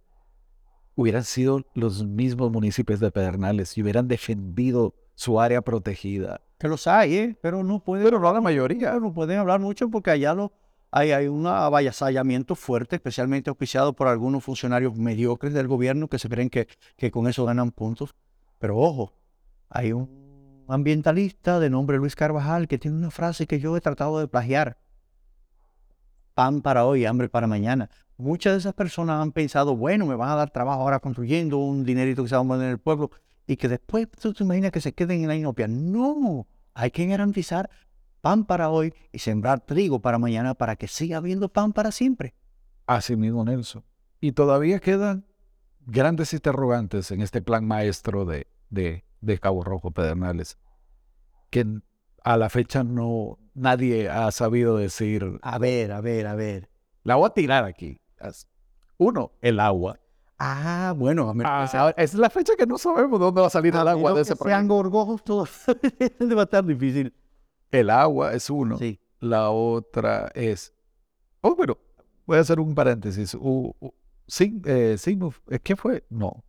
hubieran 0.96 1.24
sido 1.24 1.66
los 1.74 2.06
mismos 2.06 2.52
municipios 2.52 3.00
de 3.00 3.12
Pedernales 3.12 3.78
y 3.78 3.82
hubieran 3.82 4.08
defendido 4.08 4.96
su 5.16 5.40
área 5.40 5.62
protegida. 5.62 6.42
Que 6.60 6.68
los 6.68 6.88
hay, 6.88 7.16
¿eh? 7.16 7.38
pero 7.42 7.64
no 7.64 7.84
pueden 7.84 8.06
pero 8.06 8.20
no 8.20 8.34
la 8.34 8.42
mayoría. 8.42 9.00
No 9.00 9.14
pueden 9.14 9.40
hablar 9.40 9.60
mucho 9.60 9.90
porque 9.90 10.12
allá 10.12 10.34
lo, 10.34 10.54
hay, 10.92 11.12
hay 11.12 11.28
un 11.28 11.46
avasallamiento 11.46 12.56
fuerte, 12.56 12.96
especialmente 12.96 13.50
auspiciado 13.50 13.94
por 13.94 14.08
algunos 14.08 14.44
funcionarios 14.44 14.96
mediocres 14.96 15.54
del 15.54 15.68
gobierno 15.68 16.08
que 16.08 16.20
se 16.20 16.30
creen 16.30 16.50
que, 16.50 16.68
que 16.96 17.12
con 17.12 17.28
eso 17.28 17.46
ganan 17.46 17.72
puntos. 17.72 18.16
Pero 18.60 18.78
ojo, 18.78 19.14
hay 19.70 19.94
un 19.94 20.27
ambientalista 20.68 21.60
de 21.60 21.70
nombre 21.70 21.98
Luis 21.98 22.16
Carvajal 22.16 22.68
que 22.68 22.78
tiene 22.78 22.98
una 22.98 23.12
frase 23.12 23.48
que 23.48 23.60
yo 23.60 23.76
he 23.78 23.82
tratado 23.82 24.20
de 24.20 24.28
plagiar. 24.28 24.78
Pan 26.34 26.62
para 26.62 26.86
hoy, 26.86 27.06
hambre 27.06 27.30
para 27.30 27.48
mañana. 27.48 27.90
Muchas 28.18 28.54
de 28.54 28.60
esas 28.60 28.74
personas 28.74 29.22
han 29.22 29.32
pensado, 29.32 29.76
bueno, 29.76 30.06
me 30.06 30.16
van 30.16 30.30
a 30.30 30.36
dar 30.36 30.50
trabajo 30.50 30.82
ahora 30.82 31.00
construyendo 31.00 31.58
un 31.58 31.84
dinerito 31.84 32.24
que 32.24 32.30
se 32.30 32.36
va 32.36 32.42
a 32.42 32.46
poner 32.46 32.66
en 32.66 32.72
el 32.72 32.80
pueblo 32.80 33.12
y 33.46 33.58
que 33.58 33.68
después 33.68 34.10
tú 34.12 34.34
te 34.34 34.44
imaginas 34.44 34.72
que 34.72 34.82
se 34.82 34.94
queden 34.94 35.22
en 35.22 35.28
la 35.28 35.36
inopia. 35.36 35.68
No, 35.68 36.48
hay 36.74 36.92
que 36.92 37.06
garantizar 37.06 37.70
pan 38.22 38.46
para 38.46 38.70
hoy 38.70 38.94
y 39.12 39.20
sembrar 39.20 39.62
trigo 39.62 40.02
para 40.02 40.20
mañana 40.20 40.54
para 40.54 40.76
que 40.76 40.88
siga 40.88 41.18
habiendo 41.18 41.50
pan 41.50 41.74
para 41.74 41.92
siempre. 41.92 42.36
Así 42.86 43.16
mismo, 43.16 43.46
Nelson. 43.46 43.84
Y 44.20 44.34
todavía 44.34 44.80
quedan 44.80 45.26
grandes 45.86 46.34
interrogantes 46.34 47.12
en 47.12 47.22
este 47.22 47.42
plan 47.42 47.66
maestro 47.66 48.26
de, 48.26 48.48
de 48.70 49.06
de 49.22 49.38
Cabo 49.40 49.64
Rojo 49.64 49.92
Pedernales, 49.92 50.58
que 51.50 51.66
a 52.24 52.38
la 52.38 52.50
fecha 52.50 52.84
no 52.84 53.38
nadie 53.54 54.10
ha 54.10 54.32
sabido 54.32 54.78
decir. 54.78 55.40
A 55.42 55.58
ver, 55.58 55.92
a 55.92 56.02
ver, 56.02 56.28
a 56.28 56.36
ver. 56.36 56.70
La 57.04 57.16
voy 57.16 57.28
a 57.28 57.34
tirar 57.34 57.64
aquí. 57.64 58.00
Uno, 58.98 59.32
el 59.42 59.60
agua. 59.60 60.00
Ah, 60.40 60.94
bueno, 60.96 61.34
ah, 61.46 61.94
es 61.98 62.14
la 62.14 62.30
fecha 62.30 62.56
que 62.56 62.68
no 62.68 62.78
sabemos 62.78 63.20
dónde 63.20 63.42
va 63.42 63.48
a 63.48 63.50
salir 63.50 63.76
el 63.76 63.88
agua 63.88 64.14
de 64.14 64.22
ese 64.22 64.36
proyecto. 64.36 64.50
Sean 64.50 64.68
gorgojos 64.68 65.24
todos. 65.24 65.50
va 66.38 66.42
a 66.42 66.44
estar 66.44 66.64
difícil. 66.64 67.12
El 67.72 67.90
agua 67.90 68.34
es 68.34 68.50
uno. 68.50 68.78
Sí. 68.78 69.00
La 69.20 69.50
otra 69.50 70.30
es. 70.36 70.76
Oh, 71.42 71.56
bueno, 71.56 71.78
voy 72.28 72.38
a 72.38 72.42
hacer 72.42 72.60
un 72.60 72.76
paréntesis. 72.76 73.36
sí, 74.28 74.62
eh, 74.66 74.96
sí, 75.00 75.18
¿Qué 75.64 75.76
fue? 75.76 76.06
No. 76.10 76.44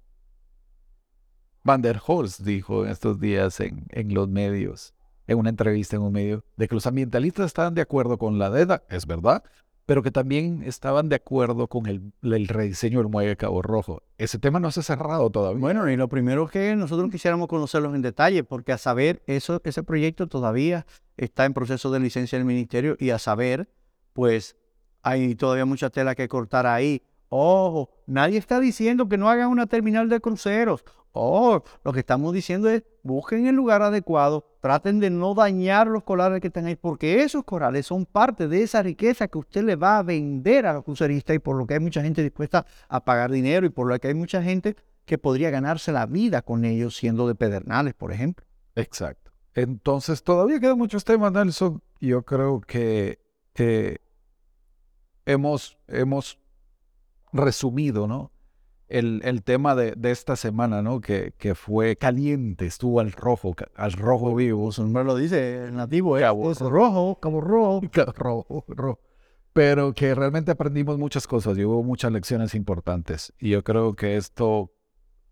Van 1.68 1.82
der 1.82 2.00
Horst 2.06 2.40
dijo 2.40 2.86
en 2.86 2.90
estos 2.90 3.20
días 3.20 3.60
en, 3.60 3.84
en 3.90 4.14
los 4.14 4.26
medios, 4.26 4.94
en 5.26 5.36
una 5.36 5.50
entrevista 5.50 5.96
en 5.96 6.02
un 6.02 6.14
medio, 6.14 6.42
de 6.56 6.66
que 6.66 6.74
los 6.74 6.86
ambientalistas 6.86 7.44
estaban 7.44 7.74
de 7.74 7.82
acuerdo 7.82 8.16
con 8.16 8.38
la 8.38 8.48
DEDA, 8.48 8.84
es 8.88 9.06
verdad, 9.06 9.44
pero 9.84 10.02
que 10.02 10.10
también 10.10 10.62
estaban 10.62 11.10
de 11.10 11.16
acuerdo 11.16 11.66
con 11.66 11.84
el, 11.84 12.14
el, 12.22 12.48
rediseño 12.48 13.00
del 13.00 13.08
muelle 13.08 13.36
Cabo 13.36 13.60
Rojo. 13.60 14.02
Ese 14.16 14.38
tema 14.38 14.60
no 14.60 14.70
se 14.70 14.80
ha 14.80 14.82
cerrado 14.82 15.28
todavía. 15.28 15.60
Bueno, 15.60 15.90
y 15.90 15.96
lo 15.98 16.08
primero 16.08 16.46
es 16.46 16.52
que 16.52 16.74
nosotros 16.74 17.10
quisiéramos 17.10 17.48
conocerlos 17.48 17.94
en 17.94 18.00
detalle, 18.00 18.44
porque 18.44 18.72
a 18.72 18.78
saber, 18.78 19.22
eso, 19.26 19.60
ese 19.64 19.82
proyecto 19.82 20.26
todavía 20.26 20.86
está 21.18 21.44
en 21.44 21.52
proceso 21.52 21.90
de 21.90 22.00
licencia 22.00 22.38
del 22.38 22.46
ministerio 22.46 22.96
y 22.98 23.10
a 23.10 23.18
saber, 23.18 23.68
pues 24.14 24.56
hay 25.02 25.34
todavía 25.34 25.66
mucha 25.66 25.90
tela 25.90 26.14
que 26.14 26.28
cortar 26.28 26.66
ahí. 26.66 27.02
Ojo, 27.28 27.90
nadie 28.06 28.38
está 28.38 28.58
diciendo 28.58 29.06
que 29.06 29.18
no 29.18 29.28
hagan 29.28 29.50
una 29.50 29.66
terminal 29.66 30.08
de 30.08 30.18
cruceros 30.18 30.82
Oh, 31.12 31.62
lo 31.84 31.92
que 31.92 32.00
estamos 32.00 32.32
diciendo 32.32 32.68
es 32.68 32.82
busquen 33.02 33.46
el 33.46 33.54
lugar 33.54 33.82
adecuado, 33.82 34.44
traten 34.60 35.00
de 35.00 35.10
no 35.10 35.34
dañar 35.34 35.86
los 35.86 36.04
corales 36.04 36.40
que 36.40 36.48
están 36.48 36.66
ahí, 36.66 36.76
porque 36.76 37.22
esos 37.22 37.44
corales 37.44 37.86
son 37.86 38.06
parte 38.06 38.48
de 38.48 38.62
esa 38.62 38.82
riqueza 38.82 39.28
que 39.28 39.38
usted 39.38 39.64
le 39.64 39.76
va 39.76 39.98
a 39.98 40.02
vender 40.02 40.66
a 40.66 40.74
los 40.74 40.84
cruceristas 40.84 41.36
y 41.36 41.38
por 41.38 41.56
lo 41.56 41.66
que 41.66 41.74
hay 41.74 41.80
mucha 41.80 42.02
gente 42.02 42.22
dispuesta 42.22 42.66
a 42.88 43.04
pagar 43.04 43.30
dinero 43.30 43.66
y 43.66 43.70
por 43.70 43.88
lo 43.88 43.98
que 43.98 44.08
hay 44.08 44.14
mucha 44.14 44.42
gente 44.42 44.76
que 45.04 45.18
podría 45.18 45.50
ganarse 45.50 45.90
la 45.90 46.06
vida 46.06 46.42
con 46.42 46.64
ellos 46.64 46.96
siendo 46.96 47.26
de 47.26 47.34
pedernales, 47.34 47.94
por 47.94 48.12
ejemplo. 48.12 48.44
Exacto. 48.74 49.32
Entonces, 49.54 50.22
todavía 50.22 50.60
quedan 50.60 50.78
muchos 50.78 51.04
temas, 51.04 51.32
Nelson. 51.32 51.82
Yo 52.00 52.22
creo 52.22 52.60
que, 52.60 53.18
que 53.54 54.00
hemos, 55.24 55.78
hemos 55.88 56.38
resumido, 57.32 58.06
¿no? 58.06 58.30
El, 58.88 59.20
el 59.24 59.42
tema 59.42 59.74
de, 59.74 59.92
de, 59.92 60.10
esta 60.10 60.36
semana, 60.36 60.82
¿no? 60.82 61.00
Que, 61.00 61.34
que, 61.36 61.54
fue 61.54 61.96
caliente, 61.96 62.66
estuvo 62.66 63.00
al 63.00 63.12
rojo, 63.12 63.54
al 63.76 63.92
rojo 63.92 64.34
vivo. 64.34 64.72
Su 64.72 64.82
nombre 64.82 65.04
lo 65.04 65.16
dice 65.16 65.64
el 65.66 65.76
nativo, 65.76 66.16
¿eh? 66.16 66.22
Cabo, 66.22 66.50
es 66.50 66.60
rojo, 66.60 67.18
cabo 67.20 67.40
rojo. 67.40 67.80
rojo, 68.16 68.64
rojo. 68.68 69.00
Pero 69.52 69.92
que 69.92 70.14
realmente 70.14 70.52
aprendimos 70.52 70.98
muchas 70.98 71.26
cosas 71.26 71.58
y 71.58 71.64
hubo 71.64 71.82
muchas 71.82 72.12
lecciones 72.12 72.54
importantes. 72.54 73.32
Y 73.38 73.50
yo 73.50 73.64
creo 73.64 73.94
que 73.94 74.16
esto, 74.16 74.72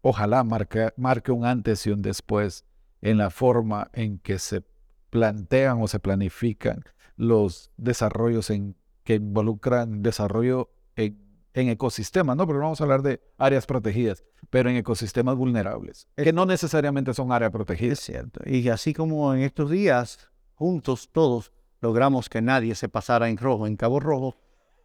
ojalá 0.01 0.43
marque, 0.45 0.93
marque 0.97 1.33
un 1.33 1.45
antes 1.45 1.87
y 1.87 1.91
un 1.91 2.03
después 2.03 2.65
en 3.01 3.19
la 3.19 3.31
forma 3.31 3.91
en 3.93 4.19
que 4.19 4.39
se 4.39 4.65
plantean 5.11 5.81
o 5.81 5.89
se 5.89 6.01
planifican 6.01 6.83
los 7.17 7.71
desarrollos 7.77 8.51
en, 8.51 8.77
que 9.05 9.15
involucran 9.15 10.03
desarrollo 10.03 10.71
en 10.97 11.26
en 11.57 11.71
ecosistemas, 11.71 12.37
¿no? 12.37 12.47
Pero 12.47 12.61
vamos 12.61 12.81
a 12.81 12.85
hablar 12.85 13.01
de 13.01 13.19
áreas 13.39 13.65
protegidas, 13.65 14.23
pero 14.51 14.69
en 14.69 14.77
ecosistemas 14.77 15.37
vulnerables, 15.37 16.07
que 16.15 16.33
no 16.33 16.45
necesariamente 16.45 17.15
son 17.15 17.33
áreas 17.33 17.51
protegidas. 17.51 17.99
Es 17.99 18.05
cierto. 18.05 18.41
Y 18.45 18.69
así 18.69 18.93
como 18.93 19.33
en 19.33 19.41
estos 19.41 19.71
días, 19.71 20.29
juntos 20.55 21.09
todos, 21.11 21.53
logramos 21.81 22.29
que 22.29 22.43
nadie 22.43 22.75
se 22.75 22.91
pasara 22.91 23.31
en 23.31 23.39
rojo, 23.39 23.67
en 23.67 23.77
Cabo 23.77 24.01
Rojo, 24.01 24.37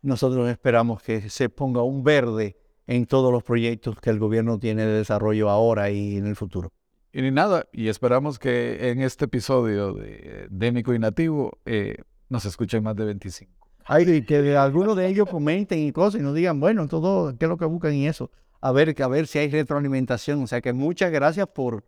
nosotros 0.02 0.50
esperamos 0.50 1.04
que 1.04 1.30
se 1.30 1.50
ponga 1.50 1.84
un 1.84 2.04
verde 2.04 2.58
en 2.88 3.06
todos 3.06 3.34
los 3.34 3.44
proyectos 3.44 4.00
que 4.00 4.10
el 4.10 4.18
gobierno 4.18 4.58
tiene 4.58 4.86
de 4.86 4.94
desarrollo 4.94 5.50
ahora 5.50 5.92
y 5.92 6.16
en 6.16 6.26
el 6.26 6.38
futuro. 6.38 6.72
Y 7.12 7.22
ni 7.22 7.32
nada, 7.32 7.68
y 7.74 7.90
esperamos 7.90 8.40
que 8.40 8.92
en 8.92 9.02
este 9.02 9.26
episodio 9.26 9.94
de 9.94 10.48
Démico 10.50 10.94
y 10.94 11.00
Nativo 11.00 11.60
eh, 11.66 11.98
nos 12.30 12.46
escuchen 12.46 12.82
más 12.82 12.96
de 12.96 13.04
25. 13.04 13.61
Ay, 13.94 14.22
que 14.22 14.56
algunos 14.56 14.96
de 14.96 15.06
ellos 15.06 15.28
comenten 15.30 15.80
y 15.80 15.92
cosas 15.92 16.22
y 16.22 16.24
nos 16.24 16.34
digan, 16.34 16.62
bueno, 16.62 16.88
todo, 16.88 17.38
¿qué 17.38 17.44
es 17.44 17.50
lo 17.50 17.58
que 17.58 17.66
buscan 17.66 17.94
y 17.94 18.08
eso? 18.08 18.32
A 18.62 18.72
ver, 18.72 18.96
a 19.02 19.08
ver 19.10 19.28
si 19.28 19.40
hay 19.40 19.50
retroalimentación. 19.50 20.42
O 20.42 20.48
sea 20.48 20.62
que 20.62 20.72
muchas 20.72 21.12
gracias 21.12 21.46
por 21.48 21.84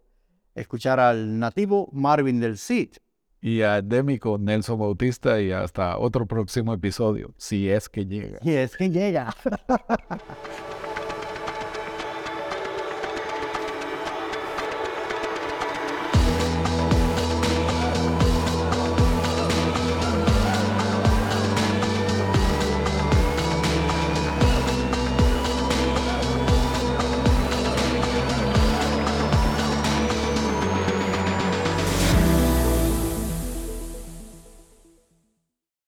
escuchar 0.54 1.00
al 1.00 1.40
nativo 1.40 1.88
Marvin 1.94 2.42
del 2.42 2.58
CID. 2.58 2.98
Y 3.40 3.62
a 3.62 3.82
Demico 3.82 4.38
Nelson 4.38 4.80
Bautista 4.80 5.40
y 5.40 5.54
hasta 5.54 5.98
otro 5.98 6.26
próximo 6.26 6.74
episodio, 6.74 7.34
si 7.38 7.70
es 7.70 7.88
que 7.88 8.06
llega. 8.06 8.40
Si 8.42 8.54
es 8.54 8.76
que 8.76 8.90
llega. 8.90 9.34